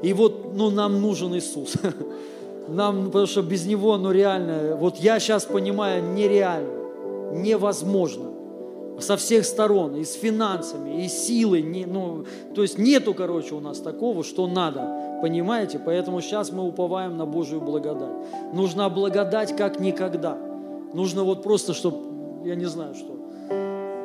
[0.01, 1.73] И вот, ну, нам нужен Иисус.
[2.67, 8.31] Нам, потому что без Него, ну, реально, вот я сейчас понимаю, нереально, невозможно
[8.99, 12.25] со всех сторон, и с финансами, и силой, не, ну,
[12.55, 15.79] то есть нету, короче, у нас такого, что надо, понимаете?
[15.79, 18.15] Поэтому сейчас мы уповаем на Божию благодать.
[18.53, 20.37] Нужна благодать как никогда.
[20.93, 21.97] Нужно вот просто, чтобы,
[22.45, 23.17] я не знаю что.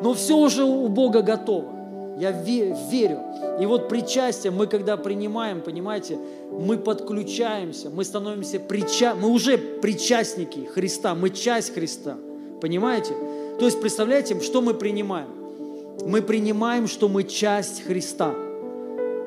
[0.03, 1.81] Но все уже у Бога готово.
[2.19, 3.21] Я ве- верю.
[3.61, 6.19] И вот причастие мы когда принимаем, понимаете,
[6.51, 9.15] мы подключаемся, мы становимся прича...
[9.15, 12.17] мы уже причастники Христа, мы часть Христа.
[12.61, 13.15] Понимаете?
[13.59, 15.29] То есть, представляете, что мы принимаем?
[16.07, 18.35] Мы принимаем, что мы часть Христа,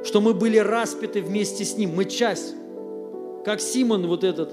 [0.04, 2.56] что мы были распяты вместе с Ним, мы часть.
[3.46, 4.52] Как Симон вот этот,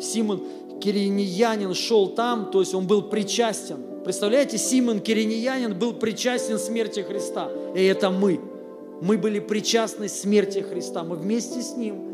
[0.00, 0.42] Симон
[0.80, 3.93] Кириньянин шел там, то есть он был причастен.
[4.04, 7.50] Представляете, Симон Кириньянин был причастен смерти Христа.
[7.74, 8.38] И это мы.
[9.00, 11.04] Мы были причастны смерти Христа.
[11.04, 12.04] Мы вместе с Ним.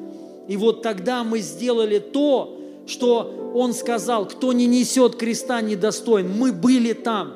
[0.46, 2.56] И вот тогда мы сделали то,
[2.86, 6.30] что Он сказал, кто не несет креста, недостоин.
[6.30, 7.34] Мы были там.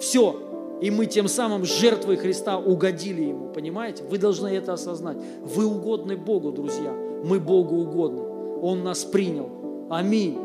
[0.00, 0.40] Все.
[0.80, 3.52] И мы тем самым жертвой Христа угодили Ему.
[3.52, 4.04] Понимаете?
[4.04, 5.18] Вы должны это осознать.
[5.42, 6.92] Вы угодны Богу, друзья.
[7.24, 8.22] Мы Богу угодны.
[8.62, 9.50] Он нас принял.
[9.90, 10.38] Аминь.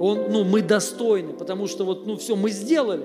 [0.00, 3.04] Он, ну, мы достойны, потому что вот, ну, все, мы сделали.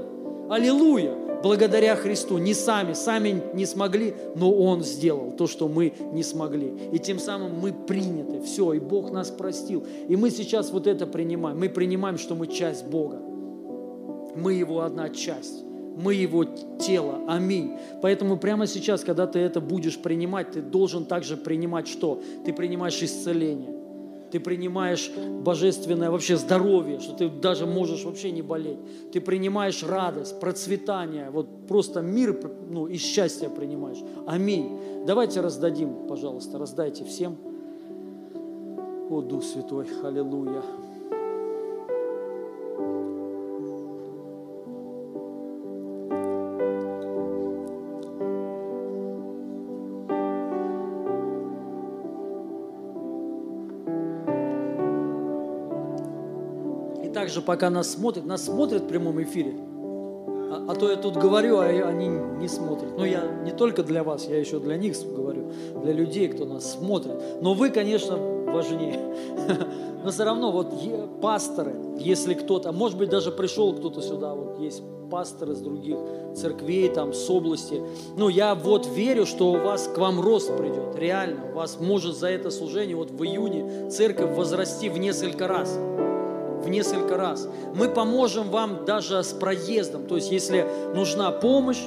[0.49, 1.13] Аллилуйя.
[1.43, 2.37] Благодаря Христу.
[2.37, 6.71] Не сами, сами не смогли, но Он сделал то, что мы не смогли.
[6.93, 8.39] И тем самым мы приняты.
[8.39, 9.85] Все, и Бог нас простил.
[10.07, 11.59] И мы сейчас вот это принимаем.
[11.59, 13.19] Мы принимаем, что мы часть Бога.
[14.35, 15.65] Мы Его одна часть.
[15.97, 16.45] Мы Его
[16.79, 17.25] тело.
[17.27, 17.73] Аминь.
[18.01, 22.21] Поэтому прямо сейчас, когда ты это будешь принимать, ты должен также принимать что?
[22.45, 23.74] Ты принимаешь исцеление.
[24.35, 25.09] Ты принимаешь
[25.45, 28.79] божественное вообще здоровье, что ты даже можешь вообще не болеть.
[29.13, 32.37] Ты принимаешь радость, процветание, вот просто мир
[32.69, 33.99] ну, и счастье принимаешь.
[34.27, 35.05] Аминь.
[35.07, 37.37] Давайте раздадим, пожалуйста, раздайте всем.
[39.09, 40.61] О, Дух Святой, аллилуйя.
[57.35, 59.55] Также, пока нас смотрят, нас смотрят в прямом эфире.
[59.57, 62.97] А, а то я тут говорю, а они не смотрят.
[62.97, 65.51] Ну, я не только для вас, я еще для них говорю,
[65.83, 67.41] для людей, кто нас смотрит.
[67.41, 68.97] Но вы, конечно, важнее.
[70.05, 70.71] Но все равно вот
[71.19, 74.81] пасторы, если кто-то, может быть даже пришел кто-то сюда, вот есть
[75.11, 75.97] пасторы из других
[76.35, 77.81] церквей, там, с области.
[78.15, 81.51] Ну, я вот верю, что у вас к вам рост придет, реально.
[81.51, 85.77] У вас может за это служение вот в июне церковь возрасти в несколько раз
[86.75, 87.47] несколько раз.
[87.73, 90.05] Мы поможем вам даже с проездом.
[90.05, 91.81] То есть, если нужна помощь,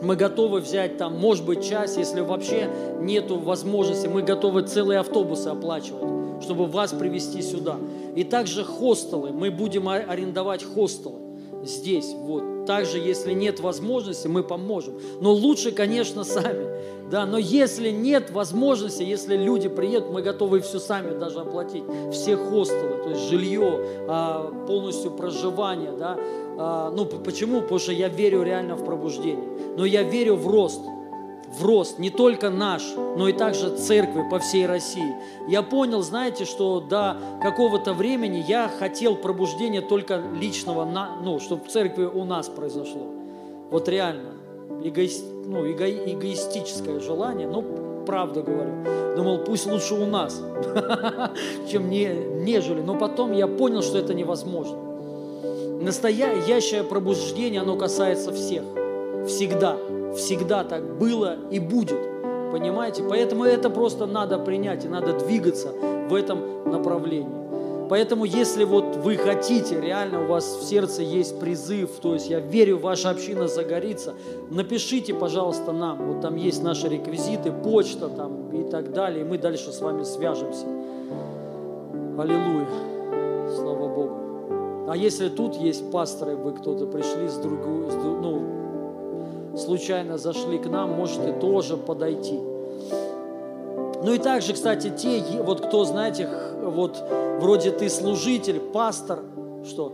[0.00, 2.68] мы готовы взять там, может быть, часть, если вообще
[3.00, 7.76] нету возможности, мы готовы целые автобусы оплачивать, чтобы вас привести сюда.
[8.16, 11.18] И также хостелы, мы будем арендовать хостелы
[11.64, 12.51] здесь, вот.
[12.66, 14.94] Также, если нет возможности, мы поможем.
[15.20, 16.66] Но лучше, конечно, сами.
[17.10, 21.84] Да, но если нет возможности, если люди приедут, мы готовы все сами даже оплатить.
[22.10, 26.18] Все хостелы, то есть жилье, а, полностью проживание, да.
[26.58, 27.60] А, Ну, почему?
[27.60, 29.48] Потому что я верю реально в пробуждение.
[29.76, 30.80] Но я верю в рост
[31.58, 32.82] в рост, не только наш,
[33.16, 35.14] но и также церкви по всей России.
[35.48, 41.64] Я понял, знаете, что до какого-то времени я хотел пробуждения только личного, на- ну, чтобы
[41.64, 43.06] в церкви у нас произошло.
[43.70, 44.30] Вот реально,
[44.82, 47.62] эгоист, ну, эго- эгоистическое желание, ну,
[48.06, 48.72] правду говорю.
[49.16, 50.42] Думал, пусть лучше у нас,
[51.70, 52.06] чем не,
[52.44, 52.80] нежели.
[52.80, 54.78] Но потом я понял, что это невозможно.
[55.80, 58.62] Настоящее пробуждение, оно касается всех.
[59.26, 59.76] Всегда.
[59.76, 60.01] Всегда
[60.64, 61.98] так было и будет.
[62.52, 63.02] Понимаете?
[63.08, 65.72] Поэтому это просто надо принять и надо двигаться
[66.08, 67.42] в этом направлении.
[67.88, 72.40] Поэтому, если вот вы хотите, реально у вас в сердце есть призыв, то есть я
[72.40, 74.14] верю, ваша община загорится,
[74.48, 76.06] напишите, пожалуйста, нам.
[76.06, 80.04] Вот там есть наши реквизиты, почта там и так далее, и мы дальше с вами
[80.04, 80.64] свяжемся.
[82.18, 82.66] Аллилуйя.
[83.56, 84.88] Слава Богу.
[84.88, 88.61] А если тут есть пасторы, вы кто-то пришли с другой, с ну,
[89.56, 92.38] случайно зашли к нам, можете тоже подойти.
[94.04, 96.28] Ну и также, кстати, те, вот кто, знаете,
[96.62, 97.02] вот
[97.40, 99.20] вроде ты служитель, пастор,
[99.64, 99.92] что?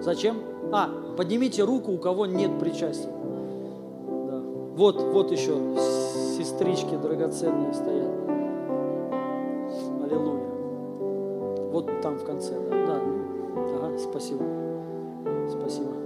[0.00, 0.38] Зачем?
[0.72, 3.08] А, поднимите руку, у кого нет причастия.
[3.08, 4.42] Да.
[4.74, 5.54] Вот, вот еще
[6.36, 8.10] сестрички драгоценные стоят.
[10.02, 10.42] Аллилуйя.
[11.70, 12.86] Вот там в конце, да.
[12.86, 13.00] да.
[13.56, 14.42] Ага, спасибо.
[15.48, 16.03] Спасибо.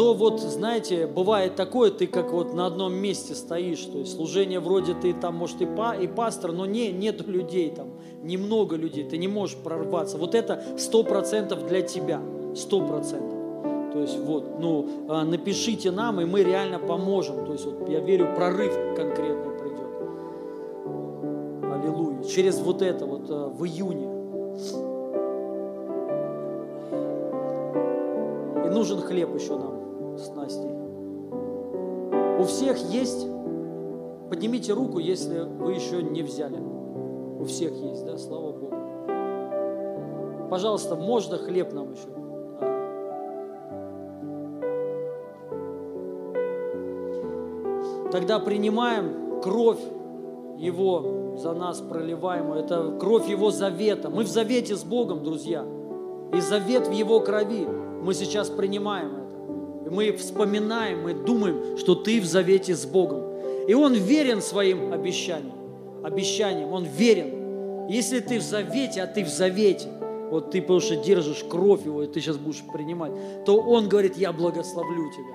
[0.00, 4.16] И кто вот, знаете, бывает такое, ты как вот на одном месте стоишь, то есть
[4.16, 7.88] служение вроде ты там, может, и, па, и пастор, но не, нету людей там,
[8.22, 10.16] немного людей, ты не можешь прорваться.
[10.16, 12.22] Вот это сто процентов для тебя,
[12.56, 13.38] сто процентов.
[13.92, 17.44] То есть вот, ну, а, напишите нам, и мы реально поможем.
[17.44, 19.90] То есть вот я верю, прорыв конкретный придет.
[21.74, 22.24] Аллилуйя.
[22.24, 24.08] Через вот это вот а, в июне.
[28.64, 29.69] И нужен хлеб еще нам
[30.22, 30.70] с Настей.
[32.38, 33.26] У всех есть,
[34.28, 36.58] поднимите руку, если вы еще не взяли.
[37.38, 38.74] У всех есть, да, слава Богу.
[40.50, 42.08] Пожалуйста, можно хлеб нам еще?
[42.60, 42.80] А.
[48.10, 49.80] Тогда принимаем кровь
[50.58, 52.60] Его за нас проливаемую.
[52.60, 54.10] Это кровь Его завета.
[54.10, 55.64] Мы в завете с Богом, друзья.
[56.34, 57.66] И завет в Его крови.
[58.02, 59.19] Мы сейчас принимаем
[59.90, 63.24] мы вспоминаем, мы думаем, что ты в завете с Богом.
[63.66, 65.56] И Он верен своим обещаниям.
[66.02, 66.72] Обещаниям.
[66.72, 67.88] Он верен.
[67.88, 69.88] Если ты в завете, а ты в завете,
[70.30, 73.12] вот ты потому что держишь кровь Его, и ты сейчас будешь принимать,
[73.44, 75.34] то Он говорит, я благословлю тебя,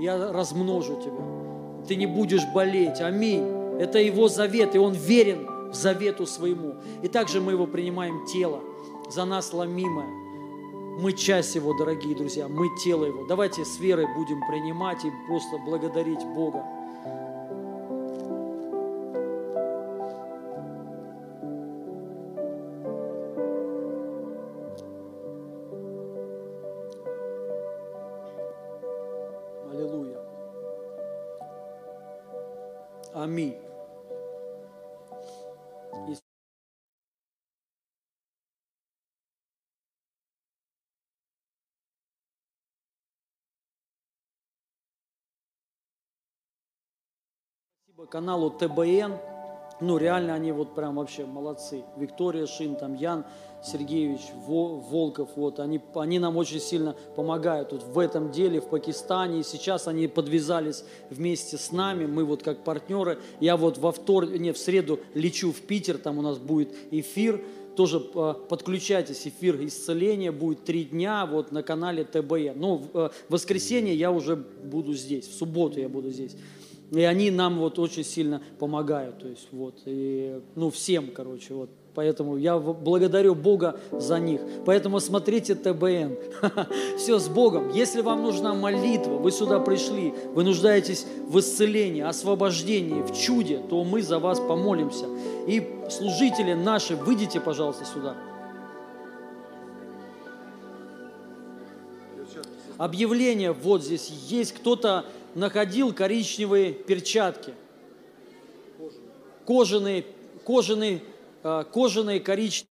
[0.00, 3.00] я размножу тебя, ты не будешь болеть.
[3.00, 3.44] Аминь.
[3.78, 6.74] Это Его завет, и Он верен в завету своему.
[7.02, 8.60] И также мы Его принимаем тело,
[9.08, 10.21] за нас ломимое.
[10.98, 13.24] Мы часть Его, дорогие друзья, мы тело Его.
[13.24, 16.64] Давайте с верой будем принимать и просто благодарить Бога.
[48.08, 49.12] Каналу ТБН.
[49.80, 51.82] Ну, реально они вот прям вообще молодцы.
[51.96, 53.24] Виктория Шин, там Ян
[53.64, 58.68] Сергеевич Во- Волков, вот, они, они нам очень сильно помогают вот в этом деле, в
[58.68, 59.40] Пакистане.
[59.40, 63.18] И сейчас они подвязались вместе с нами, мы вот как партнеры.
[63.40, 64.26] Я вот во втор...
[64.26, 67.42] не, в среду лечу в Питер, там у нас будет эфир
[67.76, 72.52] тоже э, подключайтесь, эфир исцеления будет три дня вот на канале ТБЕ.
[72.54, 76.36] Но в э, воскресенье я уже буду здесь, в субботу я буду здесь.
[76.92, 81.70] И они нам вот очень сильно помогают, то есть вот, и, ну всем, короче, вот.
[81.94, 84.40] Поэтому я благодарю Бога за них.
[84.64, 86.16] Поэтому смотрите ТБН.
[86.96, 87.70] Все с Богом.
[87.74, 93.84] Если вам нужна молитва, вы сюда пришли, вы нуждаетесь в исцелении, освобождении, в чуде, то
[93.84, 95.04] мы за вас помолимся.
[95.46, 98.16] И служители наши, выйдите, пожалуйста, сюда.
[102.78, 104.52] Объявление вот здесь есть.
[104.52, 105.04] Кто-то
[105.34, 107.54] находил коричневые перчатки.
[109.46, 110.04] Кожаные,
[110.44, 111.02] кожаные,
[111.42, 112.71] э, кожаные коричневые.